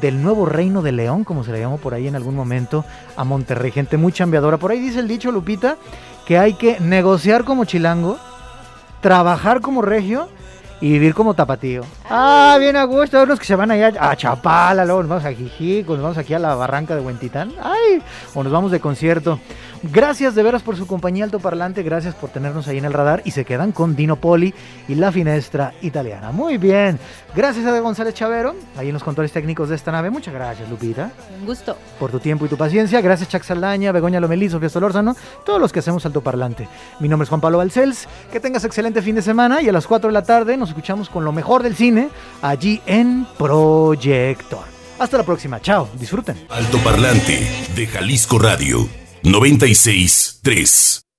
del 0.00 0.22
nuevo 0.22 0.46
reino 0.46 0.82
de 0.82 0.92
León, 0.92 1.24
como 1.24 1.42
se 1.42 1.50
le 1.50 1.58
llamó 1.58 1.78
por 1.78 1.94
ahí 1.94 2.06
en 2.06 2.14
algún 2.14 2.36
momento, 2.36 2.84
a 3.16 3.24
Monterrey. 3.24 3.72
Gente 3.72 3.96
muy 3.96 4.12
chambeadora. 4.12 4.58
Por 4.58 4.70
ahí 4.70 4.78
dice 4.78 5.00
el 5.00 5.08
dicho, 5.08 5.32
Lupita, 5.32 5.76
que 6.26 6.38
hay 6.38 6.54
que 6.54 6.78
negociar 6.78 7.44
como 7.44 7.64
chilango, 7.64 8.18
trabajar 9.00 9.60
como 9.60 9.82
regio 9.82 10.28
y 10.80 10.92
vivir 10.92 11.14
como 11.14 11.34
tapatío. 11.34 11.82
Ah, 12.08 12.56
bien 12.58 12.76
a 12.76 12.84
gusto. 12.84 13.18
Hay 13.18 13.24
unos 13.24 13.38
que 13.38 13.44
se 13.44 13.54
van 13.56 13.70
allá 13.70 13.92
a 13.98 14.16
Chapala, 14.16 14.84
luego 14.84 15.02
nos 15.02 15.08
vamos 15.10 15.24
a 15.24 15.32
Jijico, 15.32 15.94
nos 15.94 16.02
vamos 16.02 16.18
aquí 16.18 16.34
a 16.34 16.38
la 16.38 16.54
barranca 16.54 16.94
de 16.94 17.02
Huentitán. 17.02 17.52
Ay, 17.62 18.02
o 18.34 18.42
nos 18.42 18.52
vamos 18.52 18.70
de 18.70 18.80
concierto. 18.80 19.38
Gracias 19.82 20.34
de 20.34 20.42
veras 20.42 20.62
por 20.62 20.76
su 20.76 20.86
compañía 20.86 21.24
altoparlante, 21.24 21.82
gracias 21.82 22.14
por 22.14 22.28
tenernos 22.28 22.68
ahí 22.68 22.76
en 22.76 22.84
el 22.84 22.92
radar 22.92 23.22
y 23.24 23.30
se 23.30 23.46
quedan 23.46 23.72
con 23.72 23.96
Dino 23.96 24.16
Poli 24.16 24.52
y 24.88 24.94
la 24.94 25.10
finestra 25.10 25.72
italiana. 25.80 26.32
Muy 26.32 26.58
bien. 26.58 26.98
Gracias 27.34 27.64
a 27.64 27.72
De 27.72 27.80
González 27.80 28.12
Chavero, 28.12 28.54
ahí 28.76 28.88
en 28.88 28.92
los 28.92 29.02
controles 29.02 29.32
técnicos 29.32 29.70
de 29.70 29.76
esta 29.76 29.90
nave. 29.90 30.10
Muchas 30.10 30.34
gracias, 30.34 30.68
Lupita 30.68 31.10
Un 31.38 31.46
gusto. 31.46 31.76
por 31.98 32.10
tu 32.10 32.18
tiempo 32.18 32.44
y 32.44 32.48
tu 32.48 32.58
paciencia. 32.58 33.00
Gracias, 33.00 33.30
Chac 33.30 33.42
Saldaña, 33.42 33.90
Begoña 33.92 34.20
Lomelí, 34.20 34.50
Sofía 34.50 34.68
Solórzano, 34.68 35.16
todos 35.46 35.58
los 35.60 35.72
que 35.72 35.78
hacemos 35.78 36.04
altoparlante. 36.04 36.68
Mi 36.98 37.08
nombre 37.08 37.24
es 37.24 37.28
Juan 37.30 37.40
Pablo 37.40 37.56
Balcells. 37.58 38.06
Que 38.30 38.38
tengas 38.40 38.64
excelente 38.64 39.00
fin 39.00 39.14
de 39.14 39.22
semana 39.22 39.62
y 39.62 39.68
a 39.68 39.72
las 39.72 39.86
4 39.86 40.08
de 40.08 40.12
la 40.12 40.22
tarde 40.22 40.58
nos 40.58 40.69
escuchamos 40.70 41.08
con 41.08 41.24
lo 41.24 41.32
mejor 41.32 41.62
del 41.62 41.76
cine 41.76 42.08
allí 42.42 42.80
en 42.86 43.26
Proyector. 43.36 44.64
Hasta 44.98 45.18
la 45.18 45.24
próxima. 45.24 45.60
Chao. 45.60 45.88
Disfruten. 45.98 46.36
Altoparlante 46.48 47.66
de 47.74 47.86
Jalisco 47.86 48.38
Radio 48.38 48.88
96.3. 49.22 51.09